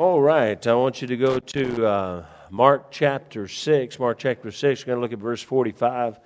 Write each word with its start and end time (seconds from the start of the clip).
All 0.00 0.22
right, 0.22 0.66
I 0.66 0.72
want 0.76 1.02
you 1.02 1.08
to 1.08 1.16
go 1.18 1.38
to 1.38 1.86
uh, 1.86 2.24
Mark 2.48 2.90
chapter 2.90 3.46
6. 3.46 3.98
Mark 3.98 4.18
chapter 4.18 4.50
6, 4.50 4.80
we're 4.80 4.86
going 4.86 4.96
to 4.96 5.02
look 5.02 5.12
at 5.12 5.18
verse 5.18 5.42
45. 5.42 6.18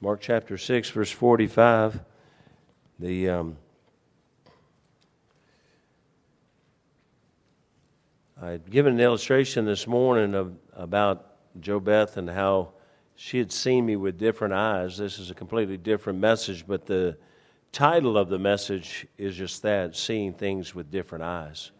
Mark 0.00 0.22
chapter 0.22 0.56
6, 0.56 0.88
verse 0.88 1.10
45. 1.10 2.00
The. 2.98 3.28
Um, 3.28 3.58
I'd 8.40 8.70
given 8.70 8.94
an 8.94 9.00
illustration 9.00 9.66
this 9.66 9.86
morning 9.86 10.34
of, 10.34 10.54
about 10.72 11.36
Jo 11.60 11.80
Beth 11.80 12.16
and 12.16 12.30
how 12.30 12.72
she 13.14 13.36
had 13.36 13.52
seen 13.52 13.84
me 13.84 13.96
with 13.96 14.16
different 14.16 14.54
eyes. 14.54 14.96
This 14.96 15.18
is 15.18 15.30
a 15.30 15.34
completely 15.34 15.76
different 15.76 16.18
message, 16.18 16.66
but 16.66 16.86
the 16.86 17.18
title 17.72 18.16
of 18.16 18.30
the 18.30 18.38
message 18.38 19.06
is 19.18 19.36
just 19.36 19.60
that 19.64 19.96
seeing 19.96 20.32
things 20.32 20.74
with 20.74 20.90
different 20.90 21.24
eyes. 21.24 21.72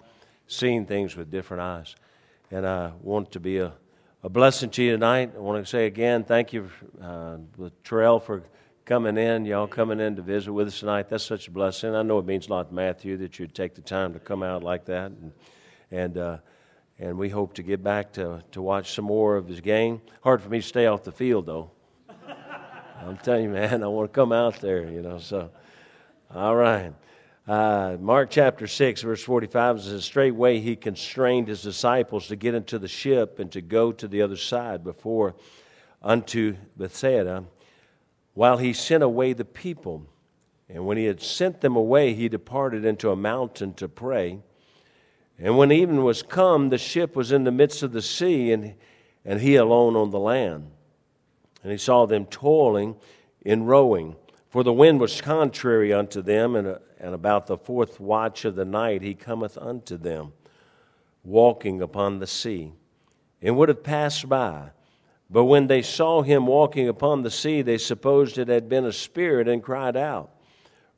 Seeing 0.46 0.86
things 0.86 1.16
with 1.16 1.30
different 1.30 1.62
eyes. 1.62 1.96
And 2.50 2.66
I 2.66 2.92
want 3.00 3.32
to 3.32 3.40
be 3.40 3.58
a, 3.58 3.72
a 4.22 4.28
blessing 4.28 4.70
to 4.70 4.82
you 4.82 4.92
tonight. 4.92 5.32
I 5.34 5.38
want 5.40 5.64
to 5.64 5.68
say 5.68 5.86
again, 5.86 6.24
thank 6.24 6.52
you, 6.52 6.70
uh, 7.02 7.38
Terrell, 7.84 8.20
for 8.20 8.42
coming 8.84 9.16
in, 9.16 9.44
y'all 9.44 9.66
coming 9.66 10.00
in 10.00 10.16
to 10.16 10.22
visit 10.22 10.52
with 10.52 10.68
us 10.68 10.80
tonight. 10.80 11.08
That's 11.08 11.24
such 11.24 11.48
a 11.48 11.50
blessing. 11.50 11.94
I 11.94 12.02
know 12.02 12.18
it 12.18 12.26
means 12.26 12.48
a 12.48 12.50
lot 12.50 12.68
to 12.68 12.74
Matthew 12.74 13.16
that 13.18 13.38
you'd 13.38 13.54
take 13.54 13.74
the 13.74 13.80
time 13.80 14.12
to 14.12 14.18
come 14.18 14.42
out 14.42 14.62
like 14.62 14.84
that. 14.86 15.12
And, 15.12 15.32
and 15.90 16.18
uh, 16.18 16.38
and 17.02 17.18
we 17.18 17.28
hope 17.28 17.54
to 17.54 17.64
get 17.64 17.82
back 17.82 18.12
to, 18.12 18.44
to 18.52 18.62
watch 18.62 18.92
some 18.92 19.06
more 19.06 19.36
of 19.36 19.48
his 19.48 19.60
game. 19.60 20.00
Hard 20.22 20.40
for 20.40 20.48
me 20.48 20.60
to 20.60 20.66
stay 20.66 20.86
off 20.86 21.02
the 21.02 21.10
field, 21.10 21.46
though. 21.46 21.72
I'm 23.00 23.16
telling 23.16 23.44
you, 23.44 23.50
man, 23.50 23.82
I 23.82 23.88
want 23.88 24.12
to 24.12 24.14
come 24.14 24.32
out 24.32 24.60
there, 24.60 24.88
you 24.88 25.02
know. 25.02 25.18
So, 25.18 25.50
all 26.32 26.54
right. 26.54 26.92
Uh, 27.46 27.96
Mark 27.98 28.30
chapter 28.30 28.68
6, 28.68 29.02
verse 29.02 29.22
45 29.22 29.82
says, 29.82 30.04
Straightway 30.04 30.60
he 30.60 30.76
constrained 30.76 31.48
his 31.48 31.60
disciples 31.60 32.28
to 32.28 32.36
get 32.36 32.54
into 32.54 32.78
the 32.78 32.86
ship 32.86 33.40
and 33.40 33.50
to 33.50 33.60
go 33.60 33.90
to 33.90 34.06
the 34.06 34.22
other 34.22 34.36
side 34.36 34.84
before 34.84 35.34
unto 36.00 36.56
Bethsaida, 36.76 37.44
while 38.34 38.58
he 38.58 38.72
sent 38.72 39.02
away 39.02 39.32
the 39.32 39.44
people. 39.44 40.06
And 40.68 40.86
when 40.86 40.96
he 40.96 41.04
had 41.04 41.20
sent 41.20 41.60
them 41.60 41.74
away, 41.74 42.14
he 42.14 42.28
departed 42.28 42.84
into 42.84 43.10
a 43.10 43.16
mountain 43.16 43.74
to 43.74 43.88
pray. 43.88 44.38
And 45.36 45.58
when 45.58 45.72
evening 45.72 46.04
was 46.04 46.22
come, 46.22 46.68
the 46.68 46.78
ship 46.78 47.16
was 47.16 47.32
in 47.32 47.42
the 47.42 47.50
midst 47.50 47.82
of 47.82 47.90
the 47.90 48.02
sea, 48.02 48.52
and, 48.52 48.74
and 49.24 49.40
he 49.40 49.56
alone 49.56 49.96
on 49.96 50.10
the 50.10 50.20
land. 50.20 50.70
And 51.64 51.72
he 51.72 51.78
saw 51.78 52.06
them 52.06 52.26
toiling 52.26 52.94
in 53.40 53.64
rowing, 53.64 54.14
for 54.52 54.62
the 54.62 54.72
wind 54.72 55.00
was 55.00 55.22
contrary 55.22 55.94
unto 55.94 56.20
them, 56.20 56.54
and, 56.54 56.76
and 57.00 57.14
about 57.14 57.46
the 57.46 57.56
fourth 57.56 57.98
watch 57.98 58.44
of 58.44 58.54
the 58.54 58.66
night 58.66 59.00
he 59.00 59.14
cometh 59.14 59.56
unto 59.56 59.96
them, 59.96 60.34
walking 61.24 61.80
upon 61.80 62.18
the 62.18 62.26
sea, 62.26 62.74
and 63.40 63.56
would 63.56 63.70
have 63.70 63.82
passed 63.82 64.28
by. 64.28 64.68
But 65.30 65.44
when 65.44 65.68
they 65.68 65.80
saw 65.80 66.20
him 66.20 66.46
walking 66.46 66.86
upon 66.86 67.22
the 67.22 67.30
sea, 67.30 67.62
they 67.62 67.78
supposed 67.78 68.36
it 68.36 68.48
had 68.48 68.68
been 68.68 68.84
a 68.84 68.92
spirit, 68.92 69.48
and 69.48 69.62
cried 69.62 69.96
out. 69.96 70.32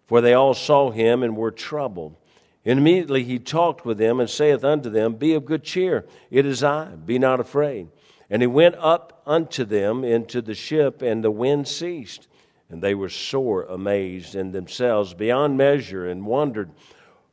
For 0.07 0.21
they 0.21 0.35
all 0.35 0.55
saw 0.55 0.91
him 0.91 1.23
and 1.23 1.37
were 1.37 1.53
troubled. 1.53 2.17
And 2.65 2.81
immediately 2.81 3.23
he 3.23 3.39
talked 3.39 3.85
with 3.85 3.99
them 3.99 4.19
and 4.19 4.29
saith 4.29 4.65
unto 4.65 4.91
them, 4.91 5.15
Be 5.15 5.33
of 5.33 5.45
good 5.45 5.63
cheer, 5.63 6.05
it 6.29 6.45
is 6.45 6.65
I, 6.65 6.87
be 6.87 7.21
not 7.21 7.39
afraid. 7.39 7.87
And 8.29 8.43
he 8.43 8.49
went 8.49 8.75
up 8.81 9.23
unto 9.25 9.65
them 9.65 10.03
into 10.03 10.43
the 10.43 10.57
ship, 10.57 11.03
and 11.03 11.23
the 11.23 11.31
wind 11.31 11.69
ceased. 11.69 12.27
And 12.75 12.83
they 12.83 12.97
were 12.97 13.09
sore 13.09 13.63
amazed 13.63 14.35
in 14.35 14.51
themselves 14.51 15.15
beyond 15.15 15.57
measure, 15.57 16.09
and 16.09 16.27
wondered, 16.27 16.73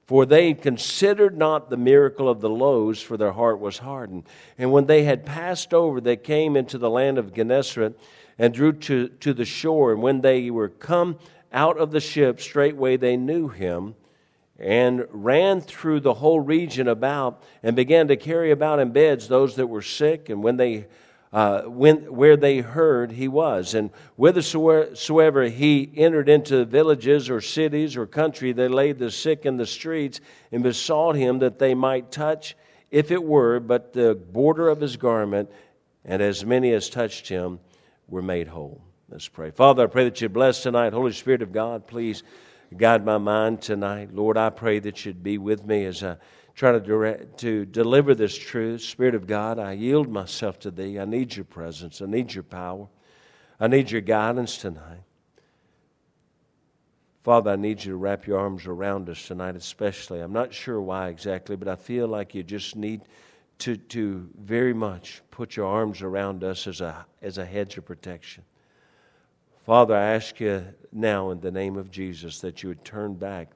for 0.05 0.23
they 0.23 0.53
considered 0.53 1.35
not 1.35 1.71
the 1.71 1.77
miracle 1.77 2.29
of 2.29 2.41
the 2.41 2.49
loaves, 2.49 3.01
for 3.01 3.17
their 3.17 3.31
heart 3.31 3.59
was 3.59 3.79
hardened. 3.79 4.25
And 4.59 4.71
when 4.71 4.85
they 4.85 5.03
had 5.03 5.25
passed 5.25 5.73
over, 5.73 5.99
they 5.99 6.15
came 6.15 6.55
into 6.55 6.77
the 6.77 6.91
land 6.91 7.17
of 7.17 7.33
Gennesaret, 7.33 7.99
and 8.37 8.53
drew 8.53 8.71
to, 8.71 9.07
to 9.07 9.33
the 9.33 9.43
shore. 9.43 9.91
And 9.91 10.03
when 10.03 10.21
they 10.21 10.51
were 10.51 10.69
come 10.69 11.17
out 11.51 11.79
of 11.79 11.89
the 11.89 11.99
ship, 11.99 12.39
straightway 12.39 12.95
they 12.95 13.17
knew 13.17 13.47
him 13.47 13.95
and 14.59 15.07
ran 15.09 15.59
through 15.59 16.01
the 16.01 16.13
whole 16.13 16.39
region 16.39 16.87
about 16.87 17.41
and 17.63 17.75
began 17.75 18.07
to 18.09 18.15
carry 18.15 18.51
about 18.51 18.77
in 18.77 18.91
beds 18.91 19.27
those 19.27 19.55
that 19.55 19.65
were 19.65 19.81
sick 19.81 20.29
and 20.29 20.43
when 20.43 20.57
they 20.57 20.85
uh, 21.33 21.61
when, 21.61 22.13
where 22.13 22.35
they 22.35 22.59
heard 22.59 23.11
he 23.11 23.27
was. 23.27 23.73
And 23.73 23.89
whithersoever 24.17 25.45
he 25.45 25.91
entered 25.95 26.29
into 26.29 26.65
villages 26.65 27.29
or 27.29 27.41
cities 27.41 27.95
or 27.95 28.05
country 28.05 28.51
they 28.51 28.67
laid 28.67 28.99
the 28.99 29.11
sick 29.11 29.45
in 29.45 29.57
the 29.57 29.65
streets 29.65 30.19
and 30.51 30.63
besought 30.63 31.15
him 31.15 31.39
that 31.39 31.59
they 31.59 31.73
might 31.73 32.11
touch 32.11 32.55
if 32.89 33.11
it 33.11 33.23
were 33.23 33.59
but 33.59 33.93
the 33.93 34.15
border 34.15 34.67
of 34.67 34.81
his 34.81 34.97
garment 34.97 35.49
and 36.03 36.21
as 36.21 36.43
many 36.43 36.73
as 36.73 36.89
touched 36.89 37.29
him 37.29 37.59
were 38.07 38.21
made 38.21 38.47
whole. 38.47 38.81
Let's 39.07 39.27
pray. 39.27 39.51
Father 39.51 39.83
i 39.83 39.87
pray 39.87 40.05
that 40.05 40.19
you 40.21 40.29
bless 40.29 40.63
tonight. 40.63 40.93
Holy 40.93 41.13
spirit 41.13 41.41
of 41.41 41.53
god 41.53 41.87
please 41.87 42.23
guide 42.77 43.05
my 43.05 43.17
mind 43.17 43.61
tonight. 43.61 44.13
Lord, 44.13 44.37
I 44.37 44.49
pray 44.49 44.79
that 44.79 45.05
you'd 45.05 45.23
be 45.23 45.37
with 45.37 45.65
me 45.65 45.85
as 45.85 46.03
I 46.03 46.17
try 46.61 46.71
to, 46.73 46.79
direct, 46.79 47.39
to 47.39 47.65
deliver 47.65 48.13
this 48.13 48.37
truth. 48.37 48.83
Spirit 48.83 49.15
of 49.15 49.25
God, 49.25 49.57
I 49.57 49.71
yield 49.71 50.07
myself 50.11 50.59
to 50.59 50.69
thee. 50.69 50.99
I 50.99 51.05
need 51.05 51.35
your 51.35 51.43
presence, 51.43 52.03
I 52.03 52.05
need 52.05 52.35
your 52.35 52.43
power, 52.43 52.87
I 53.59 53.65
need 53.65 53.89
your 53.89 54.01
guidance 54.01 54.57
tonight. 54.57 55.01
Father, 57.23 57.49
I 57.49 57.55
need 57.55 57.83
you 57.83 57.93
to 57.93 57.97
wrap 57.97 58.27
your 58.27 58.37
arms 58.37 58.67
around 58.67 59.09
us 59.09 59.25
tonight, 59.25 59.55
especially. 59.55 60.19
I'm 60.19 60.33
not 60.33 60.53
sure 60.53 60.79
why 60.79 61.07
exactly, 61.07 61.55
but 61.55 61.67
I 61.67 61.75
feel 61.75 62.07
like 62.07 62.35
you 62.35 62.43
just 62.43 62.75
need 62.75 63.01
to, 63.57 63.75
to 63.75 64.29
very 64.39 64.73
much 64.75 65.23
put 65.31 65.55
your 65.55 65.65
arms 65.65 66.03
around 66.03 66.43
us 66.43 66.67
as 66.67 66.79
a, 66.79 67.07
as 67.23 67.39
a 67.39 67.45
hedge 67.45 67.75
of 67.79 67.85
protection. 67.85 68.43
Father, 69.65 69.95
I 69.95 70.13
ask 70.13 70.39
you 70.39 70.63
now 70.91 71.31
in 71.31 71.39
the 71.39 71.49
name 71.49 71.75
of 71.75 71.89
Jesus 71.89 72.39
that 72.41 72.61
you 72.61 72.69
would 72.69 72.85
turn 72.85 73.15
back 73.15 73.49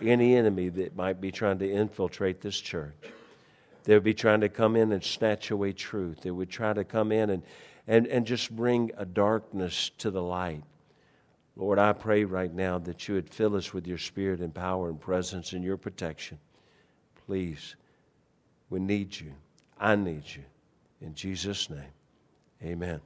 any 0.00 0.36
enemy 0.36 0.68
that 0.70 0.96
might 0.96 1.20
be 1.20 1.30
trying 1.30 1.58
to 1.58 1.70
infiltrate 1.70 2.40
this 2.40 2.58
church. 2.58 2.94
They 3.84 3.94
would 3.94 4.04
be 4.04 4.14
trying 4.14 4.40
to 4.40 4.48
come 4.48 4.76
in 4.76 4.92
and 4.92 5.02
snatch 5.02 5.50
away 5.50 5.72
truth. 5.72 6.20
They 6.22 6.30
would 6.30 6.50
try 6.50 6.72
to 6.72 6.84
come 6.84 7.12
in 7.12 7.30
and, 7.30 7.42
and, 7.86 8.06
and 8.06 8.26
just 8.26 8.54
bring 8.54 8.92
a 8.96 9.04
darkness 9.04 9.90
to 9.98 10.10
the 10.10 10.22
light. 10.22 10.62
Lord, 11.56 11.78
I 11.78 11.92
pray 11.92 12.24
right 12.24 12.52
now 12.52 12.78
that 12.78 13.08
you 13.08 13.16
would 13.16 13.28
fill 13.28 13.56
us 13.56 13.74
with 13.74 13.86
your 13.86 13.98
spirit 13.98 14.40
and 14.40 14.54
power 14.54 14.88
and 14.88 14.98
presence 14.98 15.52
and 15.52 15.62
your 15.62 15.76
protection. 15.76 16.38
Please, 17.26 17.76
we 18.70 18.80
need 18.80 19.18
you. 19.18 19.32
I 19.78 19.96
need 19.96 20.24
you. 20.26 20.44
In 21.00 21.14
Jesus' 21.14 21.68
name, 21.68 21.92
amen. 22.62 23.00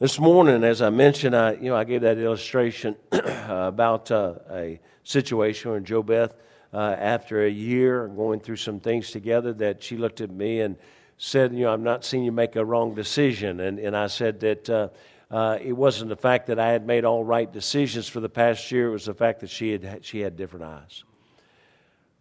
This 0.00 0.20
morning, 0.20 0.62
as 0.62 0.80
I 0.80 0.90
mentioned, 0.90 1.34
I, 1.34 1.54
you 1.54 1.70
know, 1.70 1.74
I 1.74 1.82
gave 1.82 2.02
that 2.02 2.18
illustration 2.18 2.94
about 3.10 4.12
uh, 4.12 4.34
a 4.48 4.78
situation 5.02 5.72
where 5.72 5.80
Jo 5.80 6.04
Beth, 6.04 6.36
uh, 6.72 6.94
after 6.96 7.44
a 7.44 7.50
year 7.50 8.06
going 8.06 8.38
through 8.38 8.58
some 8.58 8.78
things 8.78 9.10
together, 9.10 9.52
that 9.54 9.82
she 9.82 9.96
looked 9.96 10.20
at 10.20 10.30
me 10.30 10.60
and 10.60 10.76
said, 11.16 11.52
you 11.52 11.64
know, 11.64 11.72
I've 11.72 11.80
not 11.80 12.04
seen 12.04 12.22
you 12.22 12.30
make 12.30 12.54
a 12.54 12.64
wrong 12.64 12.94
decision. 12.94 13.58
And, 13.58 13.80
and 13.80 13.96
I 13.96 14.06
said 14.06 14.38
that 14.38 14.70
uh, 14.70 14.88
uh, 15.32 15.58
it 15.60 15.72
wasn't 15.72 16.10
the 16.10 16.16
fact 16.16 16.46
that 16.46 16.60
I 16.60 16.68
had 16.68 16.86
made 16.86 17.04
all 17.04 17.24
right 17.24 17.52
decisions 17.52 18.06
for 18.06 18.20
the 18.20 18.28
past 18.28 18.70
year, 18.70 18.90
it 18.90 18.92
was 18.92 19.06
the 19.06 19.14
fact 19.14 19.40
that 19.40 19.50
she 19.50 19.72
had, 19.72 20.04
she 20.04 20.20
had 20.20 20.36
different 20.36 20.64
eyes. 20.64 21.02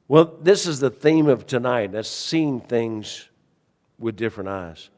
Well, 0.07 0.35
this 0.41 0.65
is 0.65 0.79
the 0.79 0.89
theme 0.89 1.27
of 1.27 1.45
tonight. 1.45 1.91
That's 1.91 2.09
seeing 2.09 2.59
things 2.59 3.29
with 3.99 4.15
different 4.15 4.49
eyes. 4.49 4.89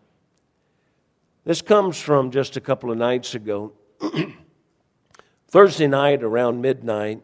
This 1.46 1.62
comes 1.62 2.00
from 2.00 2.32
just 2.32 2.58
a 2.58 2.62
couple 2.62 2.92
of 2.92 2.98
nights 2.98 3.34
ago. 3.34 3.72
Thursday 5.48 5.88
night 5.88 6.22
around 6.22 6.62
midnight, 6.62 7.22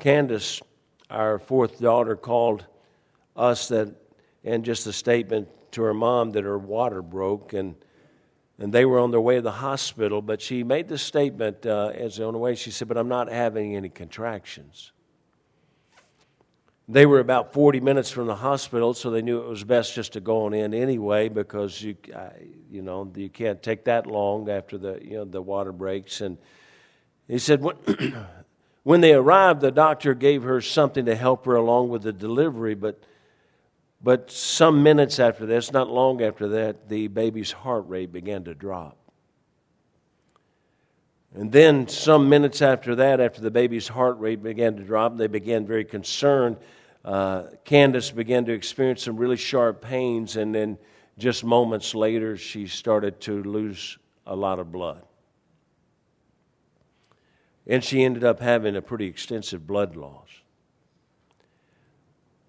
Candace, 0.00 0.60
our 1.10 1.38
fourth 1.38 1.80
daughter, 1.80 2.16
called 2.16 2.66
us 3.36 3.68
that, 3.68 3.94
and 4.42 4.64
just 4.64 4.86
a 4.86 4.92
statement 4.92 5.48
to 5.72 5.82
her 5.82 5.94
mom 5.94 6.30
that 6.30 6.44
her 6.44 6.58
water 6.58 7.02
broke 7.02 7.52
and 7.52 7.74
and 8.58 8.72
they 8.72 8.84
were 8.84 9.00
on 9.00 9.10
their 9.10 9.20
way 9.20 9.36
to 9.36 9.42
the 9.42 9.50
hospital. 9.50 10.22
But 10.22 10.40
she 10.40 10.62
made 10.62 10.86
the 10.86 10.98
statement 10.98 11.66
uh, 11.66 11.90
as 11.94 12.20
on 12.20 12.32
the 12.32 12.38
way. 12.38 12.54
She 12.54 12.70
said, 12.70 12.88
"But 12.88 12.96
I'm 12.96 13.08
not 13.08 13.28
having 13.28 13.76
any 13.76 13.88
contractions." 13.88 14.92
They 16.88 17.06
were 17.06 17.20
about 17.20 17.52
40 17.52 17.80
minutes 17.80 18.10
from 18.10 18.26
the 18.26 18.34
hospital, 18.34 18.92
so 18.92 19.10
they 19.10 19.22
knew 19.22 19.40
it 19.40 19.48
was 19.48 19.62
best 19.62 19.94
just 19.94 20.14
to 20.14 20.20
go 20.20 20.46
on 20.46 20.54
in 20.54 20.74
anyway 20.74 21.28
because 21.28 21.80
you, 21.80 21.96
you 22.70 22.82
know, 22.82 23.10
you 23.14 23.30
can't 23.30 23.62
take 23.62 23.84
that 23.84 24.06
long 24.06 24.50
after 24.50 24.76
the, 24.78 24.98
you 25.02 25.16
know, 25.16 25.24
the 25.24 25.40
water 25.40 25.72
breaks. 25.72 26.20
And 26.20 26.38
he 27.28 27.38
said, 27.38 27.62
when, 27.62 27.76
when 28.82 29.00
they 29.00 29.14
arrived, 29.14 29.60
the 29.60 29.70
doctor 29.70 30.12
gave 30.12 30.42
her 30.42 30.60
something 30.60 31.04
to 31.06 31.14
help 31.14 31.46
her 31.46 31.54
along 31.54 31.90
with 31.90 32.02
the 32.02 32.12
delivery, 32.12 32.74
but, 32.74 33.04
but 34.02 34.30
some 34.30 34.82
minutes 34.82 35.20
after 35.20 35.46
this, 35.46 35.72
not 35.72 35.88
long 35.88 36.20
after 36.20 36.48
that, 36.48 36.88
the 36.88 37.06
baby's 37.06 37.52
heart 37.52 37.86
rate 37.86 38.12
began 38.12 38.42
to 38.44 38.54
drop. 38.54 39.01
And 41.34 41.50
then, 41.50 41.88
some 41.88 42.28
minutes 42.28 42.60
after 42.60 42.94
that, 42.96 43.20
after 43.20 43.40
the 43.40 43.50
baby's 43.50 43.88
heart 43.88 44.18
rate 44.18 44.42
began 44.42 44.76
to 44.76 44.82
drop, 44.82 45.16
they 45.16 45.28
began 45.28 45.66
very 45.66 45.84
concerned 45.84 46.58
uh, 47.04 47.44
Candace 47.64 48.10
began 48.10 48.44
to 48.44 48.52
experience 48.52 49.02
some 49.02 49.16
really 49.16 49.36
sharp 49.36 49.82
pains, 49.82 50.36
and 50.36 50.54
then 50.54 50.78
just 51.18 51.44
moments 51.44 51.94
later, 51.94 52.36
she 52.36 52.66
started 52.66 53.20
to 53.22 53.42
lose 53.42 53.98
a 54.26 54.36
lot 54.36 54.58
of 54.58 54.70
blood. 54.70 55.02
And 57.66 57.82
she 57.82 58.02
ended 58.04 58.24
up 58.24 58.40
having 58.40 58.76
a 58.76 58.82
pretty 58.82 59.06
extensive 59.06 59.66
blood 59.66 59.96
loss. 59.96 60.28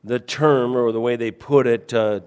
The 0.03 0.19
term, 0.19 0.75
or 0.75 0.91
the 0.91 1.00
way 1.00 1.15
they 1.15 1.31
put 1.31 1.65
it, 1.65 1.94
uh, 1.94 2.21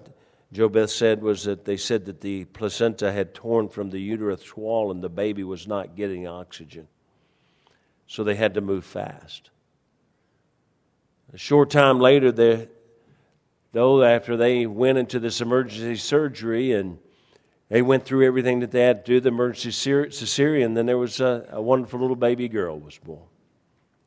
JoBeth 0.53 0.89
said, 0.89 1.21
was 1.21 1.43
that 1.43 1.65
they 1.65 1.75
said 1.75 2.05
that 2.05 2.21
the 2.21 2.45
placenta 2.45 3.11
had 3.11 3.33
torn 3.33 3.67
from 3.67 3.89
the 3.89 3.99
uterus 3.99 4.55
wall 4.55 4.91
and 4.91 5.03
the 5.03 5.09
baby 5.09 5.43
was 5.43 5.67
not 5.67 5.95
getting 5.95 6.27
oxygen. 6.27 6.87
So 8.07 8.23
they 8.23 8.35
had 8.35 8.53
to 8.53 8.61
move 8.61 8.85
fast. 8.85 9.49
A 11.33 11.37
short 11.37 11.69
time 11.69 11.99
later, 11.99 12.31
they, 12.31 12.69
though, 13.73 14.01
after 14.01 14.37
they 14.37 14.65
went 14.65 14.97
into 14.97 15.19
this 15.19 15.41
emergency 15.41 15.97
surgery 15.97 16.71
and 16.71 16.99
they 17.67 17.81
went 17.81 18.05
through 18.05 18.25
everything 18.25 18.61
that 18.61 18.71
they 18.71 18.83
had 18.83 19.05
to 19.05 19.11
do, 19.11 19.19
the 19.19 19.27
emergency 19.27 19.71
cesarean, 19.71 20.73
then 20.73 20.85
there 20.85 20.97
was 20.97 21.19
a, 21.19 21.45
a 21.51 21.61
wonderful 21.61 21.99
little 21.99 22.15
baby 22.15 22.47
girl 22.47 22.79
was 22.79 22.97
born. 22.97 23.27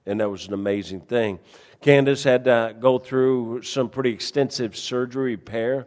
And 0.06 0.20
that 0.20 0.30
was 0.30 0.48
an 0.48 0.54
amazing 0.54 1.02
thing. 1.02 1.38
Candace 1.82 2.24
had 2.24 2.44
to 2.44 2.74
go 2.80 2.98
through 2.98 3.60
some 3.60 3.90
pretty 3.90 4.12
extensive 4.12 4.74
surgery, 4.74 5.32
repair 5.32 5.86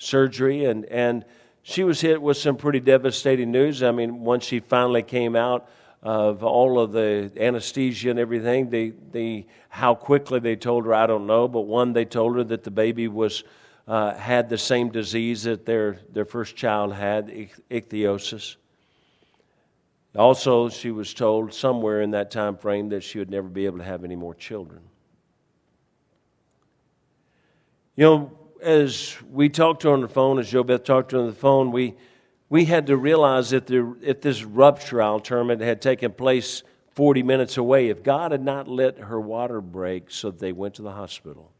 surgery, 0.00 0.64
and, 0.64 0.86
and 0.86 1.24
she 1.62 1.84
was 1.84 2.00
hit 2.00 2.20
with 2.20 2.38
some 2.38 2.56
pretty 2.56 2.80
devastating 2.80 3.52
news. 3.52 3.82
I 3.82 3.92
mean, 3.92 4.24
once 4.24 4.44
she 4.44 4.58
finally 4.58 5.02
came 5.02 5.36
out 5.36 5.68
of 6.02 6.42
all 6.42 6.80
of 6.80 6.92
the 6.92 7.30
anesthesia 7.36 8.08
and 8.08 8.18
everything, 8.18 8.70
they, 8.70 8.94
they, 9.12 9.46
how 9.68 9.94
quickly 9.94 10.40
they 10.40 10.56
told 10.56 10.86
her, 10.86 10.94
I 10.94 11.06
don't 11.06 11.26
know, 11.26 11.46
but 11.46 11.62
one, 11.62 11.92
they 11.92 12.06
told 12.06 12.36
her 12.36 12.44
that 12.44 12.64
the 12.64 12.70
baby 12.70 13.08
was, 13.08 13.44
uh, 13.86 14.14
had 14.14 14.48
the 14.48 14.56
same 14.56 14.88
disease 14.88 15.42
that 15.42 15.66
their, 15.66 15.98
their 16.10 16.24
first 16.24 16.56
child 16.56 16.94
had, 16.94 17.28
ichthyosis. 17.70 18.56
Also, 20.16 20.70
she 20.70 20.90
was 20.90 21.12
told 21.12 21.52
somewhere 21.52 22.00
in 22.00 22.12
that 22.12 22.30
time 22.30 22.56
frame 22.56 22.88
that 22.88 23.02
she 23.02 23.18
would 23.18 23.30
never 23.30 23.48
be 23.48 23.66
able 23.66 23.78
to 23.78 23.84
have 23.84 24.02
any 24.02 24.16
more 24.16 24.34
children. 24.34 24.80
You 27.96 28.04
know, 28.04 28.39
as 28.62 29.16
we 29.30 29.48
talked 29.48 29.82
to 29.82 29.88
her 29.88 29.94
on 29.94 30.00
the 30.00 30.08
phone, 30.08 30.38
as 30.38 30.50
JoBeth 30.50 30.84
talked 30.84 31.10
to 31.10 31.16
her 31.16 31.22
on 31.22 31.28
the 31.28 31.34
phone, 31.34 31.72
we, 31.72 31.94
we 32.48 32.64
had 32.64 32.86
to 32.88 32.96
realize 32.96 33.50
that 33.50 33.66
the, 33.66 33.96
if 34.02 34.20
this 34.20 34.44
rupture, 34.44 35.02
I'll 35.02 35.20
term 35.20 35.50
it, 35.50 35.60
had 35.60 35.80
taken 35.80 36.12
place 36.12 36.62
40 36.94 37.22
minutes 37.22 37.56
away, 37.56 37.88
if 37.88 38.02
God 38.02 38.32
had 38.32 38.44
not 38.44 38.68
let 38.68 38.98
her 38.98 39.20
water 39.20 39.60
break 39.60 40.10
so 40.10 40.30
they 40.30 40.52
went 40.52 40.74
to 40.74 40.82
the 40.82 40.92
hospital, 40.92 41.52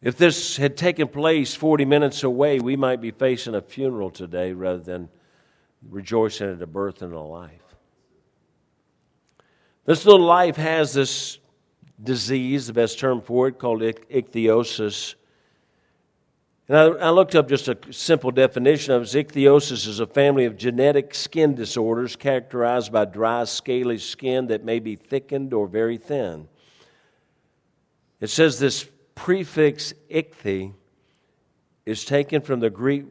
if 0.00 0.16
this 0.16 0.56
had 0.56 0.76
taken 0.76 1.06
place 1.08 1.54
40 1.54 1.84
minutes 1.84 2.24
away, 2.24 2.58
we 2.58 2.74
might 2.74 3.00
be 3.00 3.12
facing 3.12 3.54
a 3.54 3.62
funeral 3.62 4.10
today 4.10 4.52
rather 4.52 4.80
than 4.80 5.08
rejoicing 5.88 6.50
at 6.50 6.62
a 6.62 6.66
birth 6.66 7.02
and 7.02 7.12
a 7.12 7.20
life. 7.20 7.62
This 9.84 10.04
little 10.04 10.26
life 10.26 10.56
has 10.56 10.92
this 10.92 11.38
disease, 12.02 12.66
the 12.66 12.72
best 12.72 12.98
term 12.98 13.20
for 13.20 13.48
it, 13.48 13.58
called 13.58 13.80
ichthyosis. 13.82 15.14
And 16.72 16.80
I, 17.02 17.08
I, 17.08 17.10
looked 17.10 17.34
up 17.34 17.50
just 17.50 17.68
a 17.68 17.76
simple 17.90 18.30
definition 18.30 18.94
of 18.94 19.02
ichthyosis 19.02 19.86
is 19.86 20.00
a 20.00 20.06
family 20.06 20.46
of 20.46 20.56
genetic 20.56 21.14
skin 21.14 21.54
disorders 21.54 22.16
characterized 22.16 22.90
by 22.90 23.04
dry, 23.04 23.44
scaly 23.44 23.98
skin 23.98 24.46
that 24.46 24.64
may 24.64 24.78
be 24.78 24.96
thickened 24.96 25.52
or 25.52 25.66
very 25.66 25.98
thin. 25.98 26.48
It 28.22 28.28
says 28.28 28.58
this 28.58 28.88
prefix 29.14 29.92
ichthy 30.08 30.72
is 31.84 32.06
taken 32.06 32.40
from 32.40 32.60
the 32.60 32.70
Greek 32.70 33.04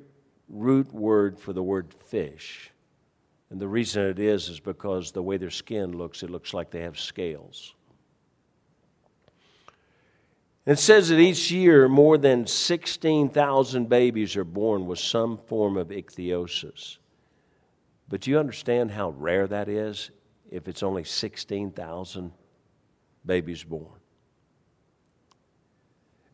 root 0.49 0.91
word 0.91 1.37
for 1.37 1.53
the 1.53 1.61
word 1.61 1.93
fish. 2.07 2.71
And 3.51 3.59
the 3.59 3.67
reason 3.67 4.07
it 4.07 4.17
is 4.17 4.49
is 4.49 4.59
because 4.59 5.11
the 5.11 5.21
way 5.21 5.37
their 5.37 5.51
skin 5.51 5.95
looks, 5.95 6.23
it 6.23 6.31
looks 6.31 6.55
like 6.55 6.71
they 6.71 6.81
have 6.81 6.99
scales. 6.99 7.75
It 10.65 10.77
says 10.77 11.09
that 11.09 11.19
each 11.19 11.49
year 11.49 11.87
more 11.87 12.17
than 12.17 12.45
16,000 12.45 13.89
babies 13.89 14.35
are 14.35 14.43
born 14.43 14.85
with 14.85 14.99
some 14.99 15.37
form 15.37 15.75
of 15.75 15.87
ichthyosis. 15.87 16.97
But 18.07 18.21
do 18.21 18.31
you 18.31 18.37
understand 18.37 18.91
how 18.91 19.09
rare 19.11 19.47
that 19.47 19.69
is 19.69 20.11
if 20.51 20.67
it's 20.67 20.83
only 20.83 21.03
16,000 21.03 22.31
babies 23.25 23.63
born? 23.63 24.01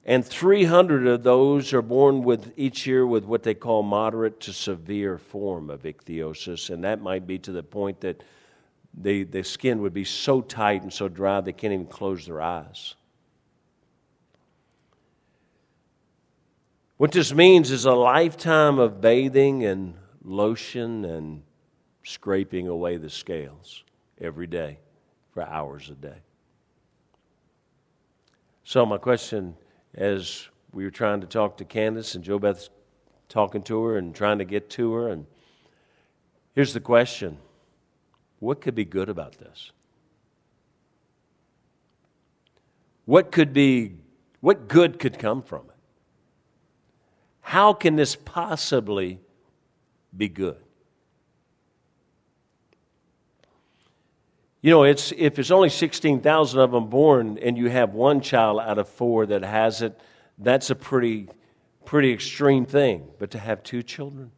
And 0.03 0.25
300 0.25 1.05
of 1.05 1.23
those 1.23 1.73
are 1.73 1.81
born 1.81 2.23
with 2.23 2.53
each 2.57 2.87
year 2.87 3.05
with 3.05 3.25
what 3.25 3.43
they 3.43 3.53
call 3.53 3.83
moderate 3.83 4.39
to 4.41 4.53
severe 4.53 5.17
form 5.17 5.69
of 5.69 5.83
ichthyosis, 5.83 6.69
and 6.69 6.83
that 6.83 7.01
might 7.01 7.27
be 7.27 7.37
to 7.39 7.51
the 7.51 7.63
point 7.63 8.01
that 8.01 8.23
the, 8.93 9.23
the 9.23 9.43
skin 9.43 9.81
would 9.81 9.93
be 9.93 10.05
so 10.05 10.41
tight 10.41 10.81
and 10.81 10.91
so 10.91 11.07
dry 11.07 11.41
they 11.41 11.53
can't 11.53 11.73
even 11.73 11.85
close 11.85 12.25
their 12.25 12.41
eyes. 12.41 12.95
What 16.97 17.11
this 17.11 17.31
means 17.31 17.69
is 17.69 17.85
a 17.85 17.93
lifetime 17.93 18.79
of 18.79 18.99
bathing 18.99 19.63
and 19.63 19.93
lotion 20.23 21.05
and 21.05 21.43
scraping 22.03 22.67
away 22.67 22.97
the 22.97 23.09
scales 23.09 23.83
every 24.19 24.47
day 24.47 24.79
for 25.29 25.43
hours 25.43 25.91
a 25.91 25.93
day. 25.93 26.23
So, 28.63 28.83
my 28.83 28.97
question 28.97 29.55
as 29.93 30.47
we 30.73 30.85
were 30.85 30.91
trying 30.91 31.21
to 31.21 31.27
talk 31.27 31.57
to 31.57 31.65
Candace 31.65 32.15
and 32.15 32.23
Joe 32.23 32.39
Beth's 32.39 32.71
talking 33.29 33.61
to 33.63 33.83
her 33.83 33.97
and 33.97 34.15
trying 34.15 34.39
to 34.39 34.45
get 34.45 34.67
to 34.71 34.93
her, 34.93 35.09
and 35.09 35.27
here's 36.55 36.73
the 36.73 36.79
question 36.79 37.37
What 38.39 38.59
could 38.59 38.73
be 38.73 38.85
good 38.85 39.07
about 39.07 39.37
this? 39.37 39.71
What 43.05 43.31
could 43.31 43.53
be, 43.53 43.97
what 44.41 44.67
good 44.67 44.97
could 44.97 45.19
come 45.19 45.43
from 45.43 45.65
it? 45.69 45.76
How 47.47 47.71
can 47.71 47.95
this 47.95 48.17
possibly 48.17 49.21
be 50.15 50.27
good? 50.27 50.57
You 54.61 54.71
know, 54.71 54.83
it's, 54.83 55.13
if 55.15 55.39
it's 55.39 55.49
only 55.49 55.69
16,000 55.69 56.59
of 56.59 56.71
them 56.71 56.89
born 56.89 57.37
and 57.37 57.57
you 57.57 57.69
have 57.69 57.93
one 57.93 58.19
child 58.19 58.59
out 58.59 58.77
of 58.77 58.89
four 58.89 59.25
that 59.27 59.43
has 59.43 59.81
it, 59.81 59.97
that's 60.37 60.71
a 60.71 60.75
pretty, 60.75 61.29
pretty 61.85 62.11
extreme 62.11 62.65
thing. 62.65 63.07
But 63.17 63.31
to 63.31 63.39
have 63.39 63.63
two 63.63 63.81
children? 63.81 64.31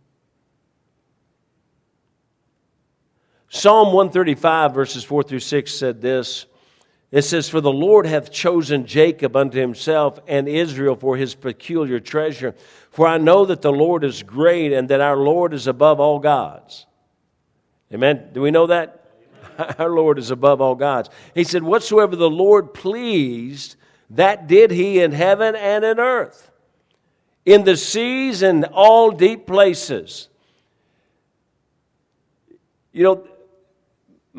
Psalm 3.50 3.88
135, 3.88 4.76
verses 4.76 5.04
4 5.04 5.24
through 5.24 5.40
6 5.40 5.74
said 5.74 6.00
this 6.00 6.46
it 7.12 7.24
says, 7.24 7.50
For 7.50 7.62
the 7.62 7.72
Lord 7.72 8.06
hath 8.06 8.32
chosen 8.32 8.86
Jacob 8.86 9.36
unto 9.36 9.60
himself 9.60 10.20
and 10.28 10.48
Israel 10.48 10.96
for 10.96 11.18
his 11.18 11.34
peculiar 11.34 12.00
treasure. 12.00 12.54
For 12.92 13.08
I 13.08 13.18
know 13.18 13.46
that 13.46 13.62
the 13.62 13.72
Lord 13.72 14.04
is 14.04 14.22
great 14.22 14.74
and 14.74 14.90
that 14.90 15.02
our 15.02 15.18
Lord 15.18 15.54
is 15.54 15.66
above 15.66 16.00
all 16.00 16.20
gods. 16.20 16.86
Amen. 17.92 18.30
Do 18.34 18.42
we 18.42 18.52
know 18.52 18.68
that? 18.68 19.00
Our 19.80 19.90
Lord 19.90 20.20
is 20.20 20.30
above 20.30 20.62
all 20.62 20.76
gods. 20.76 21.10
He 21.34 21.44
said, 21.44 21.64
Whatsoever 21.64 22.16
the 22.16 22.30
Lord 22.30 22.74
pleased, 22.74 23.76
that 24.12 24.48
did 24.48 24.70
he 24.70 25.02
in 25.02 25.12
heaven 25.12 25.56
and 25.56 25.84
in 25.84 26.00
earth, 26.00 26.52
in 27.46 27.64
the 27.64 27.76
seas 27.76 28.44
and 28.44 28.66
all 28.66 29.12
deep 29.12 29.48
places. 29.48 30.30
You 32.92 33.04
know, 33.04 33.28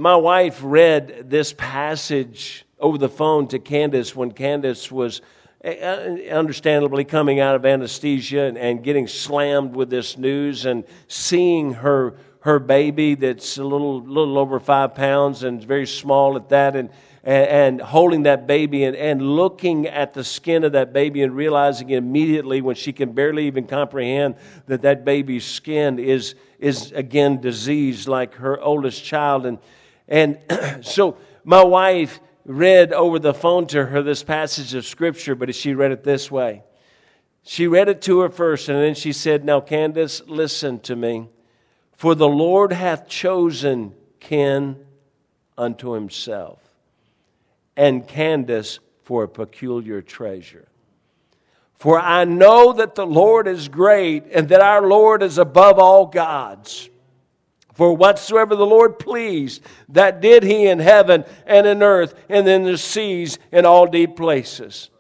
my 0.01 0.17
wife 0.17 0.61
read 0.63 1.29
this 1.29 1.53
passage 1.53 2.65
over 2.79 2.97
the 2.97 3.09
phone 3.09 3.47
to 3.47 3.59
Candace 3.59 4.17
when 4.17 4.33
Candace 4.33 4.91
was 4.91 5.21
eh, 5.63 5.75
eh, 5.75 6.31
understandably 6.31 7.05
coming 7.05 7.39
out 7.39 7.55
of 7.55 7.67
anesthesia 7.67 8.45
and, 8.45 8.57
and, 8.57 8.83
getting 8.83 9.07
slammed 9.07 9.77
with 9.77 9.91
this 9.91 10.17
news 10.17 10.65
and 10.65 10.85
seeing 11.07 11.75
her 11.75 12.15
her 12.41 12.59
baby 12.59 13.15
that's 13.15 13.59
a 13.59 13.63
little 13.63 14.03
little 14.03 14.39
over 14.39 14.59
five 14.59 14.95
pounds 14.95 15.43
and 15.43 15.63
very 15.63 15.87
small 15.87 16.35
at 16.35 16.49
that 16.49 16.75
and 16.75 16.89
and, 17.23 17.49
and 17.49 17.81
holding 17.83 18.23
that 18.23 18.47
baby 18.47 18.85
and, 18.85 18.97
and 18.97 19.21
looking 19.21 19.87
at 19.87 20.15
the 20.15 20.25
skin 20.25 20.65
of 20.65 20.73
that 20.73 20.95
baby 20.95 21.23
and 21.23 21.37
realizing 21.37 21.91
immediately 21.91 22.63
when 22.63 22.75
she 22.75 22.95
can 22.95 23.13
barely 23.13 23.47
even 23.47 23.67
comprehend 23.67 24.37
that 24.65 24.81
that 24.81 25.05
baby's 25.05 25.45
skin 25.45 25.99
is 25.99 26.35
is 26.59 26.91
again 26.93 27.41
diseased 27.41 28.09
like 28.09 28.35
her 28.37 28.59
oldest 28.61 29.05
child. 29.05 29.45
And 29.45 29.59
and 30.11 30.39
so 30.83 31.17
my 31.45 31.63
wife 31.63 32.21
read 32.45 32.93
over 32.93 33.19
the 33.19 33.33
phone 33.33 33.67
to 33.69 33.87
her 33.87 34.03
this 34.03 34.23
passage 34.23 34.75
of 34.75 34.85
Scripture, 34.85 35.35
but 35.35 35.55
she 35.55 35.73
read 35.73 35.93
it 35.93 36.05
this 36.05 36.31
way. 36.31 36.65
She 37.43 37.67
read 37.67 37.89
it 37.89 38.03
to 38.03 38.21
her 38.21 38.29
first, 38.29 38.69
and 38.69 38.79
then 38.79 38.95
she 38.95 39.13
said, 39.13 39.45
Now, 39.45 39.61
Candace, 39.61 40.21
listen 40.27 40.81
to 40.81 40.97
me. 40.97 41.29
For 41.97 42.15
the 42.15 42.29
Lord 42.29 42.73
hath 42.73 43.09
chosen 43.09 43.95
Ken 44.19 44.77
unto 45.57 45.93
himself, 45.93 46.61
and 47.77 48.07
Candace 48.07 48.81
for 49.03 49.25
a 49.25 49.29
peculiar 49.29 50.03
treasure. 50.03 50.69
For 51.77 51.99
I 51.99 52.25
know 52.25 52.75
that 52.75 52.95
the 52.95 53.07
Lord 53.07 53.49
is 53.49 53.69
great 53.69 54.25
and 54.35 54.51
that 54.51 54.61
our 54.61 54.87
Lord 54.87 55.23
is 55.23 55.39
above 55.39 55.79
all 55.79 56.05
gods. 56.05 56.90
For 57.81 57.97
whatsoever 57.97 58.55
the 58.55 58.67
Lord 58.67 58.99
pleased, 58.99 59.63
that 59.89 60.21
did 60.21 60.43
he 60.43 60.67
in 60.67 60.81
heaven 60.81 61.25
and 61.47 61.67
in 61.67 61.83
earth 61.83 62.13
and 62.29 62.47
in 62.47 62.65
the 62.65 62.77
seas 62.77 63.39
and 63.53 63.65
all 63.65 63.87
deep 63.87 64.17
places. 64.17 64.91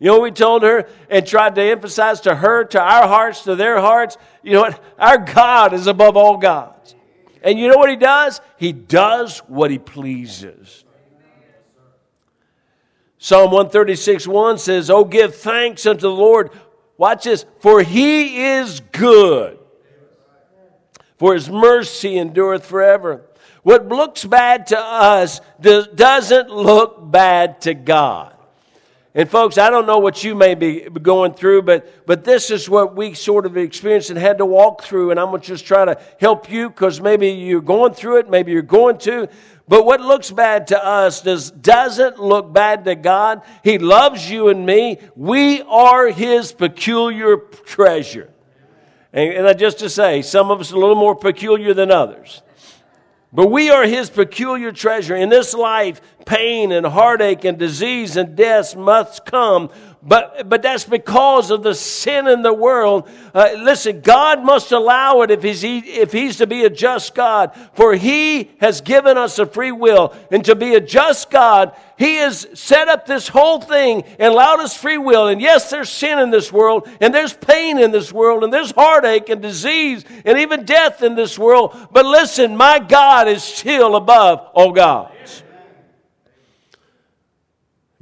You 0.00 0.06
know 0.06 0.18
we 0.18 0.32
told 0.32 0.64
her 0.64 0.88
and 1.08 1.24
tried 1.24 1.54
to 1.54 1.62
emphasize 1.62 2.22
to 2.22 2.34
her, 2.34 2.64
to 2.64 2.80
our 2.80 3.06
hearts, 3.06 3.44
to 3.44 3.54
their 3.54 3.78
hearts? 3.78 4.18
You 4.42 4.54
know 4.54 4.62
what? 4.62 4.82
Our 4.98 5.18
God 5.18 5.74
is 5.74 5.86
above 5.86 6.16
all 6.16 6.38
gods. 6.38 6.96
And 7.40 7.56
you 7.56 7.68
know 7.68 7.78
what 7.78 7.90
he 7.90 7.94
does? 7.94 8.40
He 8.56 8.72
does 8.72 9.38
what 9.46 9.70
he 9.70 9.78
pleases. 9.78 10.84
Psalm 13.18 13.52
136 13.52 14.26
1 14.26 14.58
says, 14.58 14.90
Oh, 14.90 15.04
give 15.04 15.36
thanks 15.36 15.86
unto 15.86 16.00
the 16.00 16.10
Lord. 16.10 16.50
Watch 16.98 17.22
this, 17.22 17.46
for 17.60 17.80
he 17.80 18.42
is 18.42 18.80
good, 18.90 19.60
for 21.18 21.34
his 21.34 21.48
mercy 21.48 22.18
endureth 22.18 22.64
forever. 22.64 23.22
What 23.62 23.88
looks 23.88 24.24
bad 24.24 24.68
to 24.68 24.78
us 24.78 25.40
doesn't 25.60 26.50
look 26.50 27.10
bad 27.10 27.62
to 27.62 27.74
God. 27.74 28.32
And 29.16 29.30
folks, 29.30 29.56
I 29.56 29.70
don't 29.70 29.86
know 29.86 29.98
what 29.98 30.22
you 30.22 30.34
may 30.34 30.54
be 30.54 30.82
going 30.82 31.32
through, 31.32 31.62
but, 31.62 32.06
but 32.06 32.22
this 32.22 32.50
is 32.50 32.68
what 32.68 32.94
we 32.94 33.14
sort 33.14 33.46
of 33.46 33.56
experienced 33.56 34.10
and 34.10 34.18
had 34.18 34.36
to 34.38 34.44
walk 34.44 34.82
through. 34.82 35.10
And 35.10 35.18
I'm 35.18 35.30
going 35.30 35.40
to 35.40 35.46
just 35.46 35.64
try 35.64 35.86
to 35.86 35.98
help 36.20 36.50
you 36.50 36.68
because 36.68 37.00
maybe 37.00 37.30
you're 37.30 37.62
going 37.62 37.94
through 37.94 38.18
it, 38.18 38.28
maybe 38.28 38.52
you're 38.52 38.60
going 38.60 38.98
to. 38.98 39.26
But 39.66 39.86
what 39.86 40.02
looks 40.02 40.30
bad 40.30 40.66
to 40.66 40.84
us 40.84 41.22
does, 41.22 41.50
doesn't 41.50 42.20
look 42.20 42.52
bad 42.52 42.84
to 42.84 42.94
God. 42.94 43.40
He 43.64 43.78
loves 43.78 44.30
you 44.30 44.48
and 44.48 44.66
me. 44.66 44.98
We 45.16 45.62
are 45.62 46.08
His 46.08 46.52
peculiar 46.52 47.38
treasure. 47.38 48.30
And, 49.16 49.46
and 49.46 49.58
just 49.58 49.78
to 49.78 49.88
say, 49.88 50.20
some 50.20 50.50
of 50.50 50.60
us 50.60 50.72
are 50.72 50.76
a 50.76 50.78
little 50.78 50.94
more 50.94 51.16
peculiar 51.16 51.72
than 51.72 51.90
others. 51.90 52.42
But 53.32 53.48
we 53.48 53.70
are 53.70 53.84
his 53.84 54.08
peculiar 54.10 54.72
treasure. 54.72 55.16
In 55.16 55.30
this 55.30 55.52
life, 55.54 56.00
pain 56.26 56.70
and 56.70 56.86
heartache 56.86 57.44
and 57.44 57.58
disease 57.58 58.16
and 58.16 58.36
death 58.36 58.76
must 58.76 59.24
come. 59.24 59.70
But, 60.02 60.48
but 60.48 60.62
that's 60.62 60.84
because 60.84 61.50
of 61.50 61.62
the 61.62 61.74
sin 61.74 62.28
in 62.28 62.42
the 62.42 62.52
world. 62.52 63.08
Uh, 63.34 63.50
listen, 63.58 64.02
God 64.02 64.44
must 64.44 64.70
allow 64.70 65.22
it 65.22 65.30
if 65.30 65.42
he's, 65.42 65.64
if 65.64 66.12
he's 66.12 66.36
to 66.36 66.46
be 66.46 66.64
a 66.64 66.70
just 66.70 67.14
God. 67.14 67.52
For 67.74 67.94
he 67.94 68.52
has 68.60 68.80
given 68.80 69.18
us 69.18 69.38
a 69.38 69.46
free 69.46 69.72
will. 69.72 70.14
And 70.30 70.44
to 70.44 70.54
be 70.54 70.74
a 70.74 70.80
just 70.80 71.30
God, 71.30 71.74
he 71.98 72.16
has 72.16 72.46
set 72.54 72.88
up 72.88 73.06
this 73.06 73.28
whole 73.28 73.60
thing 73.60 74.02
and 74.18 74.32
allowed 74.32 74.60
us 74.60 74.76
free 74.76 74.98
will. 74.98 75.28
And 75.28 75.40
yes, 75.40 75.70
there's 75.70 75.88
sin 75.88 76.18
in 76.18 76.30
this 76.30 76.52
world, 76.52 76.88
and 77.00 77.14
there's 77.14 77.32
pain 77.32 77.78
in 77.78 77.90
this 77.90 78.12
world, 78.12 78.44
and 78.44 78.52
there's 78.52 78.70
heartache 78.70 79.28
and 79.30 79.40
disease, 79.40 80.04
and 80.24 80.38
even 80.38 80.64
death 80.64 81.02
in 81.02 81.14
this 81.14 81.38
world. 81.38 81.76
But 81.92 82.04
listen, 82.04 82.56
my 82.56 82.78
God 82.78 83.28
is 83.28 83.42
still 83.42 83.96
above 83.96 84.46
all 84.54 84.72
gods. 84.72 85.42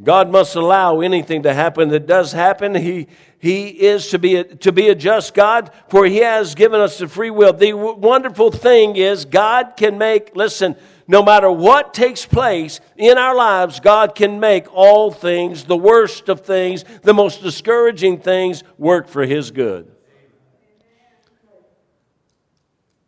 God 0.02 0.30
must 0.30 0.56
allow 0.56 1.00
anything 1.00 1.44
to 1.44 1.54
happen 1.54 1.88
that 1.90 2.06
does 2.06 2.32
happen. 2.32 2.74
He, 2.74 3.06
he 3.38 3.68
is 3.68 4.08
to 4.08 4.18
be, 4.18 4.36
a, 4.36 4.44
to 4.44 4.72
be 4.72 4.88
a 4.88 4.94
just 4.94 5.34
God, 5.34 5.70
for 5.88 6.04
He 6.04 6.16
has 6.16 6.56
given 6.56 6.80
us 6.80 6.98
the 6.98 7.06
free 7.06 7.30
will. 7.30 7.52
The 7.52 7.70
w- 7.70 7.94
wonderful 7.94 8.50
thing 8.50 8.96
is, 8.96 9.24
God 9.24 9.74
can 9.76 9.96
make, 9.96 10.34
listen, 10.34 10.74
no 11.06 11.22
matter 11.22 11.50
what 11.50 11.92
takes 11.92 12.24
place 12.24 12.80
in 12.96 13.18
our 13.18 13.34
lives, 13.34 13.80
God 13.80 14.14
can 14.14 14.40
make 14.40 14.72
all 14.72 15.10
things, 15.10 15.64
the 15.64 15.76
worst 15.76 16.28
of 16.28 16.40
things, 16.40 16.84
the 17.02 17.14
most 17.14 17.42
discouraging 17.42 18.20
things, 18.20 18.62
work 18.78 19.08
for 19.08 19.26
His 19.26 19.50
good. 19.50 19.90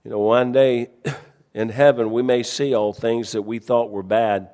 You 0.05 0.11
know, 0.11 0.19
one 0.19 0.53
day 0.53 0.91
in 1.55 1.69
heaven, 1.69 2.13
we 2.13 2.23
may 2.23 2.43
see 2.43 2.75
all 2.75 2.93
things 2.93 3.33
that 3.33 3.43
we 3.43 3.59
thought 3.59 3.91
were 3.91 4.03
bad 4.03 4.51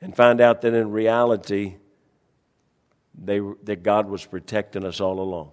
and 0.00 0.14
find 0.14 0.40
out 0.40 0.60
that 0.62 0.72
in 0.72 0.90
reality, 0.90 1.76
they, 3.14 3.40
that 3.64 3.82
God 3.82 4.08
was 4.08 4.24
protecting 4.24 4.84
us 4.84 5.00
all 5.00 5.20
along. 5.20 5.50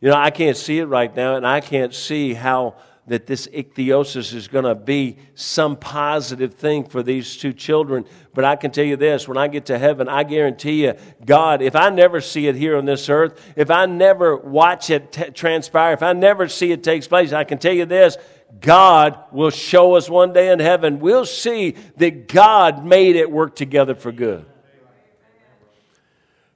You 0.00 0.10
know, 0.10 0.16
I 0.16 0.30
can't 0.30 0.56
see 0.56 0.78
it 0.78 0.84
right 0.84 1.14
now, 1.14 1.34
and 1.34 1.46
I 1.46 1.60
can't 1.60 1.92
see 1.92 2.32
how 2.32 2.76
that 3.08 3.26
this 3.26 3.46
ichthyosis 3.48 4.32
is 4.34 4.48
going 4.48 4.64
to 4.64 4.74
be 4.74 5.16
some 5.34 5.76
positive 5.76 6.54
thing 6.54 6.84
for 6.84 7.02
these 7.02 7.36
two 7.36 7.52
children. 7.52 8.04
But 8.34 8.44
I 8.44 8.56
can 8.56 8.70
tell 8.70 8.84
you 8.84 8.96
this 8.96 9.26
when 9.26 9.36
I 9.36 9.48
get 9.48 9.66
to 9.66 9.78
heaven, 9.78 10.08
I 10.08 10.24
guarantee 10.24 10.84
you, 10.84 10.94
God, 11.24 11.62
if 11.62 11.74
I 11.74 11.90
never 11.90 12.20
see 12.20 12.46
it 12.46 12.54
here 12.54 12.76
on 12.76 12.84
this 12.84 13.08
earth, 13.08 13.40
if 13.56 13.70
I 13.70 13.86
never 13.86 14.36
watch 14.36 14.90
it 14.90 15.12
t- 15.12 15.30
transpire, 15.30 15.94
if 15.94 16.02
I 16.02 16.12
never 16.12 16.48
see 16.48 16.70
it 16.70 16.84
take 16.84 17.08
place, 17.08 17.32
I 17.32 17.44
can 17.44 17.58
tell 17.58 17.74
you 17.74 17.86
this 17.86 18.16
God 18.60 19.18
will 19.32 19.50
show 19.50 19.94
us 19.94 20.08
one 20.08 20.32
day 20.32 20.50
in 20.50 20.58
heaven. 20.58 21.00
We'll 21.00 21.26
see 21.26 21.76
that 21.96 22.28
God 22.28 22.84
made 22.84 23.16
it 23.16 23.30
work 23.30 23.56
together 23.56 23.94
for 23.94 24.12
good. 24.12 24.46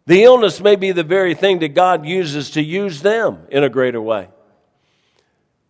The 0.06 0.24
illness 0.24 0.60
may 0.60 0.76
be 0.76 0.92
the 0.92 1.04
very 1.04 1.34
thing 1.34 1.60
that 1.60 1.74
God 1.74 2.04
uses 2.04 2.50
to 2.52 2.62
use 2.62 3.02
them 3.02 3.46
in 3.50 3.62
a 3.62 3.68
greater 3.68 4.00
way. 4.00 4.28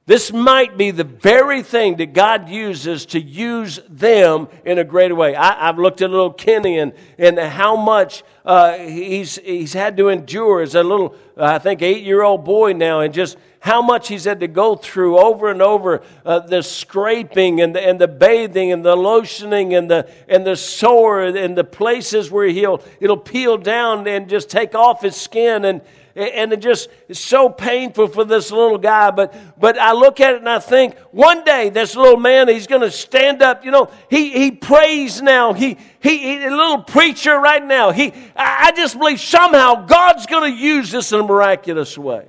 This 0.05 0.33
might 0.33 0.77
be 0.77 0.91
the 0.91 1.05
very 1.05 1.63
thing 1.63 1.97
that 1.99 2.13
God 2.13 2.49
uses 2.49 3.07
to 3.07 3.21
use 3.21 3.79
them 3.89 4.49
in 4.65 4.79
a 4.79 4.85
greater 4.85 5.15
way. 5.15 5.37
I, 5.37 5.67
have 5.67 5.79
looked 5.79 6.03
at 6.03 6.11
little 6.11 6.33
Kenny 6.33 6.79
and, 6.79 6.93
and 7.19 7.39
how 7.39 7.77
much 7.77 8.25
uh, 8.45 8.79
he's, 8.79 9.37
he's 9.37 9.73
had 9.73 9.97
to 9.99 10.09
endure 10.09 10.61
as 10.61 10.75
a 10.75 10.83
little, 10.83 11.15
I 11.37 11.61
think, 11.61 11.83
eight 11.83 12.03
year 12.03 12.23
old 12.23 12.45
boy 12.45 12.73
now, 12.73 12.99
and 12.99 13.15
just 13.15 13.37
how 13.61 13.81
much 13.81 14.09
he's 14.09 14.25
had 14.25 14.41
to 14.41 14.49
go 14.49 14.75
through 14.75 15.19
over 15.19 15.49
and 15.49 15.63
over 15.63 16.03
uh, 16.27 16.41
the 16.41 16.63
scraping 16.63 17.61
and 17.61 17.77
the, 17.77 17.81
and 17.81 18.01
the 18.01 18.09
bathing 18.09 18.73
and 18.73 18.85
the 18.85 18.97
lotioning 18.97 19.79
and 19.79 19.89
the, 19.89 20.11
and 20.27 20.45
the 20.45 20.57
sore 20.57 21.23
and 21.23 21.57
the 21.57 21.63
places 21.63 22.29
where 22.29 22.49
he'll, 22.49 22.83
it'll 22.99 23.17
peel 23.17 23.57
down 23.57 24.09
and 24.09 24.29
just 24.29 24.51
take 24.51 24.75
off 24.75 25.03
his 25.03 25.15
skin. 25.15 25.65
And, 25.65 25.81
and 26.15 26.53
it 26.53 26.61
just 26.61 26.89
is 27.09 27.19
so 27.19 27.49
painful 27.49 28.09
for 28.09 28.25
this 28.25 28.51
little 28.51 28.79
guy. 28.79 29.11
But, 29.11 29.35
but 29.59 29.79
I 29.79 29.93
look 29.93 30.21
at 30.21 30.35
it 30.35 30.39
and 30.39 30.49
I 30.49 30.59
think, 30.59 30.99
one 31.11 31.45
day 31.45 31.71
this 31.71 31.97
little 31.97 32.19
man, 32.19 32.49
he's 32.49 32.67
going 32.67 32.83
to 32.83 32.91
stand 32.91 33.43
up. 33.43 33.65
You 33.65 33.71
know, 33.71 33.91
he, 34.11 34.31
he 34.33 34.51
prays 34.51 35.23
now. 35.23 35.53
He, 35.53 35.79
he, 36.01 36.19
he, 36.19 36.45
a 36.45 36.51
little 36.51 36.83
preacher 36.83 37.39
right 37.39 37.65
now. 37.65 37.91
He, 37.91 38.13
I 38.37 38.73
just 38.73 38.99
believe 38.99 39.21
somehow 39.21 39.87
God's 39.87 40.27
going 40.27 40.53
to 40.53 40.59
use 40.59 40.91
this 40.91 41.13
in 41.13 41.21
a 41.21 41.25
miraculous 41.25 41.97
way. 41.97 42.27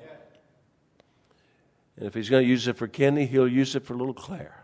And 1.98 2.08
if 2.08 2.13
he's 2.13 2.30
going 2.30 2.44
to 2.44 2.50
use 2.50 2.68
it 2.68 2.78
for 2.78 2.88
Kenny, 2.88 3.25
he'll 3.25 3.48
use 3.48 3.75
it 3.75 3.86
for 3.86 3.96
little 3.96 4.13
Claire. 4.13 4.62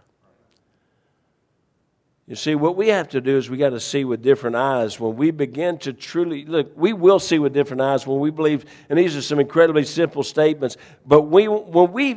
You 2.29 2.35
see, 2.35 2.53
what 2.53 2.75
we 2.75 2.89
have 2.89 3.09
to 3.09 3.21
do 3.21 3.37
is 3.37 3.49
we 3.49 3.57
got 3.57 3.71
to 3.71 3.79
see 3.79 4.05
with 4.05 4.21
different 4.21 4.55
eyes. 4.55 4.99
When 4.99 5.15
we 5.15 5.31
begin 5.31 5.79
to 5.79 5.93
truly 5.93 6.45
look, 6.45 6.71
we 6.75 6.93
will 6.93 7.17
see 7.17 7.39
with 7.39 7.53
different 7.53 7.81
eyes 7.81 8.05
when 8.05 8.19
we 8.19 8.29
believe, 8.29 8.65
and 8.87 8.99
these 8.99 9.17
are 9.17 9.21
some 9.23 9.39
incredibly 9.39 9.83
simple 9.83 10.21
statements, 10.21 10.77
but 11.07 11.23
we, 11.23 11.47
when 11.47 11.91
we 11.91 12.13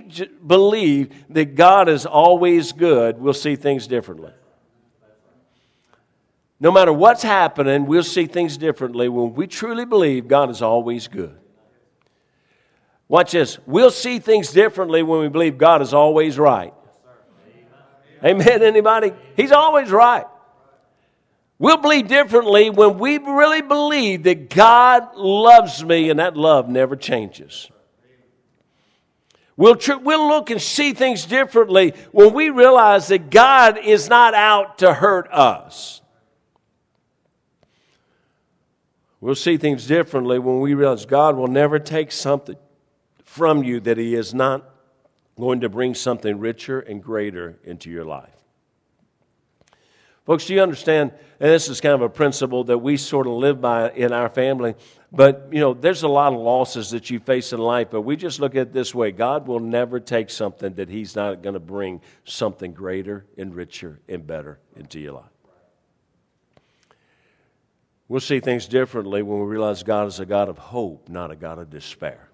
believe 0.47 1.14
that 1.31 1.54
God 1.54 1.88
is 1.88 2.04
always 2.04 2.73
good, 2.73 3.19
we'll 3.19 3.33
see 3.33 3.57
things 3.57 3.87
differently. 3.87 4.33
No 6.61 6.71
matter 6.71 6.92
what's 6.92 7.23
happening, 7.23 7.87
we'll 7.87 8.02
see 8.02 8.26
things 8.26 8.59
differently 8.59 9.09
when 9.09 9.33
we 9.33 9.47
truly 9.47 9.87
believe 9.87 10.28
God 10.28 10.50
is 10.50 10.61
always 10.61 11.09
good. 11.09 11.38
Watch 13.09 13.33
this. 13.33 13.59
We'll 13.64 13.90
see 13.90 14.19
things 14.19 14.52
differently 14.52 15.02
when 15.02 15.21
we 15.21 15.28
believe 15.28 15.57
God 15.57 15.81
is 15.81 15.95
always 15.95 16.38
right. 16.38 16.75
Amen, 18.25 18.62
anybody? 18.62 19.12
He's 19.37 19.52
always 19.52 19.91
right. 19.91 20.26
We'll 21.59 21.76
believe 21.76 22.09
differently 22.09 22.71
when 22.71 22.99
we 22.99 23.19
really 23.19 23.62
believe 23.62 24.25
that 24.25 24.50
God 24.50 25.17
loves 25.17 25.85
me 25.85 26.11
and 26.11 26.19
that 26.19 26.37
love 26.37 26.69
never 26.69 26.97
changes. 26.97 27.71
We'll, 29.57 29.76
tr- 29.76 29.99
we'll 29.99 30.29
look 30.29 30.50
and 30.50 30.61
see 30.61 30.93
things 30.93 31.25
differently 31.25 31.95
when 32.11 32.33
we 32.33 32.50
realize 32.50 33.09
that 33.09 33.31
God 33.31 33.79
is 33.79 34.09
not 34.09 34.35
out 34.35 34.79
to 34.79 34.95
hurt 34.95 35.31
us. 35.31 36.00
We'll 39.21 39.37
see 39.37 39.57
things 39.57 39.87
differently 39.87 40.41
when 40.41 40.59
we 40.59 40.75
realize 40.75 41.07
God 41.07 41.37
will 41.37 41.47
never 41.47 41.79
take 41.79 42.11
something 42.11 42.57
from 43.25 43.62
you 43.62 43.79
that 43.81 43.99
He 43.99 44.17
is 44.17 44.35
not 44.35 44.72
going 45.39 45.61
to 45.61 45.69
bring 45.69 45.95
something 45.95 46.39
richer 46.39 46.81
and 46.81 47.03
greater 47.03 47.59
into 47.65 47.91
your 47.91 48.05
life. 48.05 48.43
Folks, 50.25 50.47
do 50.47 50.55
you 50.55 50.62
understand? 50.62 51.12
And 51.41 51.51
this 51.51 51.69
is 51.69 51.81
kind 51.81 51.95
of 51.95 52.03
a 52.03 52.09
principle 52.09 52.62
that 52.65 52.79
we 52.79 52.97
sort 52.97 53.27
of 53.27 53.33
live 53.33 53.61
by 53.61 53.91
in 53.91 54.12
our 54.12 54.29
family. 54.29 54.77
But, 55.11 55.49
you 55.51 55.59
know, 55.59 55.75
there's 55.75 56.05
a 56.05 56.09
lot 56.09 56.33
of 56.33 56.39
losses 56.39 56.91
that 56.91 57.11
you 57.11 57.19
face 57.19 57.53
in 57.53 57.59
life, 57.59 57.89
but 57.91 58.03
we 58.03 58.17
just 58.17 58.39
look 58.39 58.55
at 58.55 58.69
it 58.69 58.73
this 58.73 58.95
way 58.95 59.11
God 59.11 59.49
will 59.49 59.59
never 59.59 59.99
take 59.99 60.31
something 60.31 60.75
that 60.75 60.89
He's 60.89 61.17
not 61.17 61.43
going 61.43 61.55
to 61.55 61.61
bring 61.61 62.01
something 62.25 62.73
greater 62.73 63.27
and 63.37 63.55
richer 63.55 64.01
and 64.09 64.25
better 64.25 64.61
into 64.77 65.01
your 65.01 65.12
life. 65.15 65.25
we'll 68.07 68.21
see 68.21 68.39
things 68.39 68.67
differently 68.69 69.23
when 69.23 69.41
we 69.41 69.47
realize 69.47 69.83
God 69.83 70.07
is 70.07 70.21
a 70.21 70.27
God 70.27 70.49
of 70.49 70.57
hope, 70.57 71.09
not 71.09 71.33
a 71.33 71.37
God 71.37 71.59
of 71.59 71.69
despair. 71.69 72.29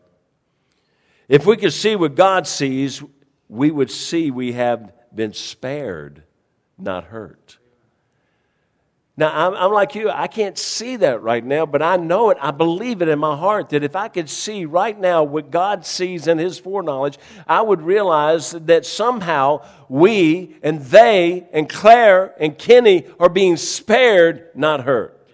If 1.29 1.45
we 1.45 1.57
could 1.57 1.73
see 1.73 1.95
what 1.95 2.15
God 2.15 2.47
sees, 2.47 3.03
we 3.49 3.71
would 3.71 3.91
see 3.91 4.31
we 4.31 4.53
have 4.53 4.93
been 5.15 5.35
spared, 5.35 6.23
not 6.79 7.05
hurt. 7.05 7.59
Now, 9.19 9.49
I'm, 9.49 9.55
I'm, 9.57 9.73
like 9.73 9.97
you, 9.97 10.09
I 10.09 10.29
can't 10.29 10.57
see 10.57 10.95
that 10.97 11.23
right 11.23 11.45
now, 11.45 11.67
but 11.67 11.83
I 11.83 11.97
know 11.97 12.31
it. 12.31 12.39
I 12.41 12.53
believe 12.53 13.03
it 13.03 13.09
in 13.09 13.19
my 13.19 13.37
heart 13.37 13.71
that 13.71 13.83
if 13.83 13.97
I 13.97 14.07
could 14.07 14.31
see 14.31 14.65
right 14.65 14.99
now 14.99 15.25
what 15.25 15.51
God 15.51 15.85
sees 15.85 16.29
in 16.29 16.39
His 16.39 16.57
foreknowledge, 16.61 17.19
I 17.45 17.61
would 17.61 17.83
realize 17.83 18.53
that 18.53 18.87
somehow 18.87 19.67
we 19.89 20.57
and 20.63 20.81
they 20.83 21.49
and 21.53 21.69
Claire 21.69 22.33
and 22.41 22.57
Kenny 22.57 23.09
are 23.19 23.29
being 23.29 23.57
spared, 23.57 24.51
not 24.55 24.85
hurt. 24.85 25.29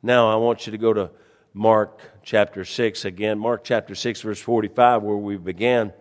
Now, 0.00 0.30
I 0.30 0.36
want 0.36 0.66
you 0.66 0.70
to 0.70 0.78
go 0.78 0.92
to 0.92 1.10
Mark 1.56 2.00
chapter 2.24 2.64
6 2.64 3.04
again. 3.04 3.38
Mark 3.38 3.62
chapter 3.62 3.94
6, 3.94 4.22
verse 4.22 4.40
45, 4.40 5.04
where 5.04 5.16
we 5.16 5.36
began. 5.36 5.92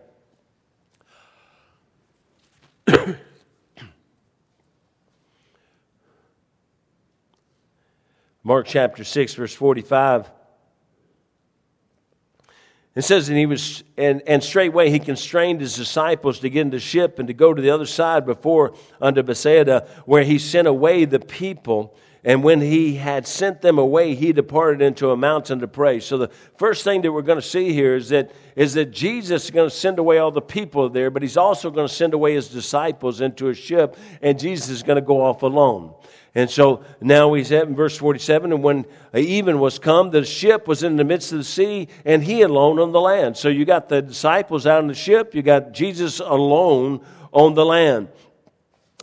Mark 8.43 8.65
chapter 8.65 9.03
6, 9.03 9.36
verse 9.36 9.53
45. 9.53 10.31
It 12.95 13.03
says, 13.03 13.29
and 13.29 13.38
he 13.38 13.45
was, 13.45 13.83
and, 13.95 14.24
and 14.25 14.43
straightway 14.43 14.89
he 14.89 14.98
constrained 14.98 15.62
his 15.62 15.75
disciples 15.75 16.39
to 16.39 16.50
get 16.50 16.62
into 16.62 16.79
ship 16.79 17.19
and 17.19 17.27
to 17.27 17.33
go 17.36 17.53
to 17.53 17.62
the 17.62 17.69
other 17.69 17.86
side 17.86 18.25
before 18.25 18.74
unto 19.00 19.22
Bethsaida, 19.22 19.88
where 20.05 20.24
he 20.24 20.39
sent 20.39 20.67
away 20.67 21.05
the 21.05 21.19
people. 21.19 21.95
And 22.25 22.42
when 22.42 22.62
he 22.62 22.96
had 22.96 23.27
sent 23.27 23.62
them 23.62 23.77
away, 23.77 24.15
he 24.15 24.32
departed 24.32 24.82
into 24.82 25.12
a 25.12 25.18
mountain 25.18 25.60
to 25.60 25.68
pray. 25.68 26.00
So 26.00 26.18
the 26.18 26.30
first 26.58 26.86
thing 26.86 27.01
that 27.01 27.12
we're 27.12 27.22
going 27.22 27.42
to 27.42 27.48
see 27.48 27.74
here 27.74 27.96
is 27.96 28.10
that, 28.10 28.32
is 28.56 28.75
that 28.75 28.92
Jesus 28.92 29.46
is 29.46 29.51
going 29.51 29.70
to 29.70 29.75
send 29.75 30.00
away 30.00 30.20
all 30.20 30.32
the 30.32 30.42
people 30.42 30.89
there, 30.89 31.10
but 31.10 31.22
he's 31.22 31.36
also 31.36 31.70
going 31.70 31.88
to 31.88 31.94
send 31.94 32.13
away 32.13 32.36
his 32.36 32.48
disciples 32.48 33.20
into 33.20 33.50
a 33.50 33.53
ship, 33.53 33.98
and 34.22 34.39
Jesus 34.39 34.70
is 34.70 34.84
going 34.84 34.96
to 34.96 35.01
go 35.01 35.22
off 35.22 35.44
alone. 35.44 35.94
And 36.36 36.50
so 36.50 36.84
now 37.00 37.34
he's 37.34 37.51
at 37.51 37.68
in 37.68 37.75
verse 37.75 37.96
47 37.96 38.53
and 38.53 38.63
when 38.63 38.86
even 39.13 39.60
was 39.60 39.77
come, 39.77 40.10
the 40.10 40.25
ship 40.25 40.68
was 40.68 40.82
in 40.82 40.96
the 40.96 41.03
midst 41.03 41.32
of 41.32 41.38
the 41.38 41.44
sea 41.44 41.89
and 42.06 42.24
he 42.24 42.42
alone 42.42 42.80
on 42.80 42.92
the 42.92 43.00
land. 43.00 43.38
So 43.38 43.50
you 43.50 43.65
got 43.65 43.88
the 43.88 44.01
disciples 44.01 44.65
out 44.65 44.80
on 44.80 44.88
the 44.88 44.96
ship, 44.96 45.36
you 45.36 45.44
got 45.44 45.74
Jesus 45.74 46.20
alone 46.20 47.01
on 47.32 47.53
the 47.53 47.65
land. 47.65 48.08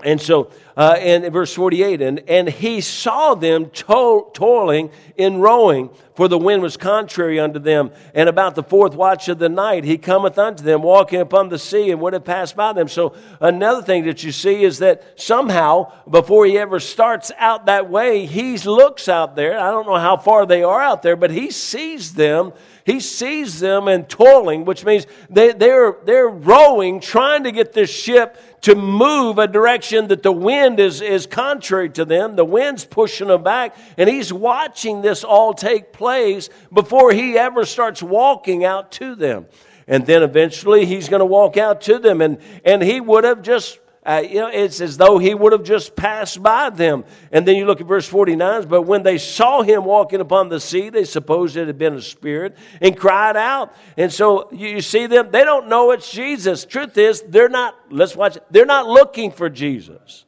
And 0.04 0.21
so, 0.21 0.50
uh, 0.76 0.97
in 0.99 1.30
verse 1.30 1.52
48, 1.52 2.00
and, 2.00 2.19
and 2.28 2.49
he 2.49 2.80
saw 2.80 3.35
them 3.35 3.71
to- 3.71 4.28
toiling 4.33 4.90
in 5.16 5.40
rowing, 5.40 5.90
for 6.14 6.28
the 6.28 6.38
wind 6.38 6.62
was 6.62 6.76
contrary 6.76 7.38
unto 7.38 7.59
them. 7.59 7.90
And 8.14 8.28
about 8.28 8.54
the 8.54 8.62
fourth 8.62 8.95
watch 8.95 9.28
of 9.28 9.38
the 9.38 9.49
night, 9.49 9.85
he 9.85 9.99
cometh 9.99 10.38
unto 10.38 10.62
them, 10.62 10.83
walking 10.83 11.21
upon 11.21 11.49
the 11.49 11.59
sea, 11.59 11.90
and 11.90 12.00
would 12.00 12.12
have 12.12 12.25
passed 12.25 12.57
by 12.57 12.73
them. 12.73 12.88
So, 12.88 13.14
another 13.40 13.83
thing 13.83 14.04
that 14.04 14.23
you 14.23 14.33
see 14.33 14.64
is 14.64 14.78
that 14.78 15.02
somehow, 15.21 15.92
before 16.09 16.47
he 16.47 16.59
ever 16.59 16.80
starts 16.80 17.30
out 17.38 17.66
that 17.66 17.90
way, 17.90 18.26
he 18.26 18.57
looks 18.59 19.09
out 19.09 19.37
there. 19.37 19.59
I 19.59 19.71
don't 19.71 19.87
know 19.87 19.97
how 19.97 20.16
far 20.16 20.47
they 20.47 20.62
are 20.62 20.80
out 20.80 21.02
there, 21.02 21.16
but 21.16 21.30
he 21.30 21.50
sees 21.50 22.14
them 22.14 22.52
he 22.90 22.99
sees 22.99 23.61
them 23.61 23.87
and 23.87 24.09
toiling, 24.09 24.64
which 24.64 24.85
means 24.85 25.06
they, 25.28 25.52
they're, 25.52 25.97
they're 26.04 26.28
rowing, 26.28 27.00
trying 27.00 27.44
to 27.44 27.52
get 27.52 27.73
this 27.73 27.90
ship 27.90 28.37
to 28.62 28.75
move 28.75 29.38
a 29.38 29.47
direction 29.47 30.09
that 30.09 30.23
the 30.23 30.32
wind 30.32 30.80
is, 30.80 31.00
is 31.00 31.26
contrary 31.26 31.88
to 31.90 32.04
them. 32.04 32.35
The 32.35 32.44
wind's 32.44 32.85
pushing 32.85 33.28
them 33.28 33.42
back, 33.42 33.76
and 33.97 34.09
he's 34.09 34.32
watching 34.32 35.02
this 35.02 35.23
all 35.23 35.54
take 35.54 35.92
place 35.92 36.50
before 36.73 37.12
he 37.12 37.38
ever 37.38 37.64
starts 37.64 38.02
walking 38.02 38.64
out 38.64 38.90
to 38.92 39.14
them. 39.14 39.47
And 39.86 40.04
then 40.04 40.23
eventually 40.23 40.84
he's 40.84 41.08
going 41.08 41.21
to 41.21 41.26
walk 41.26 41.56
out 41.56 41.82
to 41.82 41.99
them, 41.99 42.21
and, 42.21 42.38
and 42.65 42.82
he 42.82 43.00
would 43.00 43.25
have 43.25 43.43
just 43.43 43.78
uh, 44.04 44.23
you 44.26 44.36
know, 44.36 44.49
it's 44.49 44.80
as 44.80 44.97
though 44.97 45.19
he 45.19 45.34
would 45.34 45.52
have 45.52 45.63
just 45.63 45.95
passed 45.95 46.43
by 46.43 46.71
them. 46.71 47.04
And 47.30 47.47
then 47.47 47.56
you 47.56 47.67
look 47.67 47.82
at 47.82 47.86
verse 47.86 48.08
49 48.08 48.67
but 48.67 48.82
when 48.82 49.02
they 49.02 49.19
saw 49.19 49.63
him 49.63 49.84
walking 49.84 50.21
upon 50.21 50.49
the 50.49 50.58
sea, 50.58 50.89
they 50.89 51.04
supposed 51.04 51.56
it 51.56 51.67
had 51.67 51.76
been 51.76 51.95
a 51.95 52.02
spirit 52.02 52.56
and 52.80 52.97
cried 52.97 53.36
out. 53.36 53.75
And 53.99 54.10
so 54.10 54.50
you 54.52 54.80
see 54.80 55.06
them, 55.06 55.30
they 55.30 55.45
don't 55.45 55.69
know 55.69 55.91
it's 55.91 56.10
Jesus. 56.10 56.65
Truth 56.65 56.97
is, 56.97 57.23
they're 57.28 57.50
not, 57.50 57.76
let's 57.91 58.17
watch 58.17 58.39
they're 58.50 58.65
not 58.65 58.86
looking 58.86 59.32
for 59.32 59.50
Jesus. 59.50 60.25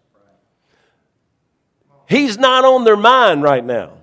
He's 2.09 2.37
not 2.37 2.67
on 2.67 2.85
their 2.85 2.97
mind 2.97 3.43
right 3.43 3.65
now. 3.65 3.95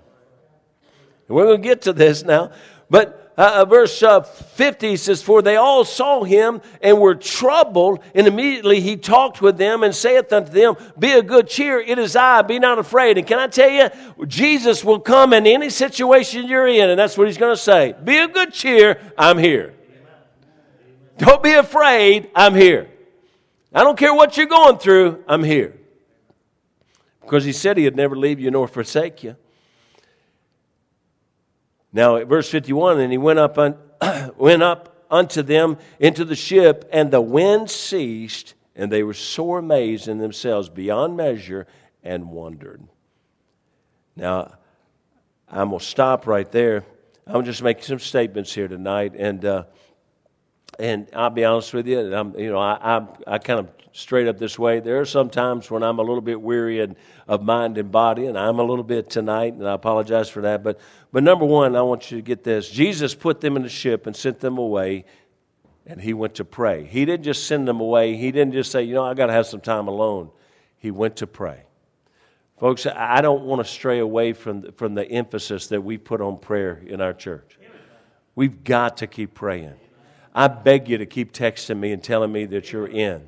We're 1.28 1.46
going 1.46 1.62
to 1.62 1.68
get 1.68 1.84
to 1.84 1.94
this 1.94 2.24
now. 2.24 2.52
But 2.90 3.19
uh, 3.40 3.62
uh, 3.62 3.66
verse 3.66 4.04
uh, 4.04 4.20
50 4.20 4.98
says, 4.98 5.22
For 5.22 5.42
they 5.42 5.56
all 5.56 5.86
saw 5.86 6.26
him 6.26 6.62
and 6.82 7.00
were 7.00 7.16
troubled, 7.16 8.02
and 8.14 8.28
immediately 8.28 8.82
he 8.82 8.98
talked 8.98 9.42
with 9.42 9.58
them 9.58 9.82
and 9.82 9.96
saith 9.96 10.34
unto 10.34 10.52
them, 10.52 10.76
Be 11.00 11.14
of 11.14 11.26
good 11.26 11.48
cheer, 11.48 11.80
it 11.80 11.98
is 11.98 12.18
I, 12.18 12.42
be 12.42 12.60
not 12.60 12.80
afraid. 12.80 13.18
And 13.18 13.26
can 13.26 13.40
I 13.40 13.48
tell 13.48 13.70
you, 13.70 13.88
Jesus 14.26 14.84
will 14.84 15.00
come 15.00 15.32
in 15.32 15.48
any 15.48 15.70
situation 15.70 16.50
you're 16.50 16.68
in, 16.68 16.90
and 16.90 17.00
that's 17.00 17.18
what 17.18 17.28
he's 17.28 17.38
going 17.38 17.56
to 17.56 17.62
say. 17.62 17.96
Be 18.04 18.18
of 18.18 18.34
good 18.34 18.52
cheer, 18.52 19.00
I'm 19.18 19.38
here. 19.38 19.74
Don't 21.18 21.42
be 21.42 21.54
afraid, 21.54 22.30
I'm 22.36 22.56
here. 22.56 22.90
I 23.74 23.86
don't 23.86 23.98
care 23.98 24.14
what 24.14 24.36
you're 24.36 24.48
going 24.48 24.80
through, 24.80 25.24
I'm 25.30 25.46
here. 25.46 25.80
Because 27.22 27.46
he 27.46 27.54
said 27.54 27.78
he'd 27.78 27.96
never 27.96 28.18
leave 28.18 28.42
you 28.42 28.52
nor 28.52 28.68
forsake 28.68 29.24
you. 29.24 29.38
Now, 31.92 32.18
at 32.18 32.28
verse 32.28 32.50
51, 32.50 33.00
and 33.00 33.12
he 33.12 33.18
went 33.18 33.40
up, 33.40 33.58
un, 33.58 33.78
went 34.38 34.64
up 34.64 35.06
unto 35.10 35.42
them 35.42 35.78
into 36.00 36.24
the 36.24 36.36
ship, 36.36 36.88
and 36.92 37.12
the 37.12 37.22
wind 37.22 37.70
ceased, 37.70 38.54
and 38.76 38.92
they 38.92 39.04
were 39.04 39.14
sore 39.14 39.60
amazed 39.60 40.08
in 40.08 40.20
themselves 40.20 40.70
beyond 40.70 41.18
measure 41.18 41.68
and 42.04 42.30
wondered. 42.30 42.82
Now, 44.16 44.54
I'm 45.48 45.70
going 45.70 45.80
to 45.80 45.86
stop 45.86 46.28
right 46.28 46.50
there. 46.52 46.84
I'm 47.26 47.44
just 47.46 47.64
making 47.64 47.84
some 47.84 48.00
statements 48.00 48.54
here 48.54 48.68
tonight, 48.68 49.16
and 49.16 49.44
uh, 49.44 49.64
and 50.80 51.08
I'll 51.14 51.30
be 51.30 51.46
honest 51.46 51.74
with 51.74 51.88
you, 51.88 52.16
I'm, 52.16 52.38
you 52.40 52.52
know, 52.52 52.60
I, 52.60 52.98
I, 52.98 53.08
I 53.28 53.38
kind 53.38 53.60
of 53.60 53.70
straight 53.92 54.28
up 54.28 54.38
this 54.38 54.58
way. 54.58 54.80
There 54.80 55.00
are 55.00 55.06
some 55.06 55.30
times 55.30 55.70
when 55.70 55.84
I'm 55.84 56.00
a 56.00 56.02
little 56.02 56.22
bit 56.22 56.40
weary 56.40 56.80
and, 56.80 56.96
of 57.28 57.44
mind 57.44 57.78
and 57.78 57.92
body, 57.92 58.28
and 58.28 58.38
I'm 58.38 58.60
a 58.60 58.64
little 58.64 58.84
bit 58.84 59.10
tonight, 59.10 59.54
and 59.54 59.68
I 59.68 59.74
apologize 59.74 60.30
for 60.30 60.42
that. 60.42 60.64
But, 60.64 60.80
but 61.12 61.24
number 61.24 61.46
one, 61.46 61.76
I 61.76 61.82
want 61.82 62.12
you 62.12 62.18
to 62.18 62.22
get 62.22 62.44
this. 62.44 62.70
Jesus 62.70 63.14
put 63.14 63.42
them 63.42 63.56
in 63.56 63.64
the 63.64 63.70
ship 63.70 64.08
and 64.08 64.16
sent 64.16 64.40
them 64.40 64.58
away, 64.58 65.06
and 65.86 66.00
he 66.00 66.14
went 66.14 66.36
to 66.36 66.46
pray. 66.46 66.86
He 66.86 67.06
didn't 67.06 67.24
just 67.24 67.48
send 67.48 67.68
them 67.68 67.80
away. 67.80 68.16
He 68.16 68.32
didn't 68.32 68.54
just 68.54 68.72
say, 68.72 68.84
you 68.84 68.94
know, 68.94 69.04
I 69.04 69.14
got 69.14 69.28
to 69.28 69.34
have 69.34 69.48
some 69.48 69.62
time 69.62 69.88
alone. 69.88 70.30
He 70.78 70.92
went 70.92 71.18
to 71.18 71.28
pray. 71.28 71.64
Folks, 72.60 72.86
I 72.86 73.22
don't 73.22 73.44
want 73.44 73.66
to 73.66 73.72
stray 73.72 74.00
away 74.00 74.34
from 74.34 74.74
from 74.74 74.94
the 74.94 75.10
emphasis 75.10 75.68
that 75.68 75.82
we 75.82 75.98
put 75.98 76.20
on 76.20 76.38
prayer 76.38 76.84
in 76.86 77.00
our 77.00 77.14
church. 77.14 77.58
We've 78.36 78.66
got 78.66 78.98
to 78.98 79.08
keep 79.08 79.34
praying. 79.34 79.76
I 80.40 80.48
beg 80.48 80.88
you 80.88 81.00
to 81.00 81.06
keep 81.06 81.34
texting 81.34 81.78
me 81.78 81.92
and 81.92 82.02
telling 82.02 82.32
me 82.32 82.46
that 82.46 82.72
you're 82.72 82.88
in. 82.88 83.28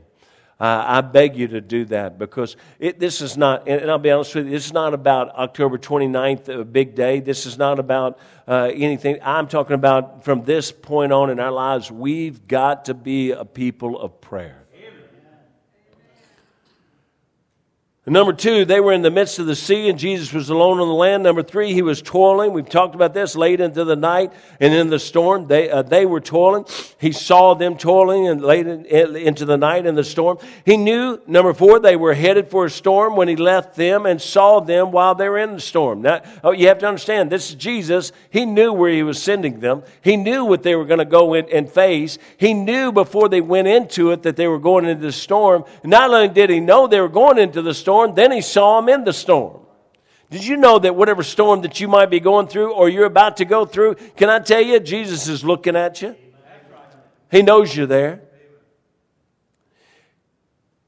Uh, 0.57 0.81
I 0.87 1.01
beg 1.01 1.35
you 1.35 1.49
to 1.49 1.59
do 1.59 1.83
that 1.85 2.17
because 2.17 2.55
it, 2.79 3.01
this 3.01 3.19
is 3.19 3.35
not, 3.35 3.67
and 3.67 3.91
I'll 3.91 3.97
be 3.97 4.11
honest 4.11 4.33
with 4.33 4.45
you, 4.45 4.51
this 4.51 4.67
is 4.67 4.71
not 4.71 4.93
about 4.93 5.35
October 5.35 5.77
29th, 5.77 6.47
a 6.47 6.63
big 6.63 6.95
day. 6.95 7.19
This 7.19 7.45
is 7.45 7.57
not 7.57 7.79
about 7.79 8.17
uh, 8.47 8.71
anything. 8.73 9.19
I'm 9.23 9.49
talking 9.49 9.73
about 9.73 10.23
from 10.23 10.45
this 10.45 10.71
point 10.71 11.11
on 11.11 11.29
in 11.29 11.41
our 11.41 11.51
lives, 11.51 11.91
we've 11.91 12.47
got 12.47 12.85
to 12.85 12.93
be 12.93 13.31
a 13.31 13.43
people 13.43 13.99
of 13.99 14.21
prayer. 14.21 14.60
Number 18.07 18.33
two, 18.33 18.65
they 18.65 18.79
were 18.79 18.93
in 18.93 19.03
the 19.03 19.11
midst 19.11 19.37
of 19.37 19.45
the 19.45 19.55
sea 19.55 19.87
and 19.87 19.99
Jesus 19.99 20.33
was 20.33 20.49
alone 20.49 20.79
on 20.79 20.87
the 20.87 20.93
land. 20.93 21.21
Number 21.21 21.43
three, 21.43 21.71
he 21.71 21.83
was 21.83 22.01
toiling. 22.01 22.51
We've 22.51 22.67
talked 22.67 22.95
about 22.95 23.13
this 23.13 23.35
late 23.35 23.61
into 23.61 23.83
the 23.83 23.95
night 23.95 24.33
and 24.59 24.73
in 24.73 24.89
the 24.89 24.97
storm. 24.97 25.45
They, 25.45 25.69
uh, 25.69 25.83
they 25.83 26.07
were 26.07 26.19
toiling. 26.19 26.65
He 26.97 27.11
saw 27.11 27.53
them 27.53 27.77
toiling 27.77 28.27
and 28.27 28.41
late 28.41 28.65
in, 28.65 28.87
into 28.87 29.45
the 29.45 29.55
night 29.55 29.85
in 29.85 29.93
the 29.93 30.03
storm. 30.03 30.39
He 30.65 30.77
knew, 30.77 31.21
number 31.27 31.53
four, 31.53 31.79
they 31.79 31.95
were 31.95 32.15
headed 32.15 32.49
for 32.49 32.65
a 32.65 32.71
storm 32.71 33.15
when 33.15 33.27
he 33.27 33.35
left 33.35 33.75
them 33.75 34.07
and 34.07 34.19
saw 34.19 34.61
them 34.61 34.91
while 34.91 35.13
they 35.13 35.29
were 35.29 35.37
in 35.37 35.53
the 35.53 35.61
storm. 35.61 36.01
Now, 36.01 36.23
oh, 36.43 36.53
you 36.53 36.69
have 36.69 36.79
to 36.79 36.87
understand, 36.87 37.31
this 37.31 37.51
is 37.51 37.55
Jesus. 37.55 38.13
He 38.31 38.47
knew 38.47 38.73
where 38.73 38.91
he 38.91 39.03
was 39.03 39.21
sending 39.21 39.59
them. 39.59 39.83
He 40.01 40.17
knew 40.17 40.43
what 40.43 40.63
they 40.63 40.75
were 40.75 40.85
going 40.85 40.97
to 40.97 41.05
go 41.05 41.35
in 41.35 41.47
and 41.53 41.69
face. 41.69 42.17
He 42.37 42.55
knew 42.55 42.91
before 42.91 43.29
they 43.29 43.41
went 43.41 43.67
into 43.67 44.09
it 44.09 44.23
that 44.23 44.37
they 44.37 44.47
were 44.47 44.57
going 44.57 44.85
into 44.85 45.05
the 45.05 45.11
storm. 45.11 45.65
Not 45.83 46.09
only 46.09 46.29
did 46.29 46.49
he 46.49 46.59
know 46.59 46.87
they 46.87 46.99
were 46.99 47.07
going 47.07 47.37
into 47.37 47.61
the 47.61 47.75
storm, 47.75 47.90
storm, 47.91 48.15
then 48.15 48.31
he 48.31 48.39
saw 48.39 48.79
him 48.79 48.87
in 48.87 49.03
the 49.03 49.11
storm. 49.11 49.59
Did 50.29 50.45
you 50.45 50.55
know 50.55 50.79
that 50.79 50.95
whatever 50.95 51.23
storm 51.23 51.61
that 51.63 51.81
you 51.81 51.89
might 51.89 52.09
be 52.09 52.21
going 52.21 52.47
through 52.47 52.71
or 52.71 52.87
you're 52.87 53.05
about 53.05 53.37
to 53.37 53.45
go 53.45 53.65
through, 53.65 53.95
can 54.15 54.29
I 54.29 54.39
tell 54.39 54.61
you, 54.61 54.79
Jesus 54.79 55.27
is 55.27 55.43
looking 55.43 55.75
at 55.75 56.01
you? 56.01 56.15
He 57.29 57.41
knows 57.41 57.75
you're 57.75 57.87
there. 57.87 58.21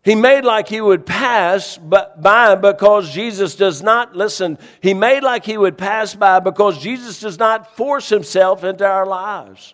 He 0.02 0.16
made 0.16 0.46
like 0.46 0.70
he 0.70 0.80
would 0.80 1.06
pass 1.06 1.78
by 1.78 2.56
because 2.56 3.14
Jesus 3.14 3.56
does 3.56 3.82
not, 3.82 4.16
listen, 4.16 4.58
he 4.82 4.94
made 4.94 5.24
like 5.24 5.46
he 5.46 5.58
would 5.58 5.78
pass 5.78 6.16
by 6.16 6.40
because 6.40 6.82
Jesus 6.82 7.20
does 7.20 7.38
not 7.38 7.76
force 7.76 8.08
himself 8.08 8.64
into 8.64 8.86
our 8.86 9.06
lives. 9.06 9.74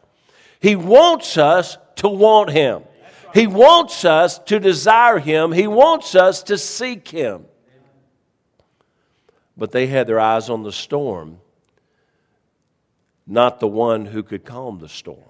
He 0.59 0.75
wants 0.75 1.37
us 1.37 1.77
to 1.97 2.09
want 2.09 2.49
him. 2.49 2.83
He 3.33 3.47
wants 3.47 4.05
us 4.05 4.39
to 4.39 4.59
desire 4.59 5.19
him. 5.19 5.51
He 5.51 5.67
wants 5.67 6.15
us 6.15 6.43
to 6.43 6.57
seek 6.57 7.07
him. 7.07 7.45
But 9.55 9.71
they 9.71 9.87
had 9.87 10.07
their 10.07 10.19
eyes 10.19 10.49
on 10.49 10.63
the 10.63 10.71
storm, 10.71 11.39
not 13.27 13.59
the 13.59 13.67
one 13.67 14.05
who 14.05 14.23
could 14.23 14.45
calm 14.45 14.79
the 14.79 14.89
storm. 14.89 15.28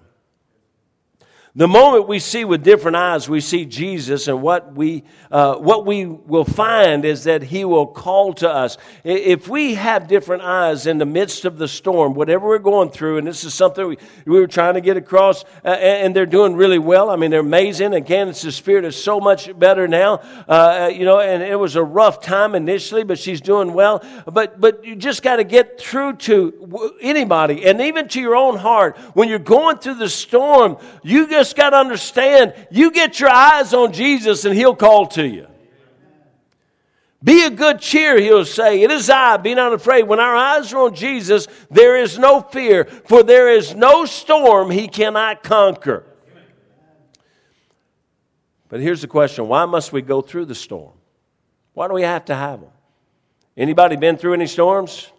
The 1.56 1.66
moment 1.66 2.06
we 2.06 2.20
see 2.20 2.44
with 2.44 2.62
different 2.62 2.96
eyes, 2.96 3.28
we 3.28 3.40
see 3.40 3.64
Jesus, 3.64 4.28
and 4.28 4.40
what 4.40 4.72
we, 4.72 5.02
uh, 5.32 5.56
what 5.56 5.84
we 5.84 6.06
will 6.06 6.44
find 6.44 7.04
is 7.04 7.24
that 7.24 7.42
He 7.42 7.64
will 7.64 7.88
call 7.88 8.34
to 8.34 8.48
us. 8.48 8.78
If 9.02 9.48
we 9.48 9.74
have 9.74 10.06
different 10.06 10.44
eyes 10.44 10.86
in 10.86 10.98
the 10.98 11.06
midst 11.06 11.44
of 11.44 11.58
the 11.58 11.66
storm, 11.66 12.14
whatever 12.14 12.46
we're 12.46 12.58
going 12.58 12.90
through, 12.90 13.18
and 13.18 13.26
this 13.26 13.42
is 13.42 13.52
something 13.52 13.84
we, 13.88 13.98
we 14.26 14.38
were 14.38 14.46
trying 14.46 14.74
to 14.74 14.80
get 14.80 14.96
across, 14.96 15.42
uh, 15.64 15.70
and 15.70 16.14
they're 16.14 16.24
doing 16.24 16.54
really 16.54 16.78
well. 16.78 17.10
I 17.10 17.16
mean, 17.16 17.32
they're 17.32 17.40
amazing. 17.40 17.94
Again, 17.94 18.28
it's 18.28 18.42
the 18.42 18.52
Spirit 18.52 18.84
is 18.84 18.94
so 18.94 19.18
much 19.18 19.58
better 19.58 19.88
now, 19.88 20.20
uh, 20.46 20.88
you 20.94 21.04
know, 21.04 21.18
and 21.18 21.42
it 21.42 21.58
was 21.58 21.74
a 21.74 21.82
rough 21.82 22.20
time 22.20 22.54
initially, 22.54 23.02
but 23.02 23.18
she's 23.18 23.40
doing 23.40 23.72
well. 23.72 24.04
But, 24.24 24.60
but 24.60 24.84
you 24.84 24.94
just 24.94 25.24
got 25.24 25.36
to 25.36 25.44
get 25.44 25.80
through 25.80 26.18
to 26.18 26.96
anybody, 27.00 27.64
and 27.64 27.80
even 27.80 28.06
to 28.06 28.20
your 28.20 28.36
own 28.36 28.56
heart. 28.56 28.96
When 29.14 29.28
you're 29.28 29.40
going 29.40 29.78
through 29.78 29.94
the 29.94 30.08
storm, 30.08 30.76
you 31.02 31.26
get 31.26 31.39
just 31.40 31.56
got 31.56 31.70
to 31.70 31.76
understand 31.76 32.52
you 32.70 32.90
get 32.90 33.18
your 33.18 33.30
eyes 33.30 33.72
on 33.72 33.92
Jesus 33.92 34.44
and 34.44 34.54
he'll 34.54 34.76
call 34.76 35.06
to 35.06 35.26
you. 35.26 35.46
Be 37.22 37.44
a 37.44 37.50
good 37.50 37.80
cheer, 37.80 38.20
he'll 38.20 38.44
say. 38.44 38.82
It 38.82 38.90
is 38.90 39.08
I, 39.08 39.38
be 39.38 39.54
not 39.54 39.72
afraid. 39.72 40.04
When 40.04 40.20
our 40.20 40.36
eyes 40.36 40.72
are 40.72 40.84
on 40.84 40.94
Jesus, 40.94 41.48
there 41.70 41.96
is 41.96 42.18
no 42.18 42.40
fear, 42.42 42.84
for 42.84 43.22
there 43.22 43.50
is 43.50 43.74
no 43.74 44.04
storm 44.04 44.70
he 44.70 44.86
cannot 44.86 45.42
conquer. 45.42 46.04
But 48.68 48.80
here's 48.80 49.00
the 49.00 49.08
question 49.08 49.48
why 49.48 49.64
must 49.64 49.92
we 49.92 50.02
go 50.02 50.20
through 50.20 50.46
the 50.46 50.54
storm? 50.54 50.92
Why 51.72 51.88
do 51.88 51.94
we 51.94 52.02
have 52.02 52.26
to 52.26 52.34
have 52.34 52.60
them? 52.60 52.70
Anybody 53.56 53.96
been 53.96 54.16
through 54.16 54.34
any 54.34 54.46
storms? 54.46 55.10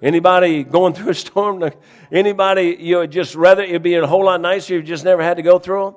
Anybody 0.00 0.62
going 0.62 0.94
through 0.94 1.10
a 1.10 1.14
storm? 1.14 1.70
Anybody, 2.12 2.76
you 2.78 2.96
know, 2.96 3.06
just 3.06 3.34
rather 3.34 3.62
it'd 3.62 3.82
be 3.82 3.94
a 3.94 4.06
whole 4.06 4.24
lot 4.24 4.40
nicer 4.40 4.74
if 4.74 4.82
you 4.82 4.86
just 4.86 5.04
never 5.04 5.22
had 5.22 5.38
to 5.38 5.42
go 5.42 5.58
through 5.58 5.84
them? 5.84 5.94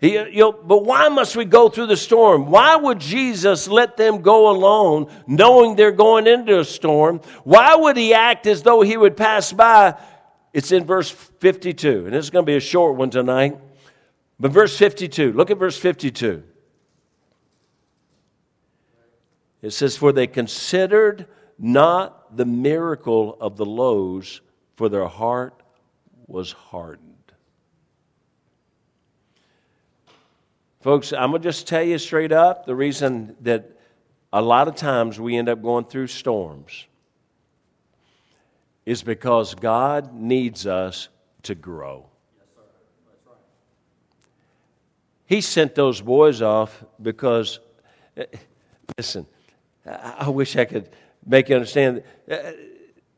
He, 0.00 0.12
you 0.14 0.40
know, 0.40 0.52
but 0.52 0.84
why 0.84 1.08
must 1.10 1.36
we 1.36 1.44
go 1.44 1.68
through 1.68 1.86
the 1.86 1.96
storm? 1.96 2.46
Why 2.50 2.74
would 2.74 2.98
Jesus 2.98 3.68
let 3.68 3.98
them 3.98 4.22
go 4.22 4.50
alone 4.50 5.12
knowing 5.26 5.76
they're 5.76 5.92
going 5.92 6.26
into 6.26 6.58
a 6.58 6.64
storm? 6.64 7.20
Why 7.44 7.74
would 7.74 7.98
he 7.98 8.14
act 8.14 8.46
as 8.46 8.62
though 8.62 8.80
he 8.80 8.96
would 8.96 9.16
pass 9.16 9.52
by? 9.52 9.98
It's 10.54 10.72
in 10.72 10.84
verse 10.84 11.10
52, 11.10 12.06
and 12.06 12.14
it's 12.14 12.30
going 12.30 12.44
to 12.44 12.50
be 12.50 12.56
a 12.56 12.60
short 12.60 12.96
one 12.96 13.10
tonight. 13.10 13.58
But 14.38 14.52
verse 14.52 14.76
52, 14.76 15.34
look 15.34 15.50
at 15.50 15.58
verse 15.58 15.76
52. 15.76 16.42
It 19.60 19.70
says, 19.70 19.98
For 19.98 20.12
they 20.12 20.26
considered 20.26 21.26
not 21.58 22.19
the 22.36 22.44
miracle 22.44 23.36
of 23.40 23.56
the 23.56 23.66
loaves, 23.66 24.40
for 24.76 24.88
their 24.88 25.06
heart 25.06 25.62
was 26.26 26.52
hardened. 26.52 27.06
Folks, 30.80 31.12
I'm 31.12 31.30
going 31.30 31.42
to 31.42 31.48
just 31.48 31.66
tell 31.66 31.82
you 31.82 31.98
straight 31.98 32.32
up 32.32 32.64
the 32.64 32.74
reason 32.74 33.36
that 33.42 33.76
a 34.32 34.40
lot 34.40 34.68
of 34.68 34.76
times 34.76 35.20
we 35.20 35.36
end 35.36 35.48
up 35.48 35.60
going 35.60 35.84
through 35.84 36.06
storms 36.06 36.86
is 38.86 39.02
because 39.02 39.54
God 39.54 40.14
needs 40.14 40.66
us 40.66 41.08
to 41.42 41.54
grow. 41.54 42.06
He 45.26 45.40
sent 45.40 45.74
those 45.74 46.00
boys 46.00 46.42
off 46.42 46.82
because, 47.00 47.60
eh, 48.16 48.24
listen, 48.96 49.26
I 49.86 50.28
wish 50.28 50.56
I 50.56 50.64
could 50.64 50.88
make 51.30 51.48
you 51.48 51.54
understand. 51.54 52.02
Uh, 52.30 52.36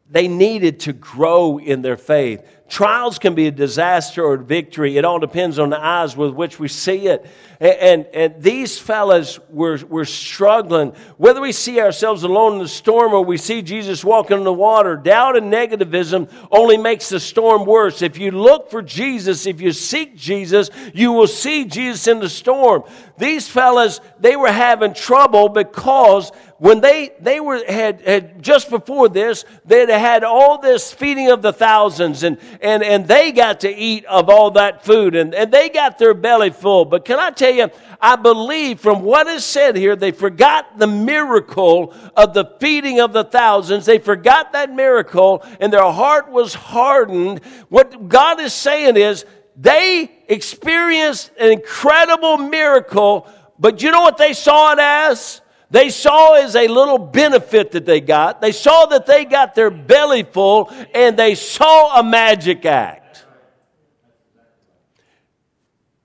they 0.09 0.29
needed 0.29 0.81
to 0.81 0.93
grow 0.93 1.59
in 1.59 1.83
their 1.83 1.97
faith. 1.97 2.47
Trials 2.73 3.19
can 3.19 3.35
be 3.35 3.49
a 3.49 3.51
disaster 3.51 4.25
or 4.25 4.33
a 4.33 4.39
victory. 4.39 4.97
It 4.97 5.05
all 5.05 5.19
depends 5.19 5.59
on 5.59 5.69
the 5.69 5.79
eyes 5.79 6.17
with 6.17 6.33
which 6.33 6.59
we 6.59 6.69
see 6.69 7.07
it. 7.07 7.27
And, 7.61 7.77
and, 7.77 8.07
and, 8.15 8.43
these 8.43 8.79
fellas 8.79 9.39
were, 9.51 9.79
were 9.91 10.07
struggling. 10.07 10.95
Whether 11.19 11.43
we 11.43 11.53
see 11.53 11.83
ourselves 11.83 12.23
alone 12.23 12.55
in 12.55 12.59
the 12.61 12.69
storm 12.69 13.13
or 13.13 13.23
we 13.23 13.37
see 13.37 13.61
Jesus 13.61 14.03
walking 14.03 14.39
on 14.39 14.45
the 14.45 14.55
water, 14.55 14.97
doubt 14.97 15.37
and 15.37 15.53
negativism 15.53 16.31
only 16.51 16.79
makes 16.79 17.11
the 17.11 17.21
storm 17.21 17.67
worse. 17.67 18.01
If 18.01 18.17
you 18.17 18.31
look 18.31 18.71
for 18.71 18.81
Jesus, 18.81 19.45
if 19.47 19.61
you 19.61 19.73
seek 19.73 20.17
Jesus, 20.17 20.71
you 20.95 21.13
will 21.13 21.27
see 21.27 21.67
Jesus 21.67 22.07
in 22.07 22.21
the 22.21 22.31
storm. 22.31 22.85
These 23.19 23.49
fellas, 23.49 24.01
they 24.19 24.35
were 24.35 24.51
having 24.51 24.95
trouble 24.95 25.51
because 25.51 26.33
when 26.63 26.81
they, 26.81 27.11
they 27.21 27.41
were, 27.41 27.61
had, 27.69 28.01
had 28.03 28.41
just 28.43 28.71
before 28.71 29.09
this, 29.09 29.45
they 29.65 29.81
had 29.81 29.91
had 29.91 30.25
all 30.25 30.59
this 30.59 30.93
feeding 30.93 31.29
of 31.29 31.43
the 31.43 31.53
thousands 31.53 32.23
and, 32.23 32.39
and, 32.63 32.83
and 32.85 33.07
they 33.07 33.33
got 33.33 33.61
to 33.61 33.75
eat 33.75 34.05
of 34.05 34.29
all 34.29 34.53
that 34.53 34.85
food 34.85 35.17
and, 35.17 35.35
and 35.35 35.53
they 35.53 35.69
got 35.69 35.99
their 35.99 36.15
belly 36.15 36.51
full. 36.51 36.85
But 36.85 37.05
can 37.05 37.19
I 37.19 37.31
tell 37.31 37.53
you, 37.53 37.71
I 38.01 38.17
believe 38.17 38.81
from 38.81 39.03
what 39.03 39.27
is 39.27 39.45
said 39.45 39.77
here, 39.77 39.97
they 39.97 40.13
forgot 40.13 40.79
the 40.79 40.87
miracle 40.87 41.93
of 42.17 42.35
the 42.35 42.45
feeding 42.61 43.01
of 43.01 43.13
the 43.13 43.25
thousands. 43.25 43.85
They 43.85 43.99
forgot 43.99 44.53
that 44.53 44.73
miracle 44.73 45.45
and 45.61 45.73
their 45.73 45.91
heart 45.91 46.31
was 46.31 46.55
hardened. 46.55 47.45
What 47.69 48.09
God 48.09 48.41
is 48.41 48.53
saying 48.55 48.97
is 48.97 49.27
they 49.57 50.11
experienced 50.29 51.33
an 51.39 51.51
incredible 51.51 52.39
miracle, 52.39 53.27
but 53.59 53.83
you 53.83 53.91
know 53.91 54.03
what 54.03 54.19
they 54.19 54.33
saw 54.33 54.73
it 54.73 54.79
as? 54.79 55.41
They 55.73 55.89
saw 55.89 56.35
as 56.35 56.55
a 56.55 56.69
little 56.69 56.99
benefit 56.99 57.71
that 57.71 57.87
they 57.87 58.03
got. 58.03 58.43
They 58.43 58.53
saw 58.53 58.85
that 58.87 59.07
they 59.07 59.25
got 59.25 59.55
their 59.55 59.71
belly 59.71 60.23
full 60.23 60.71
and 60.93 61.17
they 61.17 61.35
saw 61.35 61.99
a 61.99 62.05
magic 62.05 62.67
act. 62.67 63.25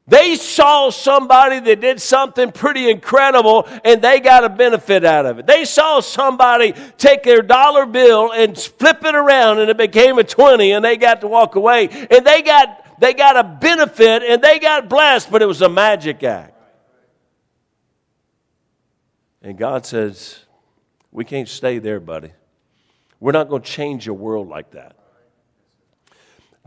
They 0.08 0.38
saw 0.38 0.90
somebody 0.90 1.60
that 1.60 1.82
did 1.82 2.02
something 2.02 2.54
pretty 2.54 2.90
incredible 2.90 3.68
and 3.84 4.02
they 4.02 4.22
got 4.22 4.46
a 4.46 4.50
benefit 4.50 5.04
out 5.04 5.26
of 5.26 5.40
it. 5.40 5.48
They 5.48 5.66
saw 5.66 6.00
somebody 6.00 6.74
take 6.98 7.24
their 7.24 7.42
dollar 7.42 7.86
bill 7.86 8.32
and 8.32 8.58
flip 8.58 9.04
it 9.04 9.16
around 9.16 9.60
and 9.60 9.70
it 9.70 9.76
became 9.76 10.18
a 10.18 10.24
20 10.24 10.72
and 10.72 10.86
they 10.86 10.96
got 10.96 11.20
to 11.22 11.28
walk 11.28 11.56
away 11.56 11.90
and 12.10 12.26
they 12.26 12.42
got 12.42 12.86
they 13.02 13.14
got 13.14 13.36
a 13.36 13.44
benefit 13.44 14.24
and 14.24 14.42
they 14.42 14.60
got 14.60 14.88
blessed, 14.88 15.30
but 15.30 15.42
it 15.42 15.46
was 15.46 15.62
a 15.62 15.70
magic 15.70 16.24
act. 16.24 16.57
And 19.42 19.58
God 19.58 19.86
says, 19.86 20.40
We 21.12 21.26
can't 21.26 21.48
stay 21.48 21.80
there, 21.80 22.00
buddy. 22.00 22.32
We're 23.20 23.32
not 23.32 23.50
going 23.50 23.62
to 23.62 23.70
change 23.70 24.06
your 24.06 24.16
world 24.16 24.48
like 24.48 24.72
that. 24.72 24.96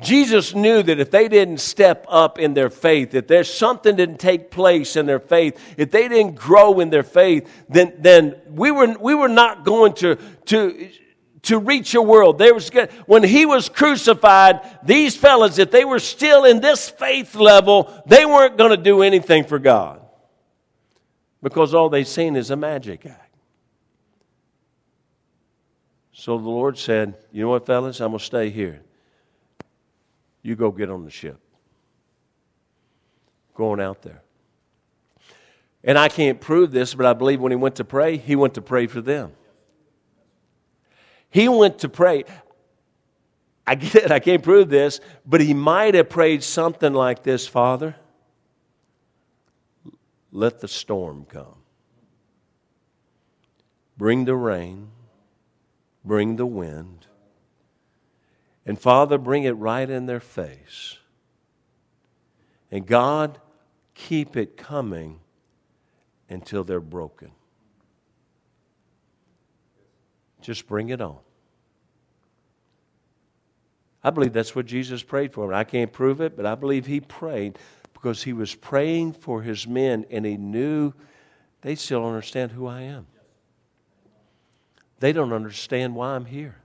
Jesus 0.00 0.54
knew 0.54 0.82
that 0.82 0.98
if 0.98 1.10
they 1.10 1.28
didn't 1.28 1.58
step 1.58 2.06
up 2.08 2.38
in 2.38 2.54
their 2.54 2.70
faith, 2.70 3.14
if 3.14 3.26
there's 3.26 3.52
something 3.52 3.96
didn't 3.96 4.18
take 4.18 4.50
place 4.50 4.96
in 4.96 5.04
their 5.04 5.20
faith, 5.20 5.60
if 5.76 5.90
they 5.90 6.08
didn't 6.08 6.36
grow 6.36 6.80
in 6.80 6.88
their 6.88 7.02
faith, 7.02 7.48
then, 7.68 7.92
then 7.98 8.34
we, 8.48 8.70
were, 8.70 8.96
we 8.98 9.14
were 9.14 9.28
not 9.28 9.62
going 9.62 9.92
to, 9.94 10.16
to, 10.46 10.88
to 11.42 11.58
reach 11.58 11.94
a 11.94 12.00
world. 12.00 12.38
There 12.38 12.54
was, 12.54 12.70
when 13.04 13.22
he 13.22 13.44
was 13.44 13.68
crucified, 13.68 14.60
these 14.82 15.14
fellas, 15.14 15.58
if 15.58 15.70
they 15.70 15.84
were 15.84 16.00
still 16.00 16.46
in 16.46 16.60
this 16.60 16.88
faith 16.88 17.34
level, 17.34 18.02
they 18.06 18.24
weren't 18.24 18.56
going 18.56 18.70
to 18.70 18.82
do 18.82 19.02
anything 19.02 19.44
for 19.44 19.58
God 19.58 19.99
because 21.42 21.74
all 21.74 21.88
they've 21.88 22.06
seen 22.06 22.36
is 22.36 22.50
a 22.50 22.56
magic 22.56 23.06
act. 23.06 23.34
So 26.12 26.36
the 26.36 26.48
Lord 26.48 26.76
said, 26.76 27.14
You 27.32 27.42
know 27.42 27.48
what, 27.50 27.66
fellas? 27.66 28.00
I'm 28.00 28.08
going 28.08 28.18
to 28.18 28.24
stay 28.24 28.50
here. 28.50 28.82
You 30.42 30.54
go 30.54 30.70
get 30.70 30.90
on 30.90 31.04
the 31.04 31.10
ship. 31.10 31.38
Going 33.54 33.80
out 33.80 34.02
there. 34.02 34.22
And 35.82 35.98
I 35.98 36.08
can't 36.08 36.40
prove 36.40 36.72
this, 36.72 36.94
but 36.94 37.06
I 37.06 37.14
believe 37.14 37.40
when 37.40 37.52
he 37.52 37.56
went 37.56 37.76
to 37.76 37.84
pray, 37.84 38.18
he 38.18 38.36
went 38.36 38.54
to 38.54 38.62
pray 38.62 38.86
for 38.86 39.00
them. 39.00 39.32
He 41.30 41.48
went 41.48 41.78
to 41.80 41.88
pray. 41.88 42.24
I 43.66 43.76
get 43.76 43.94
it, 43.94 44.10
I 44.10 44.18
can't 44.18 44.42
prove 44.42 44.68
this, 44.68 45.00
but 45.24 45.40
he 45.40 45.54
might 45.54 45.94
have 45.94 46.10
prayed 46.10 46.42
something 46.42 46.92
like 46.92 47.22
this 47.22 47.46
Father, 47.46 47.96
let 50.32 50.60
the 50.60 50.68
storm 50.68 51.26
come. 51.28 51.56
Bring 53.96 54.24
the 54.24 54.36
rain, 54.36 54.88
bring 56.04 56.36
the 56.36 56.46
wind, 56.46 57.06
and 58.64 58.78
Father, 58.78 59.18
bring 59.18 59.44
it 59.44 59.52
right 59.52 59.88
in 59.88 60.06
their 60.06 60.20
face. 60.20 60.98
And 62.70 62.86
God, 62.86 63.38
keep 63.94 64.36
it 64.36 64.56
coming 64.56 65.20
until 66.28 66.62
they're 66.62 66.80
broken. 66.80 67.32
Just 70.40 70.66
bring 70.66 70.90
it 70.90 71.00
on. 71.00 71.18
I 74.02 74.10
believe 74.10 74.32
that's 74.32 74.54
what 74.54 74.66
Jesus 74.66 75.02
prayed 75.02 75.32
for. 75.32 75.52
I 75.52 75.64
can't 75.64 75.92
prove 75.92 76.20
it, 76.20 76.36
but 76.36 76.46
I 76.46 76.54
believe 76.54 76.86
he 76.86 77.00
prayed 77.00 77.58
because 78.00 78.22
he 78.22 78.32
was 78.32 78.54
praying 78.54 79.12
for 79.12 79.42
his 79.42 79.66
men 79.66 80.06
and 80.10 80.24
he 80.24 80.36
knew 80.36 80.92
they 81.60 81.74
still 81.74 82.00
don't 82.00 82.08
understand 82.08 82.52
who 82.52 82.66
I 82.66 82.82
am. 82.82 83.06
They 85.00 85.12
don't 85.12 85.32
understand 85.32 85.94
why 85.94 86.14
I'm 86.14 86.24
here. 86.24 86.56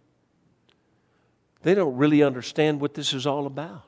They 1.64 1.74
don't 1.74 1.98
really 1.98 2.24
understand 2.24 2.80
what 2.80 2.94
this 2.94 3.14
is 3.14 3.26
all 3.26 3.48
about. 3.48 3.84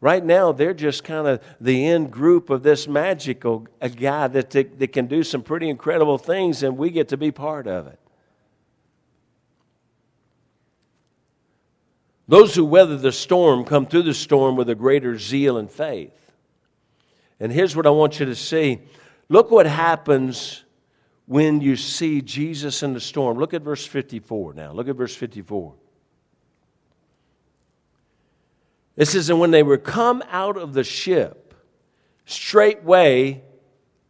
Right 0.00 0.24
now, 0.24 0.52
they're 0.52 0.74
just 0.74 1.04
kind 1.04 1.26
of 1.26 1.40
the 1.60 1.86
end 1.86 2.10
group 2.10 2.50
of 2.50 2.62
this 2.62 2.86
magical 2.88 3.66
guy 3.80 4.28
that, 4.28 4.50
that 4.50 4.92
can 4.92 5.06
do 5.06 5.22
some 5.22 5.42
pretty 5.42 5.68
incredible 5.68 6.18
things, 6.18 6.62
and 6.62 6.76
we 6.76 6.90
get 6.90 7.08
to 7.08 7.16
be 7.16 7.30
part 7.30 7.66
of 7.66 7.86
it. 7.86 7.98
Those 12.28 12.54
who 12.54 12.64
weather 12.64 12.96
the 12.96 13.12
storm 13.12 13.64
come 13.64 13.86
through 13.86 14.02
the 14.02 14.14
storm 14.14 14.56
with 14.56 14.68
a 14.68 14.74
greater 14.74 15.18
zeal 15.18 15.58
and 15.58 15.70
faith. 15.70 16.32
And 17.38 17.52
here's 17.52 17.76
what 17.76 17.86
I 17.86 17.90
want 17.90 18.18
you 18.18 18.26
to 18.26 18.34
see 18.34 18.80
look 19.28 19.50
what 19.50 19.66
happens 19.66 20.64
when 21.26 21.60
you 21.60 21.76
see 21.76 22.22
Jesus 22.22 22.82
in 22.82 22.94
the 22.94 23.00
storm. 23.00 23.38
Look 23.38 23.54
at 23.54 23.62
verse 23.62 23.84
54 23.84 24.54
now. 24.54 24.72
Look 24.72 24.88
at 24.88 24.96
verse 24.96 25.14
54. 25.14 25.74
It 28.96 29.06
says, 29.06 29.28
And 29.28 29.38
when 29.38 29.50
they 29.50 29.62
were 29.62 29.78
come 29.78 30.22
out 30.30 30.56
of 30.56 30.72
the 30.72 30.84
ship, 30.84 31.54
straightway 32.24 33.42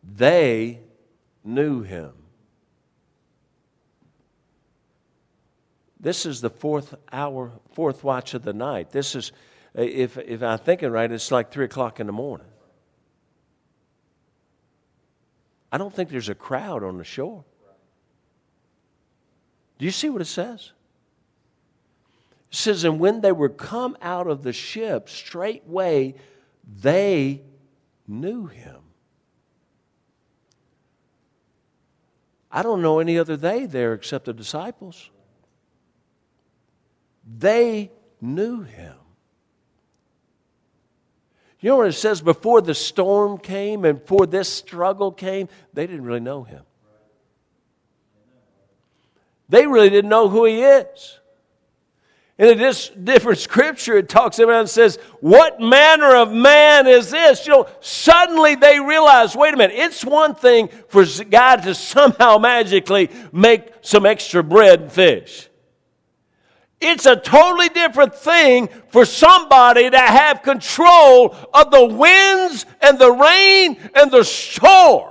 they 0.02 0.80
knew 1.42 1.82
him. 1.82 2.12
This 6.06 6.24
is 6.24 6.40
the 6.40 6.50
fourth 6.50 6.94
hour, 7.10 7.50
fourth 7.72 8.04
watch 8.04 8.34
of 8.34 8.44
the 8.44 8.52
night. 8.52 8.92
This 8.92 9.16
is, 9.16 9.32
if, 9.74 10.16
if 10.16 10.40
I'm 10.40 10.58
thinking 10.60 10.92
right, 10.92 11.10
it's 11.10 11.32
like 11.32 11.50
3 11.50 11.64
o'clock 11.64 11.98
in 11.98 12.06
the 12.06 12.12
morning. 12.12 12.46
I 15.72 15.78
don't 15.78 15.92
think 15.92 16.10
there's 16.10 16.28
a 16.28 16.34
crowd 16.36 16.84
on 16.84 16.98
the 16.98 17.02
shore. 17.02 17.44
Do 19.80 19.84
you 19.84 19.90
see 19.90 20.08
what 20.08 20.22
it 20.22 20.26
says? 20.26 20.70
It 22.52 22.56
says, 22.56 22.84
And 22.84 23.00
when 23.00 23.20
they 23.20 23.32
were 23.32 23.48
come 23.48 23.96
out 24.00 24.28
of 24.28 24.44
the 24.44 24.52
ship, 24.52 25.08
straightway 25.08 26.14
they 26.80 27.42
knew 28.06 28.46
him. 28.46 28.78
I 32.52 32.62
don't 32.62 32.80
know 32.80 33.00
any 33.00 33.18
other 33.18 33.36
they 33.36 33.66
there 33.66 33.92
except 33.92 34.26
the 34.26 34.32
disciples. 34.32 35.10
They 37.26 37.90
knew 38.20 38.62
him. 38.62 38.94
You 41.60 41.70
know 41.70 41.78
what 41.78 41.88
it 41.88 41.92
says? 41.94 42.20
Before 42.20 42.60
the 42.60 42.74
storm 42.74 43.38
came 43.38 43.84
and 43.84 43.98
before 43.98 44.26
this 44.26 44.48
struggle 44.48 45.10
came, 45.10 45.48
they 45.72 45.86
didn't 45.86 46.04
really 46.04 46.20
know 46.20 46.44
him. 46.44 46.62
They 49.48 49.66
really 49.66 49.90
didn't 49.90 50.10
know 50.10 50.28
who 50.28 50.44
he 50.44 50.62
is. 50.62 51.18
In 52.38 52.48
a 52.48 52.72
different 53.02 53.38
scripture, 53.38 53.96
it 53.96 54.10
talks 54.10 54.38
about 54.38 54.60
and 54.60 54.68
says, 54.68 54.98
What 55.20 55.58
manner 55.58 56.16
of 56.16 56.30
man 56.30 56.86
is 56.86 57.10
this? 57.10 57.46
You 57.46 57.52
know, 57.52 57.68
suddenly 57.80 58.56
they 58.56 58.78
realize, 58.78 59.34
wait 59.34 59.54
a 59.54 59.56
minute, 59.56 59.74
it's 59.74 60.04
one 60.04 60.34
thing 60.34 60.68
for 60.88 61.04
God 61.30 61.62
to 61.62 61.74
somehow 61.74 62.36
magically 62.36 63.08
make 63.32 63.72
some 63.80 64.04
extra 64.04 64.44
bread 64.44 64.82
and 64.82 64.92
fish. 64.92 65.48
It's 66.80 67.06
a 67.06 67.16
totally 67.16 67.70
different 67.70 68.14
thing 68.14 68.68
for 68.88 69.04
somebody 69.04 69.88
to 69.88 69.98
have 69.98 70.42
control 70.42 71.34
of 71.54 71.70
the 71.70 71.86
winds 71.86 72.66
and 72.82 72.98
the 72.98 73.10
rain 73.10 73.78
and 73.94 74.10
the 74.10 74.24
storm. 74.24 75.10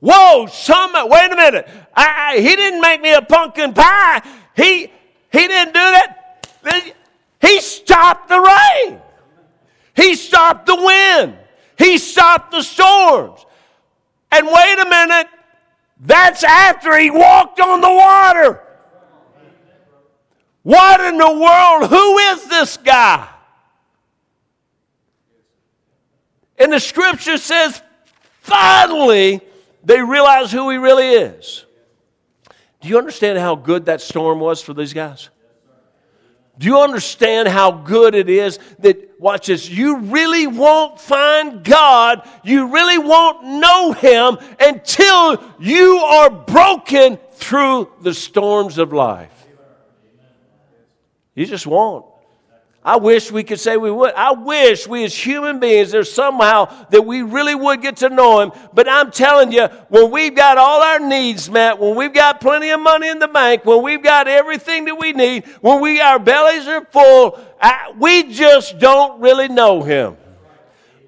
Whoa, 0.00 0.46
some, 0.46 0.92
wait 1.08 1.32
a 1.32 1.36
minute. 1.36 1.68
I, 1.94 2.34
I, 2.34 2.40
he 2.40 2.56
didn't 2.56 2.80
make 2.80 3.00
me 3.00 3.14
a 3.14 3.22
pumpkin 3.22 3.72
pie. 3.72 4.20
He, 4.56 4.92
he 5.30 5.46
didn't 5.48 5.72
do 5.72 5.80
that. 5.80 6.94
He 7.40 7.60
stopped 7.60 8.28
the 8.28 8.40
rain. 8.40 9.00
He 9.94 10.14
stopped 10.16 10.66
the 10.66 10.76
wind. 10.76 11.38
He 11.78 11.98
stopped 11.98 12.50
the 12.50 12.62
storms. 12.62 13.44
And 14.30 14.46
wait 14.46 14.78
a 14.78 14.88
minute. 14.88 15.28
That's 16.00 16.42
after 16.44 16.98
he 16.98 17.10
walked 17.10 17.60
on 17.60 17.80
the 17.80 17.90
water. 17.90 18.60
What 20.62 21.00
in 21.00 21.18
the 21.18 21.32
world? 21.32 21.90
Who 21.90 22.18
is 22.18 22.48
this 22.48 22.76
guy? 22.76 23.28
And 26.58 26.72
the 26.72 26.80
scripture 26.80 27.38
says, 27.38 27.82
finally, 28.40 29.40
they 29.84 30.00
realize 30.00 30.52
who 30.52 30.70
he 30.70 30.76
really 30.76 31.08
is. 31.08 31.64
Do 32.80 32.88
you 32.88 32.98
understand 32.98 33.38
how 33.38 33.56
good 33.56 33.86
that 33.86 34.00
storm 34.00 34.40
was 34.40 34.62
for 34.62 34.74
these 34.74 34.92
guys? 34.92 35.28
Do 36.58 36.66
you 36.66 36.80
understand 36.80 37.48
how 37.48 37.72
good 37.72 38.14
it 38.14 38.28
is 38.28 38.58
that, 38.80 39.18
watch 39.18 39.46
this, 39.46 39.68
you 39.68 39.98
really 39.98 40.46
won't 40.46 41.00
find 41.00 41.64
God, 41.64 42.28
you 42.44 42.72
really 42.72 42.98
won't 42.98 43.44
know 43.44 43.92
Him 43.92 44.36
until 44.60 45.42
you 45.58 45.96
are 45.98 46.28
broken 46.28 47.18
through 47.32 47.90
the 48.02 48.12
storms 48.12 48.78
of 48.78 48.92
life? 48.92 49.31
You 51.34 51.46
just 51.46 51.66
won't. 51.66 52.06
I 52.84 52.96
wish 52.96 53.30
we 53.30 53.44
could 53.44 53.60
say 53.60 53.76
we 53.76 53.92
would. 53.92 54.12
I 54.14 54.32
wish 54.32 54.88
we 54.88 55.04
as 55.04 55.14
human 55.14 55.60
beings, 55.60 55.92
there's 55.92 56.12
somehow 56.12 56.86
that 56.90 57.06
we 57.06 57.22
really 57.22 57.54
would 57.54 57.80
get 57.80 57.98
to 57.98 58.08
know 58.08 58.40
Him. 58.40 58.50
But 58.74 58.88
I'm 58.88 59.12
telling 59.12 59.52
you, 59.52 59.68
when 59.88 60.10
we've 60.10 60.34
got 60.34 60.58
all 60.58 60.82
our 60.82 60.98
needs 60.98 61.48
met, 61.48 61.78
when 61.78 61.94
we've 61.94 62.12
got 62.12 62.40
plenty 62.40 62.70
of 62.70 62.80
money 62.80 63.08
in 63.08 63.20
the 63.20 63.28
bank, 63.28 63.64
when 63.64 63.82
we've 63.82 64.02
got 64.02 64.26
everything 64.26 64.86
that 64.86 64.96
we 64.96 65.12
need, 65.12 65.46
when 65.60 65.80
we, 65.80 66.00
our 66.00 66.18
bellies 66.18 66.66
are 66.66 66.84
full, 66.86 67.38
I, 67.60 67.92
we 67.96 68.24
just 68.32 68.80
don't 68.80 69.20
really 69.20 69.46
know 69.46 69.82
Him. 69.82 70.16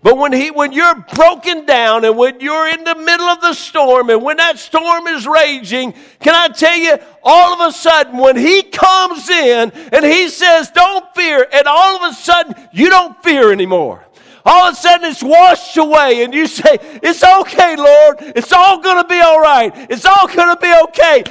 But 0.04 0.18
when 0.18 0.34
he, 0.34 0.50
when 0.50 0.72
you're 0.72 0.96
broken 1.14 1.64
down 1.64 2.04
and 2.04 2.18
when 2.18 2.38
you're 2.38 2.68
in 2.68 2.84
the 2.84 2.94
middle 2.94 3.26
of 3.26 3.40
the 3.40 3.54
storm 3.54 4.10
and 4.10 4.22
when 4.22 4.36
that 4.36 4.58
storm 4.58 5.06
is 5.06 5.26
raging, 5.26 5.94
can 6.20 6.34
I 6.34 6.48
tell 6.48 6.76
you, 6.76 6.98
all 7.22 7.54
of 7.58 7.66
a 7.66 7.72
sudden 7.72 8.18
when 8.18 8.36
he 8.36 8.64
comes 8.64 9.30
in 9.30 9.70
and 9.70 10.04
he 10.04 10.28
says, 10.28 10.70
don't 10.72 11.06
fear, 11.14 11.48
and 11.50 11.66
all 11.66 12.04
of 12.04 12.12
a 12.12 12.14
sudden 12.14 12.54
you 12.70 12.90
don't 12.90 13.20
fear 13.22 13.50
anymore. 13.50 14.04
All 14.44 14.68
of 14.68 14.74
a 14.74 14.76
sudden 14.76 15.10
it's 15.10 15.22
washed 15.22 15.78
away 15.78 16.22
and 16.22 16.34
you 16.34 16.48
say, 16.48 16.76
it's 17.02 17.24
okay, 17.24 17.74
Lord. 17.74 18.18
It's 18.36 18.52
all 18.52 18.82
going 18.82 19.02
to 19.02 19.08
be 19.08 19.20
all 19.20 19.40
right. 19.40 19.72
It's 19.88 20.04
all 20.04 20.26
going 20.26 20.54
to 20.54 20.60
be 20.60 20.74
okay. 20.88 21.24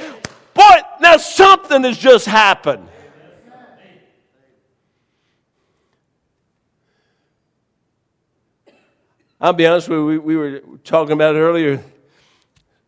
Boy, 0.52 0.80
now 1.00 1.16
something 1.18 1.84
has 1.84 1.96
just 1.96 2.26
happened. 2.26 2.88
I'll 9.44 9.52
be 9.52 9.66
honest 9.66 9.90
with 9.90 9.98
you, 9.98 10.06
we, 10.06 10.16
we 10.16 10.36
were 10.38 10.60
talking 10.84 11.12
about 11.12 11.34
earlier, 11.34 11.84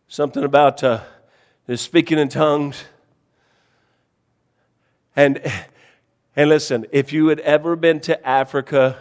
something 0.07 0.43
about 0.43 0.83
uh, 0.83 1.01
speaking 1.75 2.17
in 2.17 2.29
tongues. 2.29 2.83
And, 5.15 5.39
and 6.35 6.49
listen, 6.49 6.87
if 6.91 7.13
you 7.13 7.27
had 7.27 7.41
ever 7.41 7.75
been 7.75 7.99
to 7.99 8.27
Africa 8.27 8.97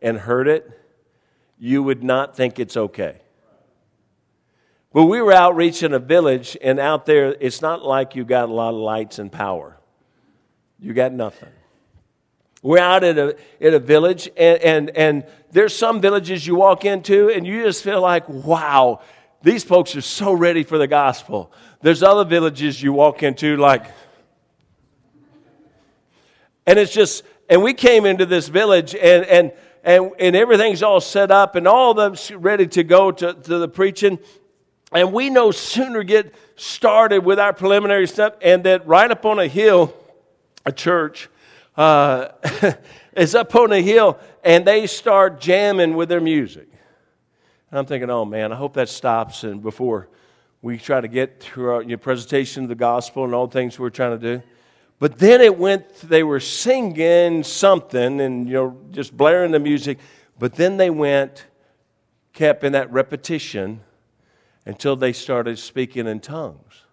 and 0.00 0.16
heard 0.16 0.48
it, 0.48 0.80
you 1.58 1.82
would 1.82 2.02
not 2.02 2.34
think 2.34 2.58
it's 2.58 2.74
okay. 2.74 3.18
But 4.94 5.04
we 5.04 5.20
were 5.20 5.34
out 5.34 5.56
reaching 5.56 5.92
a 5.92 5.98
village, 5.98 6.56
and 6.62 6.80
out 6.80 7.04
there, 7.04 7.36
it's 7.38 7.60
not 7.60 7.84
like 7.84 8.16
you 8.16 8.24
got 8.24 8.48
a 8.48 8.52
lot 8.54 8.70
of 8.70 8.80
lights 8.80 9.18
and 9.18 9.30
power. 9.30 9.76
You 10.80 10.94
got 10.94 11.12
nothing. 11.12 11.52
We're 12.64 12.78
out 12.78 13.04
in 13.04 13.18
a, 13.18 13.34
in 13.60 13.74
a 13.74 13.78
village, 13.78 14.26
and, 14.38 14.58
and, 14.62 14.90
and 14.96 15.26
there's 15.50 15.76
some 15.76 16.00
villages 16.00 16.46
you 16.46 16.54
walk 16.54 16.86
into, 16.86 17.28
and 17.28 17.46
you 17.46 17.62
just 17.62 17.84
feel 17.84 18.00
like, 18.00 18.26
wow, 18.26 19.02
these 19.42 19.62
folks 19.62 19.94
are 19.96 20.00
so 20.00 20.32
ready 20.32 20.62
for 20.62 20.78
the 20.78 20.86
gospel. 20.86 21.52
There's 21.82 22.02
other 22.02 22.24
villages 22.24 22.82
you 22.82 22.94
walk 22.94 23.22
into, 23.22 23.58
like, 23.58 23.84
and 26.66 26.78
it's 26.78 26.90
just, 26.90 27.22
and 27.50 27.62
we 27.62 27.74
came 27.74 28.06
into 28.06 28.24
this 28.24 28.48
village, 28.48 28.94
and, 28.94 29.26
and, 29.26 29.52
and, 29.82 30.12
and 30.18 30.34
everything's 30.34 30.82
all 30.82 31.02
set 31.02 31.30
up, 31.30 31.56
and 31.56 31.68
all 31.68 31.90
of 31.90 31.98
them's 31.98 32.30
ready 32.30 32.66
to 32.68 32.82
go 32.82 33.12
to, 33.12 33.34
to 33.34 33.58
the 33.58 33.68
preaching. 33.68 34.18
And 34.90 35.12
we 35.12 35.28
no 35.28 35.50
sooner 35.50 36.02
get 36.02 36.34
started 36.56 37.26
with 37.26 37.38
our 37.38 37.52
preliminary 37.52 38.06
stuff, 38.06 38.36
and 38.40 38.64
that 38.64 38.86
right 38.86 39.10
up 39.10 39.26
on 39.26 39.38
a 39.38 39.48
hill, 39.48 39.94
a 40.64 40.72
church, 40.72 41.28
uh, 41.76 42.28
is 43.16 43.34
up 43.34 43.54
on 43.54 43.72
a 43.72 43.80
hill 43.80 44.18
and 44.42 44.66
they 44.66 44.86
start 44.86 45.40
jamming 45.40 45.94
with 45.96 46.08
their 46.08 46.20
music. 46.20 46.68
I'm 47.72 47.86
thinking, 47.86 48.10
oh 48.10 48.24
man, 48.24 48.52
I 48.52 48.56
hope 48.56 48.74
that 48.74 48.88
stops 48.88 49.42
and 49.42 49.60
before 49.60 50.08
we 50.62 50.78
try 50.78 51.00
to 51.00 51.08
get 51.08 51.40
through 51.40 51.72
our 51.72 51.82
your 51.82 51.98
presentation 51.98 52.62
of 52.62 52.68
the 52.68 52.74
gospel 52.74 53.24
and 53.24 53.34
all 53.34 53.46
the 53.46 53.52
things 53.52 53.78
we're 53.78 53.90
trying 53.90 54.18
to 54.18 54.38
do. 54.38 54.42
But 54.98 55.18
then 55.18 55.40
it 55.40 55.58
went, 55.58 55.94
they 55.96 56.22
were 56.22 56.40
singing 56.40 57.42
something 57.42 58.20
and, 58.20 58.46
you 58.46 58.54
know, 58.54 58.80
just 58.90 59.16
blaring 59.16 59.50
the 59.50 59.58
music. 59.58 59.98
But 60.38 60.54
then 60.54 60.76
they 60.76 60.90
went, 60.90 61.46
kept 62.32 62.64
in 62.64 62.72
that 62.72 62.92
repetition 62.92 63.80
until 64.64 64.96
they 64.96 65.12
started 65.12 65.58
speaking 65.58 66.06
in 66.06 66.20
tongues. 66.20 66.83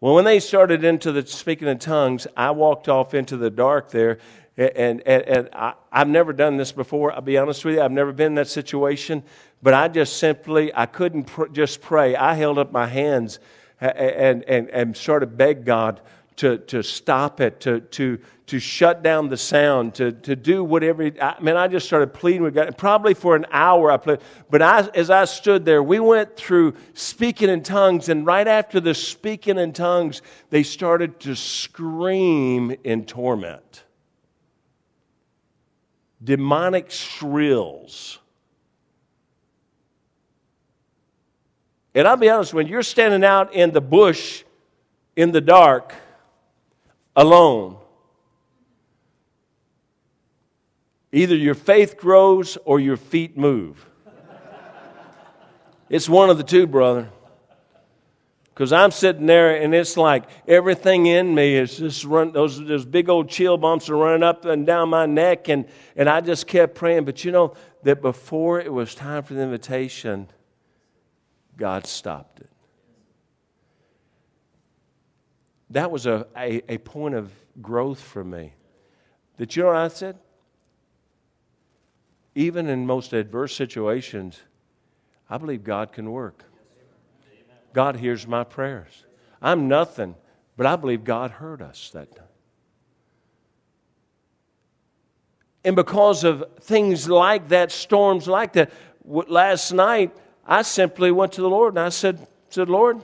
Well, 0.00 0.14
when 0.14 0.24
they 0.24 0.40
started 0.40 0.84
into 0.84 1.10
the 1.10 1.26
speaking 1.26 1.68
in 1.68 1.78
tongues, 1.78 2.26
I 2.36 2.50
walked 2.50 2.88
off 2.88 3.14
into 3.14 3.36
the 3.36 3.50
dark 3.50 3.90
there 3.90 4.18
and, 4.56 5.02
and, 5.06 5.22
and 5.22 5.48
I, 5.52 5.74
have 5.92 6.08
never 6.08 6.32
done 6.32 6.56
this 6.56 6.72
before. 6.72 7.12
I'll 7.12 7.20
be 7.20 7.36
honest 7.36 7.64
with 7.64 7.74
you. 7.74 7.82
I've 7.82 7.92
never 7.92 8.12
been 8.12 8.28
in 8.28 8.34
that 8.36 8.48
situation. 8.48 9.22
But 9.62 9.74
I 9.74 9.88
just 9.88 10.16
simply, 10.16 10.74
I 10.74 10.86
couldn't 10.86 11.24
pr- 11.24 11.46
just 11.46 11.80
pray. 11.80 12.16
I 12.16 12.34
held 12.34 12.58
up 12.58 12.72
my 12.72 12.86
hands 12.86 13.38
and, 13.80 14.44
and, 14.44 14.70
and 14.70 14.96
sort 14.96 15.22
of 15.22 15.36
begged 15.36 15.66
God 15.66 16.00
to, 16.36 16.58
to 16.58 16.82
stop 16.82 17.40
it, 17.40 17.60
to, 17.60 17.80
to, 17.80 18.18
to 18.46 18.60
shut 18.60 19.02
down 19.02 19.28
the 19.28 19.36
sound, 19.36 19.94
to, 19.96 20.12
to 20.12 20.36
do 20.36 20.62
whatever. 20.62 21.10
I 21.20 21.36
mean, 21.40 21.56
I 21.56 21.66
just 21.66 21.86
started 21.86 22.14
pleading 22.14 22.42
with 22.42 22.54
God. 22.54 22.78
Probably 22.78 23.12
for 23.12 23.34
an 23.34 23.46
hour 23.50 23.90
I 23.90 23.96
played. 23.96 24.20
But 24.50 24.62
I, 24.62 24.88
as 24.94 25.10
I 25.10 25.24
stood 25.24 25.64
there, 25.64 25.82
we 25.82 25.98
went 25.98 26.36
through 26.36 26.74
speaking 26.94 27.48
in 27.48 27.62
tongues. 27.62 28.08
And 28.08 28.24
right 28.24 28.46
after 28.46 28.78
the 28.78 28.94
speaking 28.94 29.58
in 29.58 29.72
tongues, 29.72 30.22
they 30.50 30.62
started 30.62 31.18
to 31.20 31.34
scream 31.34 32.74
in 32.84 33.04
torment 33.04 33.82
demonic 36.22 36.90
shrills. 36.90 38.18
And 41.94 42.06
I'll 42.06 42.16
be 42.16 42.28
honest, 42.28 42.52
when 42.52 42.66
you're 42.66 42.82
standing 42.82 43.24
out 43.24 43.54
in 43.54 43.70
the 43.70 43.80
bush 43.80 44.44
in 45.14 45.32
the 45.32 45.40
dark 45.40 45.94
alone, 47.14 47.78
either 51.16 51.34
your 51.34 51.54
faith 51.54 51.96
grows 51.96 52.58
or 52.64 52.78
your 52.78 52.96
feet 52.96 53.36
move. 53.36 53.88
It's 55.88 56.08
one 56.08 56.30
of 56.30 56.36
the 56.36 56.44
two, 56.44 56.66
brother. 56.66 57.08
Because 58.52 58.72
I'm 58.72 58.90
sitting 58.90 59.26
there 59.26 59.60
and 59.60 59.74
it's 59.74 59.96
like 59.96 60.24
everything 60.48 61.06
in 61.06 61.34
me 61.34 61.56
is 61.56 61.76
just 61.76 62.04
run, 62.04 62.32
those, 62.32 62.62
those 62.64 62.84
big 62.84 63.08
old 63.08 63.28
chill 63.28 63.56
bumps 63.56 63.88
are 63.90 63.96
running 63.96 64.22
up 64.22 64.44
and 64.44 64.66
down 64.66 64.88
my 64.88 65.06
neck. 65.06 65.48
And, 65.48 65.66
and 65.94 66.08
I 66.08 66.20
just 66.20 66.46
kept 66.46 66.74
praying. 66.74 67.04
But 67.04 67.24
you 67.24 67.32
know 67.32 67.54
that 67.82 68.02
before 68.02 68.60
it 68.60 68.72
was 68.72 68.94
time 68.94 69.22
for 69.22 69.34
the 69.34 69.42
invitation, 69.42 70.28
God 71.56 71.86
stopped 71.86 72.40
it. 72.40 72.50
That 75.70 75.90
was 75.90 76.06
a, 76.06 76.26
a, 76.36 76.72
a 76.72 76.78
point 76.78 77.14
of 77.14 77.30
growth 77.60 78.00
for 78.00 78.24
me. 78.24 78.54
That 79.36 79.54
you 79.54 79.62
know 79.62 79.70
I 79.70 79.88
said? 79.88 80.18
Even 82.36 82.68
in 82.68 82.84
most 82.84 83.14
adverse 83.14 83.56
situations, 83.56 84.38
I 85.28 85.38
believe 85.38 85.64
God 85.64 85.90
can 85.90 86.12
work. 86.12 86.44
God 87.72 87.96
hears 87.96 88.26
my 88.26 88.44
prayers. 88.44 89.06
I'm 89.40 89.68
nothing, 89.68 90.14
but 90.54 90.66
I 90.66 90.76
believe 90.76 91.02
God 91.02 91.30
heard 91.30 91.62
us 91.62 91.90
that 91.94 92.14
time. 92.14 92.26
And 95.64 95.74
because 95.74 96.24
of 96.24 96.44
things 96.60 97.08
like 97.08 97.48
that, 97.48 97.72
storms 97.72 98.28
like 98.28 98.52
that, 98.52 98.70
last 99.02 99.72
night 99.72 100.14
I 100.46 100.60
simply 100.60 101.10
went 101.10 101.32
to 101.32 101.40
the 101.40 101.48
Lord 101.48 101.72
and 101.72 101.80
I 101.80 101.88
said, 101.88 102.24
said 102.50 102.68
Lord, 102.68 103.00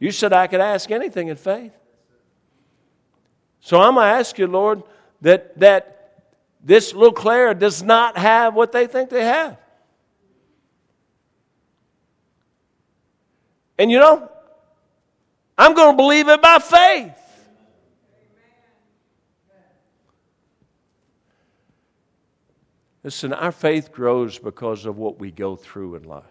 you 0.00 0.10
said 0.10 0.32
I 0.32 0.48
could 0.48 0.60
ask 0.60 0.90
anything 0.90 1.28
in 1.28 1.36
faith. 1.36 1.78
So 3.60 3.80
I'm 3.80 3.94
going 3.94 4.04
to 4.04 4.18
ask 4.18 4.36
you, 4.36 4.48
Lord, 4.48 4.82
that, 5.20 5.58
that 5.60 5.93
this 6.64 6.94
little 6.94 7.12
Claire 7.12 7.52
does 7.52 7.82
not 7.82 8.16
have 8.16 8.54
what 8.54 8.72
they 8.72 8.86
think 8.86 9.10
they 9.10 9.24
have. 9.24 9.58
And 13.78 13.90
you 13.90 13.98
know, 13.98 14.30
I'm 15.58 15.74
going 15.74 15.92
to 15.92 15.96
believe 15.96 16.28
it 16.28 16.40
by 16.40 16.58
faith. 16.58 17.12
Listen, 23.02 23.34
our 23.34 23.52
faith 23.52 23.92
grows 23.92 24.38
because 24.38 24.86
of 24.86 24.96
what 24.96 25.18
we 25.18 25.30
go 25.30 25.56
through 25.56 25.96
in 25.96 26.04
life. 26.04 26.24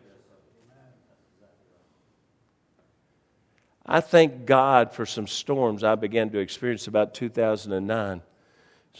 I 3.85 3.99
thank 3.99 4.47
God 4.47 4.91
for 4.91 5.05
some 5.05 5.27
storms 5.27 5.83
I 5.83 5.93
began 5.93 6.31
to 6.31 6.39
experience 6.39 6.87
about 6.87 7.13
2009. 7.13 8.21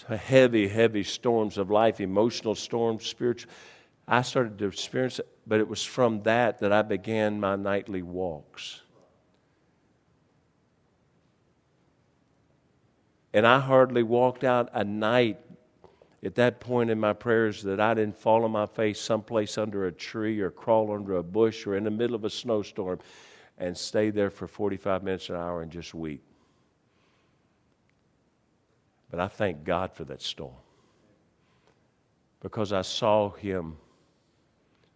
Heavy, 0.07 0.67
heavy 0.67 1.03
storms 1.03 1.57
of 1.57 1.69
life, 1.69 2.01
emotional 2.01 2.55
storms, 2.55 3.05
spiritual. 3.05 3.51
I 4.07 4.21
started 4.21 4.57
to 4.57 4.65
experience 4.65 5.19
it, 5.19 5.27
but 5.47 5.59
it 5.59 5.67
was 5.67 5.83
from 5.83 6.23
that 6.23 6.59
that 6.59 6.71
I 6.71 6.81
began 6.81 7.39
my 7.39 7.55
nightly 7.55 8.01
walks. 8.01 8.81
And 13.33 13.47
I 13.47 13.59
hardly 13.59 14.03
walked 14.03 14.43
out 14.43 14.69
a 14.73 14.83
night 14.83 15.39
at 16.23 16.35
that 16.35 16.59
point 16.59 16.89
in 16.89 16.99
my 16.99 17.13
prayers 17.13 17.63
that 17.63 17.79
I 17.79 17.93
didn't 17.93 18.17
fall 18.17 18.43
on 18.43 18.51
my 18.51 18.65
face 18.65 18.99
someplace 18.99 19.57
under 19.57 19.87
a 19.87 19.91
tree 19.91 20.39
or 20.39 20.51
crawl 20.51 20.91
under 20.91 21.17
a 21.17 21.23
bush 21.23 21.65
or 21.65 21.75
in 21.75 21.83
the 21.83 21.91
middle 21.91 22.15
of 22.15 22.23
a 22.23 22.29
snowstorm 22.29 22.99
and 23.57 23.77
stay 23.77 24.09
there 24.09 24.29
for 24.29 24.47
45 24.47 25.03
minutes 25.03 25.29
an 25.29 25.35
hour 25.35 25.61
and 25.61 25.71
just 25.71 25.93
weep. 25.93 26.23
But 29.13 29.19
I 29.19 29.27
thank 29.27 29.63
God 29.63 29.93
for 29.93 30.05
that 30.05 30.23
storm 30.23 30.55
because 32.39 32.73
I 32.73 32.81
saw 32.81 33.29
Him 33.29 33.77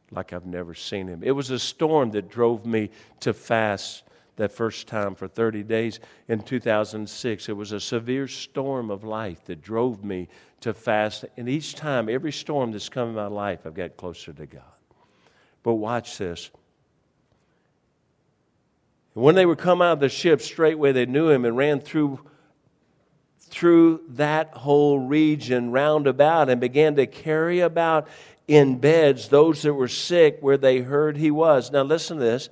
like 0.10 0.34
I've 0.34 0.48
never 0.48 0.74
seen 0.74 1.08
him. 1.08 1.22
It 1.24 1.34
was 1.34 1.52
a 1.52 1.60
storm 1.60 2.10
that 2.12 2.28
drove 2.28 2.66
me 2.66 2.90
to 3.20 3.32
fast 3.32 4.02
that 4.38 4.52
first 4.52 4.88
time 4.88 5.14
for 5.14 5.28
30 5.28 5.62
days 5.62 6.00
in 6.28 6.42
2006. 6.42 7.48
It 7.48 7.54
was 7.54 7.74
a 7.74 7.80
severe 7.80 8.28
storm 8.28 8.90
of 8.90 9.04
life 9.04 9.46
that 9.46 9.62
drove 9.62 10.04
me 10.04 10.30
to 10.62 10.74
fast. 10.74 11.26
And 11.38 11.48
each 11.48 11.76
time, 11.76 12.10
every 12.10 12.32
storm 12.32 12.72
that's 12.72 12.90
come 12.90 13.10
in 13.10 13.14
my 13.14 13.28
life, 13.28 13.68
I've 13.68 13.76
got 13.76 13.98
closer 13.98 14.34
to 14.34 14.48
God. 14.48 14.64
But 15.62 15.76
watch 15.76 16.18
this. 16.18 16.50
When 19.14 19.36
they 19.36 19.46
would 19.46 19.60
come 19.60 19.84
out 19.84 19.94
of 19.94 20.00
the 20.00 20.10
ship, 20.10 20.42
straightway 20.42 20.92
they 20.92 21.06
knew 21.06 21.30
him 21.30 21.46
and 21.46 21.56
ran 21.56 21.82
through 21.82 22.20
through 23.58 24.02
that 24.10 24.54
whole 24.54 25.00
region 25.00 25.72
round 25.72 26.06
about 26.06 26.48
and 26.48 26.62
began 26.62 26.96
to 26.96 27.08
carry 27.08 27.62
about 27.62 28.08
in 28.48 28.78
beds 28.78 29.30
those 29.30 29.64
that 29.64 29.74
were 29.74 29.88
sick 29.88 30.38
where 30.42 30.58
they 30.58 30.80
heard 30.80 31.18
he 31.18 31.32
was. 31.32 31.72
Now, 31.72 31.82
listen 31.82 32.18
to 32.18 32.24
this. 32.24 32.50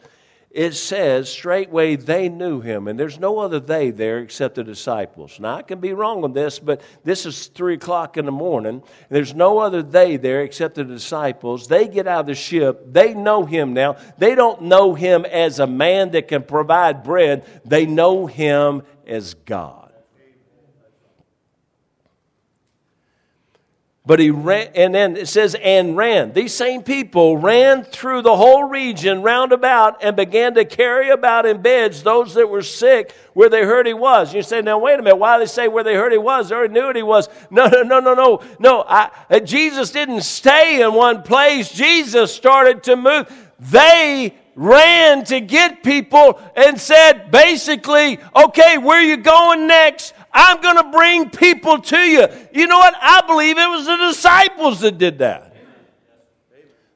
It 0.49 0.73
says, 0.73 1.29
straightway 1.29 1.95
they 1.95 2.27
knew 2.27 2.59
him, 2.61 2.87
and 2.87 2.97
there's 2.97 3.19
no 3.19 3.39
other 3.39 3.59
they 3.59 3.91
there 3.91 4.19
except 4.19 4.55
the 4.55 4.63
disciples. 4.63 5.39
Now, 5.39 5.57
I 5.57 5.61
can 5.61 5.79
be 5.79 5.93
wrong 5.93 6.23
on 6.23 6.33
this, 6.33 6.57
but 6.57 6.81
this 7.03 7.25
is 7.25 7.47
three 7.47 7.75
o'clock 7.75 8.17
in 8.17 8.25
the 8.25 8.31
morning. 8.31 8.81
there's 9.09 9.35
no 9.35 9.59
other 9.59 9.83
they 9.83 10.17
there 10.17 10.41
except 10.41 10.75
the 10.75 10.85
disciples. 10.85 11.67
They 11.67 11.87
get 11.87 12.07
out 12.07 12.21
of 12.21 12.27
the 12.27 12.35
ship. 12.35 12.81
They 12.91 13.13
know 13.13 13.45
him 13.45 13.73
now. 13.73 13.97
They 14.17 14.33
don't 14.33 14.63
know 14.63 14.95
him 14.95 15.25
as 15.25 15.59
a 15.59 15.67
man 15.67 16.11
that 16.11 16.29
can 16.29 16.41
provide 16.41 17.03
bread, 17.03 17.45
they 17.63 17.85
know 17.85 18.25
him 18.25 18.81
as 19.05 19.35
God. 19.35 19.84
But 24.07 24.19
he 24.19 24.29
ran, 24.29 24.69
and 24.75 24.93
then 24.93 25.17
it 25.17 25.27
says, 25.27 25.55
and 25.55 25.97
ran. 25.97 26.31
These 26.33 26.53
same 26.53 26.83
people 26.83 27.37
ran 27.37 27.83
through 27.83 28.21
the 28.21 28.35
whole 28.35 28.63
region 28.65 29.23
round 29.23 29.51
about 29.51 30.03
and 30.03 30.15
began 30.15 30.53
to 30.55 30.65
carry 30.65 31.09
about 31.09 31.47
in 31.47 31.63
beds 31.63 32.03
those 32.03 32.35
that 32.35 32.47
were 32.47 32.61
sick 32.61 33.15
where 33.33 33.49
they 33.49 33.63
heard 33.63 33.87
he 33.87 33.95
was. 33.95 34.31
You 34.31 34.43
say, 34.43 34.61
now 34.61 34.77
wait 34.77 34.99
a 34.99 35.01
minute, 35.01 35.15
why 35.15 35.39
they 35.39 35.47
say 35.47 35.67
where 35.67 35.83
they 35.83 35.95
heard 35.95 36.11
he 36.11 36.19
was? 36.19 36.49
They 36.49 36.55
already 36.55 36.73
knew 36.73 36.85
what 36.85 36.95
he 36.95 37.01
was. 37.01 37.29
No, 37.49 37.65
no, 37.65 37.81
no, 37.81 37.99
no, 37.99 38.13
no. 38.13 38.43
No, 38.59 38.85
I, 38.87 39.09
uh, 39.29 39.39
Jesus 39.39 39.89
didn't 39.89 40.21
stay 40.21 40.83
in 40.83 40.93
one 40.93 41.23
place. 41.23 41.71
Jesus 41.71 42.31
started 42.31 42.83
to 42.83 42.95
move. 42.95 43.51
They 43.59 44.35
ran 44.55 45.23
to 45.25 45.41
get 45.41 45.83
people 45.83 46.39
and 46.55 46.79
said, 46.79 47.31
basically, 47.31 48.19
okay, 48.35 48.77
where 48.77 49.01
you 49.01 49.17
going 49.17 49.67
next? 49.67 50.13
I'm 50.35 50.61
going 50.61 50.75
to 50.75 50.91
bring 50.91 51.29
people 51.29 51.79
to 51.79 51.97
you. 51.97 52.27
You 52.53 52.67
know 52.67 52.77
what? 52.77 52.93
I 53.01 53.21
believe 53.25 53.57
it 53.57 53.69
was 53.69 53.85
the 53.85 53.95
disciples 53.95 54.81
that 54.81 54.97
did 54.97 55.19
that. 55.19 55.55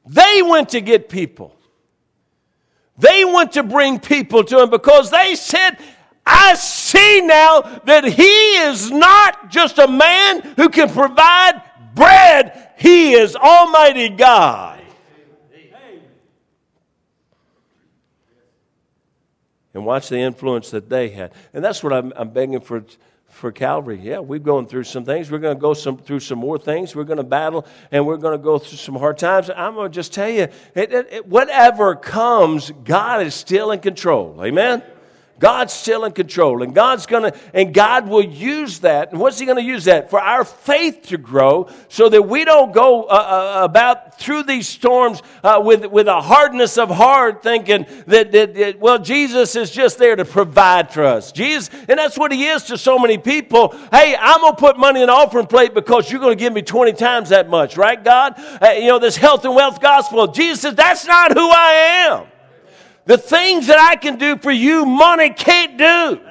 They 0.05 0.41
went 0.41 0.69
to 0.69 0.81
get 0.81 1.07
people. 1.07 1.55
They 2.97 3.23
went 3.23 3.53
to 3.53 3.63
bring 3.63 3.99
people 3.99 4.43
to 4.43 4.61
him 4.61 4.69
because 4.69 5.09
they 5.09 5.35
said, 5.35 5.77
I 6.25 6.55
see 6.55 7.21
now 7.21 7.61
that 7.85 8.03
he 8.03 8.57
is 8.57 8.91
not 8.91 9.49
just 9.49 9.79
a 9.79 9.87
man 9.87 10.41
who 10.57 10.67
can 10.67 10.89
provide 10.89 11.61
bread, 11.95 12.71
he 12.77 13.13
is 13.13 13.37
Almighty 13.37 14.09
God. 14.09 14.81
And 19.73 19.85
watch 19.85 20.09
the 20.09 20.17
influence 20.17 20.71
that 20.71 20.89
they 20.89 21.09
had. 21.09 21.31
And 21.53 21.63
that's 21.63 21.83
what 21.83 21.93
I'm, 21.93 22.11
I'm 22.15 22.31
begging 22.31 22.59
for 22.59 22.83
for 23.29 23.51
Calvary. 23.51 23.99
Yeah, 24.01 24.19
we've 24.19 24.43
gone 24.43 24.67
through 24.67 24.83
some 24.83 25.05
things. 25.05 25.31
We're 25.31 25.39
going 25.39 25.55
to 25.55 25.61
go 25.61 25.73
some, 25.73 25.97
through 25.97 26.19
some 26.19 26.39
more 26.39 26.57
things. 26.57 26.95
We're 26.95 27.03
going 27.05 27.17
to 27.17 27.23
battle 27.23 27.65
and 27.91 28.05
we're 28.05 28.17
going 28.17 28.37
to 28.37 28.43
go 28.43 28.59
through 28.59 28.77
some 28.77 28.95
hard 28.95 29.17
times. 29.17 29.49
I'm 29.49 29.75
going 29.75 29.91
to 29.91 29.95
just 29.95 30.13
tell 30.13 30.29
you, 30.29 30.47
it, 30.75 30.91
it, 30.91 31.07
it, 31.11 31.27
whatever 31.27 31.95
comes, 31.95 32.71
God 32.83 33.21
is 33.21 33.33
still 33.33 33.71
in 33.71 33.79
control. 33.79 34.43
Amen? 34.43 34.83
God's 35.39 35.73
still 35.73 36.03
in 36.03 36.11
control, 36.11 36.61
and 36.61 36.75
God's 36.75 37.05
gonna, 37.05 37.33
and 37.53 37.73
God 37.73 38.07
will 38.09 38.23
use 38.23 38.79
that. 38.79 39.11
And 39.11 39.19
what's 39.19 39.39
He 39.39 39.45
gonna 39.45 39.61
use 39.61 39.85
that 39.85 40.09
for 40.09 40.19
our 40.19 40.43
faith 40.43 41.03
to 41.03 41.17
grow, 41.17 41.69
so 41.87 42.09
that 42.09 42.21
we 42.21 42.43
don't 42.45 42.73
go 42.73 43.03
uh, 43.03 43.07
uh, 43.07 43.63
about 43.63 44.19
through 44.19 44.43
these 44.43 44.67
storms 44.67 45.23
uh, 45.43 45.61
with 45.63 45.85
with 45.85 46.07
a 46.07 46.21
hardness 46.21 46.77
of 46.77 46.89
heart, 46.89 47.41
thinking 47.41 47.85
that, 48.07 48.31
that, 48.33 48.53
that 48.55 48.79
well, 48.79 48.99
Jesus 48.99 49.55
is 49.55 49.71
just 49.71 49.97
there 49.97 50.15
to 50.15 50.25
provide 50.25 50.93
for 50.93 51.05
us. 51.05 51.31
Jesus, 51.31 51.69
and 51.87 51.97
that's 51.97 52.17
what 52.17 52.31
He 52.31 52.45
is 52.47 52.63
to 52.63 52.77
so 52.77 52.99
many 52.99 53.17
people. 53.17 53.75
Hey, 53.91 54.15
I'm 54.19 54.41
gonna 54.41 54.55
put 54.55 54.77
money 54.77 55.01
in 55.01 55.07
the 55.07 55.13
offering 55.13 55.47
plate 55.47 55.73
because 55.73 56.11
you're 56.11 56.21
gonna 56.21 56.35
give 56.35 56.51
me 56.51 56.61
twenty 56.61 56.93
times 56.93 57.29
that 57.29 57.49
much, 57.49 57.77
right, 57.77 58.03
God? 58.03 58.33
Uh, 58.61 58.71
you 58.71 58.87
know 58.87 58.99
this 58.99 59.15
health 59.15 59.45
and 59.45 59.55
wealth 59.55 59.79
gospel. 59.79 60.27
Jesus 60.27 60.61
says 60.61 60.75
that's 60.75 61.05
not 61.05 61.31
who 61.31 61.49
I 61.49 62.07
am. 62.09 62.38
The 63.09 63.17
things 63.17 63.65
that 63.65 63.79
I 63.79 63.95
can 63.95 64.19
do 64.19 64.37
for 64.37 64.51
you, 64.51 64.85
money 64.85 65.31
can't 65.31 65.79
do. 65.79 66.21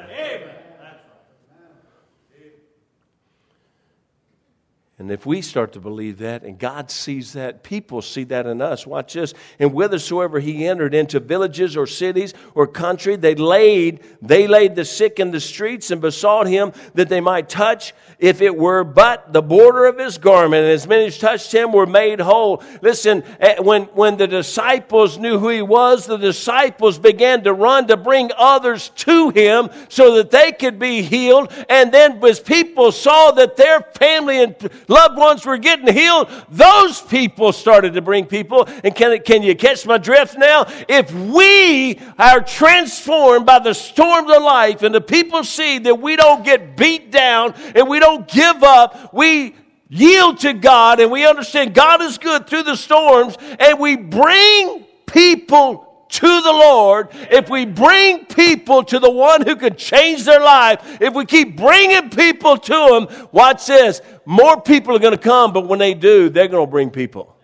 And 5.00 5.12
if 5.12 5.24
we 5.24 5.42
start 5.42 5.74
to 5.74 5.80
believe 5.80 6.18
that, 6.18 6.42
and 6.42 6.58
God 6.58 6.90
sees 6.90 7.34
that, 7.34 7.62
people 7.62 8.02
see 8.02 8.24
that 8.24 8.46
in 8.46 8.60
us. 8.60 8.84
Watch 8.84 9.12
this. 9.12 9.32
And 9.60 9.70
whithersoever 9.70 10.40
he 10.40 10.66
entered 10.66 10.92
into 10.92 11.20
villages 11.20 11.76
or 11.76 11.86
cities 11.86 12.34
or 12.56 12.66
country, 12.66 13.14
they 13.14 13.36
laid, 13.36 14.00
they 14.20 14.48
laid 14.48 14.74
the 14.74 14.84
sick 14.84 15.20
in 15.20 15.30
the 15.30 15.38
streets 15.38 15.92
and 15.92 16.00
besought 16.00 16.48
him 16.48 16.72
that 16.94 17.08
they 17.08 17.20
might 17.20 17.48
touch, 17.48 17.94
if 18.18 18.40
it 18.40 18.56
were 18.56 18.82
but 18.82 19.32
the 19.32 19.40
border 19.40 19.86
of 19.86 19.98
his 19.98 20.18
garment. 20.18 20.64
And 20.64 20.72
as 20.72 20.88
many 20.88 21.06
as 21.06 21.16
touched 21.16 21.54
him 21.54 21.70
were 21.70 21.86
made 21.86 22.18
whole. 22.18 22.64
Listen, 22.82 23.22
eh, 23.38 23.60
when, 23.60 23.84
when 23.84 24.16
the 24.16 24.26
disciples 24.26 25.16
knew 25.16 25.38
who 25.38 25.50
he 25.50 25.62
was, 25.62 26.06
the 26.06 26.16
disciples 26.16 26.98
began 26.98 27.44
to 27.44 27.52
run 27.52 27.86
to 27.86 27.96
bring 27.96 28.32
others 28.36 28.88
to 28.96 29.30
him 29.30 29.70
so 29.88 30.16
that 30.16 30.32
they 30.32 30.50
could 30.50 30.80
be 30.80 31.02
healed. 31.02 31.52
And 31.68 31.92
then 31.92 32.20
as 32.24 32.40
people 32.40 32.90
saw 32.90 33.30
that 33.30 33.56
their 33.56 33.80
family 33.94 34.42
and 34.42 34.56
loved 34.88 35.16
ones 35.16 35.46
were 35.46 35.58
getting 35.58 35.92
healed, 35.92 36.28
those 36.48 37.00
people 37.00 37.52
started 37.52 37.94
to 37.94 38.02
bring 38.02 38.26
people. 38.26 38.68
And 38.82 38.94
can, 38.94 39.18
can 39.22 39.42
you 39.42 39.54
catch 39.54 39.86
my 39.86 39.98
drift 39.98 40.36
now? 40.36 40.66
If 40.88 41.12
we 41.12 42.00
are 42.18 42.40
transformed 42.40 43.46
by 43.46 43.60
the 43.60 43.74
storms 43.74 44.30
of 44.30 44.42
life 44.42 44.82
and 44.82 44.94
the 44.94 45.00
people 45.00 45.44
see 45.44 45.78
that 45.78 46.00
we 46.00 46.16
don't 46.16 46.44
get 46.44 46.76
beat 46.76 47.12
down 47.12 47.54
and 47.74 47.88
we 47.88 48.00
don't 48.00 48.26
give 48.26 48.62
up, 48.62 49.14
we 49.14 49.54
yield 49.88 50.40
to 50.40 50.52
God 50.52 51.00
and 51.00 51.10
we 51.10 51.26
understand 51.26 51.74
God 51.74 52.02
is 52.02 52.18
good 52.18 52.46
through 52.46 52.64
the 52.64 52.76
storms 52.76 53.36
and 53.58 53.78
we 53.78 53.96
bring 53.96 54.84
people 55.06 55.87
to 56.08 56.40
the 56.40 56.52
Lord, 56.52 57.08
if 57.30 57.48
we 57.48 57.64
bring 57.64 58.24
people 58.26 58.82
to 58.84 58.98
the 58.98 59.10
one 59.10 59.46
who 59.46 59.56
can 59.56 59.76
change 59.76 60.24
their 60.24 60.40
life, 60.40 61.00
if 61.00 61.14
we 61.14 61.24
keep 61.24 61.56
bringing 61.56 62.10
people 62.10 62.56
to 62.56 62.96
Him, 62.96 63.28
watch 63.32 63.66
this. 63.66 64.00
More 64.24 64.60
people 64.60 64.94
are 64.96 64.98
going 64.98 65.16
to 65.16 65.22
come, 65.22 65.52
but 65.52 65.66
when 65.66 65.78
they 65.78 65.94
do, 65.94 66.28
they're 66.28 66.48
going 66.48 66.66
to 66.66 66.70
bring 66.70 66.90
people. 66.90 67.36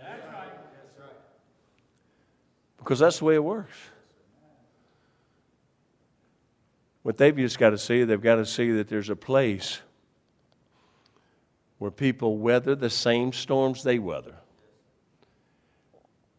Because 2.78 2.98
that's 2.98 3.18
the 3.18 3.24
way 3.24 3.34
it 3.34 3.44
works. 3.44 3.76
What 7.02 7.18
they've 7.18 7.36
just 7.36 7.58
got 7.58 7.70
to 7.70 7.78
see, 7.78 8.04
they've 8.04 8.20
got 8.20 8.36
to 8.36 8.46
see 8.46 8.72
that 8.72 8.88
there's 8.88 9.10
a 9.10 9.16
place 9.16 9.80
where 11.78 11.90
people 11.90 12.38
weather 12.38 12.74
the 12.74 12.88
same 12.88 13.32
storms 13.32 13.82
they 13.82 13.98
weather 13.98 14.36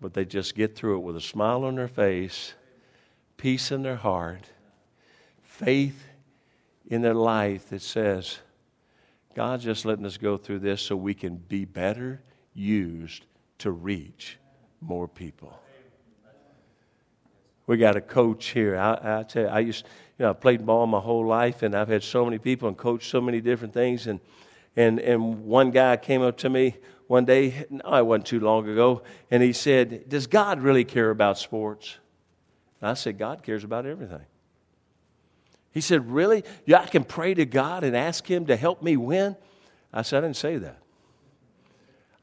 but 0.05 0.13
they 0.13 0.23
just 0.23 0.53
get 0.53 0.75
through 0.75 0.97
it 0.97 0.99
with 0.99 1.15
a 1.15 1.19
smile 1.19 1.63
on 1.63 1.73
their 1.73 1.87
face, 1.87 2.53
peace 3.37 3.71
in 3.71 3.81
their 3.81 3.95
heart, 3.95 4.51
faith 5.41 6.03
in 6.85 7.01
their 7.01 7.15
life 7.15 7.69
that 7.69 7.81
says, 7.81 8.37
God's 9.33 9.63
just 9.63 9.83
letting 9.83 10.05
us 10.05 10.17
go 10.17 10.37
through 10.37 10.59
this 10.59 10.83
so 10.83 10.95
we 10.95 11.15
can 11.15 11.37
be 11.37 11.65
better 11.65 12.21
used 12.53 13.25
to 13.57 13.71
reach 13.71 14.37
more 14.79 15.07
people. 15.07 15.59
We 17.65 17.77
got 17.77 17.95
a 17.95 18.01
coach 18.01 18.49
here. 18.49 18.77
I, 18.77 19.21
I 19.21 19.23
tell 19.23 19.45
you, 19.45 19.49
I 19.49 19.59
used, 19.61 19.87
you 20.19 20.25
know, 20.25 20.29
I 20.29 20.33
played 20.33 20.63
ball 20.63 20.85
my 20.85 20.99
whole 20.99 21.25
life, 21.25 21.63
and 21.63 21.73
I've 21.73 21.89
had 21.89 22.03
so 22.03 22.23
many 22.23 22.37
people 22.37 22.67
and 22.67 22.77
coached 22.77 23.09
so 23.09 23.21
many 23.21 23.41
different 23.41 23.73
things. 23.73 24.05
And 24.05 24.19
and 24.75 24.99
and 24.99 25.45
one 25.45 25.71
guy 25.71 25.97
came 25.97 26.21
up 26.21 26.37
to 26.37 26.49
me 26.51 26.75
one 27.07 27.25
day, 27.25 27.65
no, 27.69 27.93
it 27.93 28.05
wasn't 28.05 28.25
too 28.25 28.39
long 28.39 28.67
ago, 28.67 29.03
and 29.29 29.43
he 29.43 29.53
said, 29.53 30.09
Does 30.09 30.27
God 30.27 30.61
really 30.61 30.83
care 30.83 31.11
about 31.11 31.37
sports? 31.37 31.97
And 32.81 32.89
I 32.89 32.93
said, 32.95 33.17
God 33.17 33.43
cares 33.43 33.63
about 33.63 33.85
everything. 33.85 34.25
He 35.71 35.81
said, 35.81 36.09
Really? 36.09 36.43
Yeah, 36.65 36.81
I 36.81 36.87
can 36.87 37.03
pray 37.03 37.33
to 37.35 37.45
God 37.45 37.83
and 37.83 37.95
ask 37.95 38.29
Him 38.29 38.47
to 38.47 38.55
help 38.55 38.81
me 38.81 38.97
win? 38.97 39.35
I 39.93 40.01
said, 40.01 40.19
I 40.19 40.27
didn't 40.27 40.37
say 40.37 40.57
that. 40.57 40.79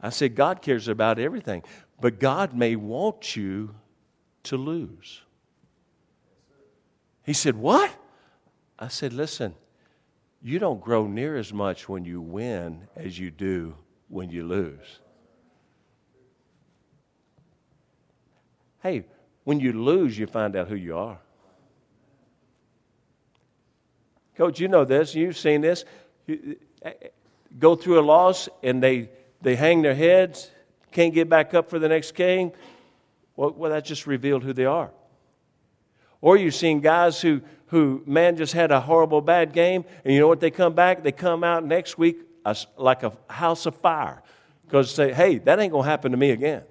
I 0.01 0.11
said, 0.11 0.35
God 0.35 0.63
cares 0.63 0.89
about 0.89 1.19
everything, 1.19 1.63
but 2.01 2.19
God 2.19 2.55
may 2.55 2.75
want 2.75 3.37
you 3.37 3.75
to 4.45 4.57
lose. 4.57 5.23
He 7.25 7.33
said, 7.33 7.57
What? 7.57 7.95
I 8.81 8.89
said, 8.89 9.13
Listen, 9.13 9.55
you 10.43 10.59
don't 10.59 10.81
grow 10.81 11.07
near 11.07 11.37
as 11.37 11.53
much 11.53 11.89
when 11.89 12.05
you 12.05 12.21
win 12.21 12.89
as 12.97 13.17
you 13.17 13.31
do 13.31 13.77
when 14.13 14.29
you 14.29 14.47
lose. 14.47 15.01
Hey, 18.83 19.05
when 19.45 19.59
you 19.59 19.73
lose, 19.73 20.19
you 20.19 20.27
find 20.27 20.55
out 20.55 20.69
who 20.69 20.75
you 20.75 20.99
are. 20.99 21.19
Coach, 24.37 24.61
you 24.61 24.69
know 24.69 24.85
this. 24.85 25.15
You've 25.15 25.39
seen 25.39 25.63
this. 25.63 25.87
You, 26.27 26.57
eh, 26.83 26.93
eh, 27.01 27.09
go 27.59 27.75
through 27.75 28.01
a 28.01 28.03
loss 28.05 28.51
and 28.63 28.83
they, 28.83 29.09
they 29.41 29.57
hang 29.57 29.81
their 29.81 29.95
heads, 29.95 30.51
can't 30.91 31.15
get 31.15 31.31
back 31.31 31.55
up 31.55 31.71
for 31.71 31.79
the 31.79 31.89
next 31.89 32.15
game. 32.15 32.53
Well, 33.35 33.53
well, 33.57 33.71
that 33.71 33.87
just 33.87 34.07
revealed 34.07 34.43
who 34.43 34.53
they 34.53 34.67
are. 34.67 34.91
Or 36.21 36.37
you've 36.37 36.55
seen 36.55 36.81
guys 36.81 37.19
who, 37.21 37.41
who, 37.69 38.03
man, 38.05 38.37
just 38.37 38.53
had 38.53 38.73
a 38.73 38.81
horrible 38.81 39.23
bad 39.23 39.55
game, 39.55 39.87
and 40.05 40.13
you 40.13 40.21
know 40.21 40.29
what? 40.29 40.41
They 40.41 40.51
come 40.51 40.75
back, 40.75 41.03
they 41.03 41.13
come 41.13 41.43
out 41.43 41.65
next 41.65 41.97
week 41.97 42.19
a, 42.45 42.57
like 42.77 43.03
a 43.03 43.13
house 43.29 43.67
of 43.67 43.77
fire 43.77 44.23
because 44.65 44.95
say, 44.95 45.13
hey, 45.13 45.39
that 45.39 45.59
ain't 45.59 45.73
going 45.73 45.85
to 45.85 45.91
happen 45.91 46.13
to 46.13 46.19
me 46.19 46.31
again. 46.31 46.65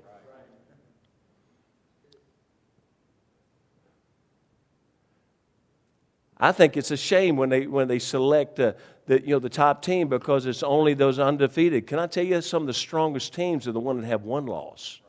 I 6.37 6.51
think 6.51 6.75
it's 6.75 6.89
a 6.89 6.97
shame 6.97 7.35
when 7.35 7.49
they, 7.49 7.67
when 7.67 7.87
they 7.87 7.99
select 7.99 8.59
uh, 8.59 8.73
the, 9.05 9.21
you 9.21 9.27
know, 9.27 9.39
the 9.39 9.49
top 9.49 9.83
team 9.83 10.07
because 10.07 10.47
it's 10.47 10.63
only 10.63 10.95
those 10.95 11.19
undefeated. 11.19 11.85
Can 11.85 11.99
I 11.99 12.07
tell 12.07 12.25
you, 12.25 12.41
some 12.41 12.63
of 12.63 12.67
the 12.67 12.73
strongest 12.73 13.35
teams 13.35 13.67
are 13.67 13.71
the 13.71 13.79
ones 13.79 14.01
that 14.01 14.07
have 14.07 14.23
one 14.23 14.47
loss. 14.47 15.01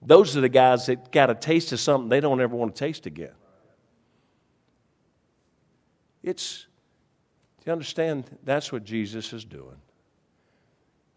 Those 0.00 0.36
are 0.36 0.40
the 0.40 0.48
guys 0.48 0.86
that 0.86 1.10
got 1.10 1.30
a 1.30 1.34
taste 1.34 1.72
of 1.72 1.80
something 1.80 2.08
they 2.08 2.20
don't 2.20 2.40
ever 2.40 2.54
want 2.54 2.76
to 2.76 2.78
taste 2.78 3.06
again. 3.06 3.32
It's 6.22 6.66
you 7.64 7.72
understand? 7.72 8.24
That's 8.44 8.70
what 8.70 8.84
Jesus 8.84 9.32
is 9.32 9.44
doing. 9.44 9.76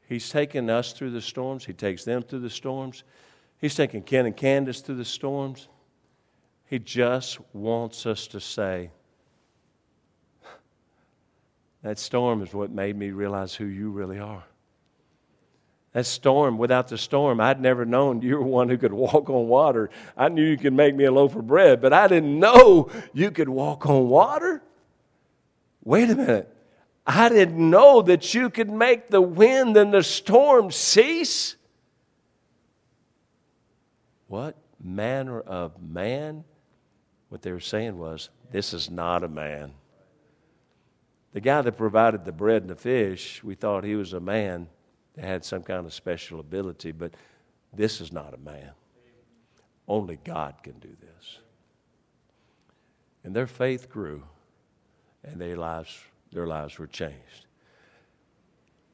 He's 0.07 0.29
taking 0.29 0.69
us 0.69 0.93
through 0.93 1.11
the 1.11 1.21
storms, 1.21 1.65
He 1.65 1.73
takes 1.73 2.03
them 2.03 2.21
through 2.21 2.39
the 2.39 2.49
storms. 2.49 3.03
He's 3.59 3.73
taking 3.73 4.03
Ken 4.03 4.27
and 4.27 4.37
Candace 4.37 4.81
through 4.81 4.97
the 4.97 5.05
storms. 5.05 5.67
He 6.67 6.77
just 6.77 7.39
wants 7.53 8.05
us 8.05 8.27
to 8.27 8.39
say, 8.39 8.91
That 11.81 11.97
storm 11.97 12.43
is 12.43 12.53
what 12.53 12.69
made 12.69 12.95
me 12.95 13.09
realize 13.11 13.55
who 13.55 13.65
you 13.65 13.89
really 13.89 14.19
are. 14.19 14.43
That 15.93 16.05
storm, 16.05 16.57
without 16.57 16.89
the 16.89 16.97
storm, 16.97 17.39
I'd 17.39 17.59
never 17.59 17.83
known 17.85 18.21
you 18.21 18.35
were 18.35 18.43
one 18.43 18.69
who 18.69 18.77
could 18.77 18.93
walk 18.93 19.29
on 19.29 19.47
water. 19.47 19.89
I 20.15 20.29
knew 20.29 20.43
you 20.43 20.57
could 20.57 20.73
make 20.73 20.95
me 20.95 21.05
a 21.05 21.11
loaf 21.11 21.35
of 21.35 21.47
bread, 21.47 21.81
but 21.81 21.93
I 21.93 22.07
didn't 22.07 22.39
know 22.39 22.91
you 23.13 23.31
could 23.31 23.49
walk 23.49 23.87
on 23.87 24.07
water 24.07 24.61
wait 25.87 26.09
a 26.09 26.15
minute. 26.15 26.53
I 27.05 27.29
didn't 27.29 27.69
know 27.69 28.01
that 28.01 28.33
you 28.33 28.49
could 28.49 28.69
make 28.69 29.07
the 29.07 29.21
wind 29.21 29.77
and 29.77 29.93
the 29.93 30.03
storm 30.03 30.69
cease. 30.69 31.55
What 34.27 34.57
manner 34.83 35.39
of 35.39 35.81
man? 35.81 36.43
What 37.29 37.41
they 37.41 37.53
were 37.53 37.61
saying 37.61 37.97
was, 37.97 38.29
this 38.51 38.73
is 38.73 38.89
not 38.89 39.23
a 39.23 39.29
man. 39.29 39.71
The 41.31 41.39
guy 41.39 41.61
that 41.61 41.77
provided 41.77 42.25
the 42.25 42.33
bread 42.33 42.63
and 42.63 42.69
the 42.69 42.75
fish, 42.75 43.41
we 43.41 43.55
thought 43.55 43.85
he 43.85 43.95
was 43.95 44.11
a 44.11 44.19
man 44.19 44.67
that 45.15 45.23
had 45.23 45.45
some 45.45 45.63
kind 45.63 45.85
of 45.85 45.93
special 45.93 46.41
ability, 46.41 46.91
but 46.91 47.13
this 47.71 48.01
is 48.01 48.11
not 48.11 48.33
a 48.33 48.37
man. 48.37 48.71
Only 49.87 50.19
God 50.21 50.55
can 50.63 50.79
do 50.79 50.89
this. 50.99 51.39
And 53.23 53.33
their 53.33 53.47
faith 53.47 53.89
grew, 53.89 54.23
and 55.23 55.39
their 55.39 55.55
lives, 55.55 55.97
their 56.31 56.47
lives 56.47 56.77
were 56.77 56.87
changed. 56.87 57.45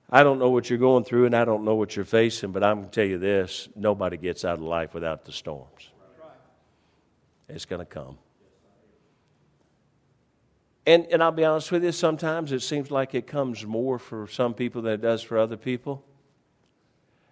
I 0.09 0.23
don't 0.23 0.37
know 0.37 0.49
what 0.49 0.69
you're 0.69 0.79
going 0.79 1.05
through, 1.05 1.25
and 1.25 1.35
I 1.35 1.43
don't 1.43 1.63
know 1.63 1.75
what 1.75 1.95
you're 1.95 2.05
facing, 2.05 2.51
but 2.51 2.63
I'm 2.63 2.77
going 2.77 2.89
to 2.89 2.95
tell 2.95 3.05
you 3.05 3.17
this 3.17 3.67
nobody 3.75 4.17
gets 4.17 4.45
out 4.45 4.59
of 4.59 4.61
life 4.61 4.93
without 4.93 5.25
the 5.25 5.31
storms. 5.31 5.89
It's 7.49 7.65
going 7.65 7.79
to 7.79 7.85
come. 7.85 8.17
And, 10.85 11.07
and 11.07 11.23
I'll 11.23 11.31
be 11.31 11.45
honest 11.45 11.71
with 11.71 11.83
you, 11.83 11.91
sometimes 11.91 12.51
it 12.51 12.59
seems 12.59 12.91
like 12.91 13.15
it 13.15 13.25
comes 13.25 13.65
more 13.65 13.97
for 13.97 14.27
some 14.27 14.53
people 14.53 14.81
than 14.81 14.93
it 14.93 15.01
does 15.01 15.21
for 15.21 15.37
other 15.37 15.57
people. 15.57 16.03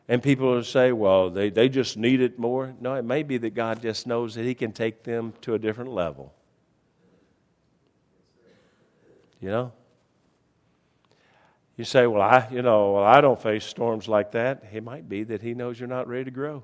And 0.08 0.24
people 0.24 0.52
will 0.52 0.64
say, 0.64 0.92
well, 0.92 1.30
they, 1.30 1.50
they 1.50 1.70
just 1.70 1.98
need 1.98 2.22
it 2.22 2.40
more. 2.40 2.74
No, 2.80 2.96
it 2.96 3.06
may 3.06 3.24
be 3.24 3.38
that 3.38 3.54
God 3.54 3.82
just 3.82 4.08
knows 4.08 4.36
that 4.36 4.44
He 4.44 4.56
can 4.56 4.72
take 4.72 5.04
them 5.04 5.34
to 5.42 5.54
a 5.54 5.60
different 5.60 5.92
level. 5.92 6.34
You 9.42 9.50
know? 9.50 9.72
You 11.76 11.84
say, 11.84 12.06
well, 12.06 12.22
I, 12.22 12.48
you 12.52 12.62
know, 12.62 12.94
well, 12.94 13.04
I 13.04 13.22
don't 13.22 13.42
face 13.42 13.66
storms 13.66 14.08
like 14.08 14.32
that. 14.34 14.64
It 14.72 14.84
might 14.84 15.10
be 15.10 15.24
that 15.24 15.42
He 15.42 15.54
knows 15.54 15.80
you're 15.80 15.90
not 15.90 16.08
ready 16.08 16.26
to 16.26 16.32
grow. 16.32 16.64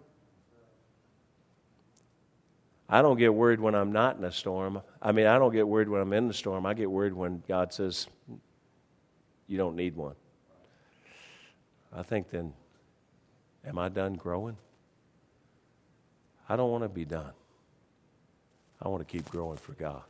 I 2.88 3.02
don't 3.02 3.18
get 3.18 3.34
worried 3.34 3.60
when 3.60 3.76
I'm 3.76 3.92
not 3.92 4.18
in 4.18 4.24
a 4.24 4.32
storm. 4.32 4.82
I 5.02 5.12
mean, 5.12 5.26
I 5.26 5.38
don't 5.40 5.52
get 5.52 5.68
worried 5.68 5.90
when 5.90 6.02
I'm 6.02 6.14
in 6.14 6.28
the 6.28 6.34
storm. 6.34 6.66
I 6.66 6.74
get 6.74 6.90
worried 6.90 7.14
when 7.14 7.44
God 7.48 7.74
says, 7.74 8.08
you 9.48 9.58
don't 9.58 9.76
need 9.76 9.96
one. 9.96 10.16
I 11.94 12.04
think 12.04 12.30
then, 12.30 12.54
am 13.66 13.78
I 13.78 13.90
done 13.90 14.14
growing? 14.14 14.58
I 16.48 16.56
don't 16.56 16.72
want 16.72 16.84
to 16.84 16.90
be 16.90 17.06
done. 17.06 17.32
I 18.82 18.88
want 18.88 19.06
to 19.06 19.12
keep 19.12 19.30
growing 19.30 19.58
for 19.58 19.74
God. 19.74 20.04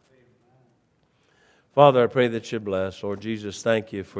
Father, 1.77 2.03
I 2.03 2.07
pray 2.07 2.27
that 2.29 2.51
you 2.51 2.59
bless. 2.59 3.03
Lord 3.03 3.21
Jesus, 3.21 3.61
thank 3.61 3.93
you 3.93 4.03
for 4.03 4.15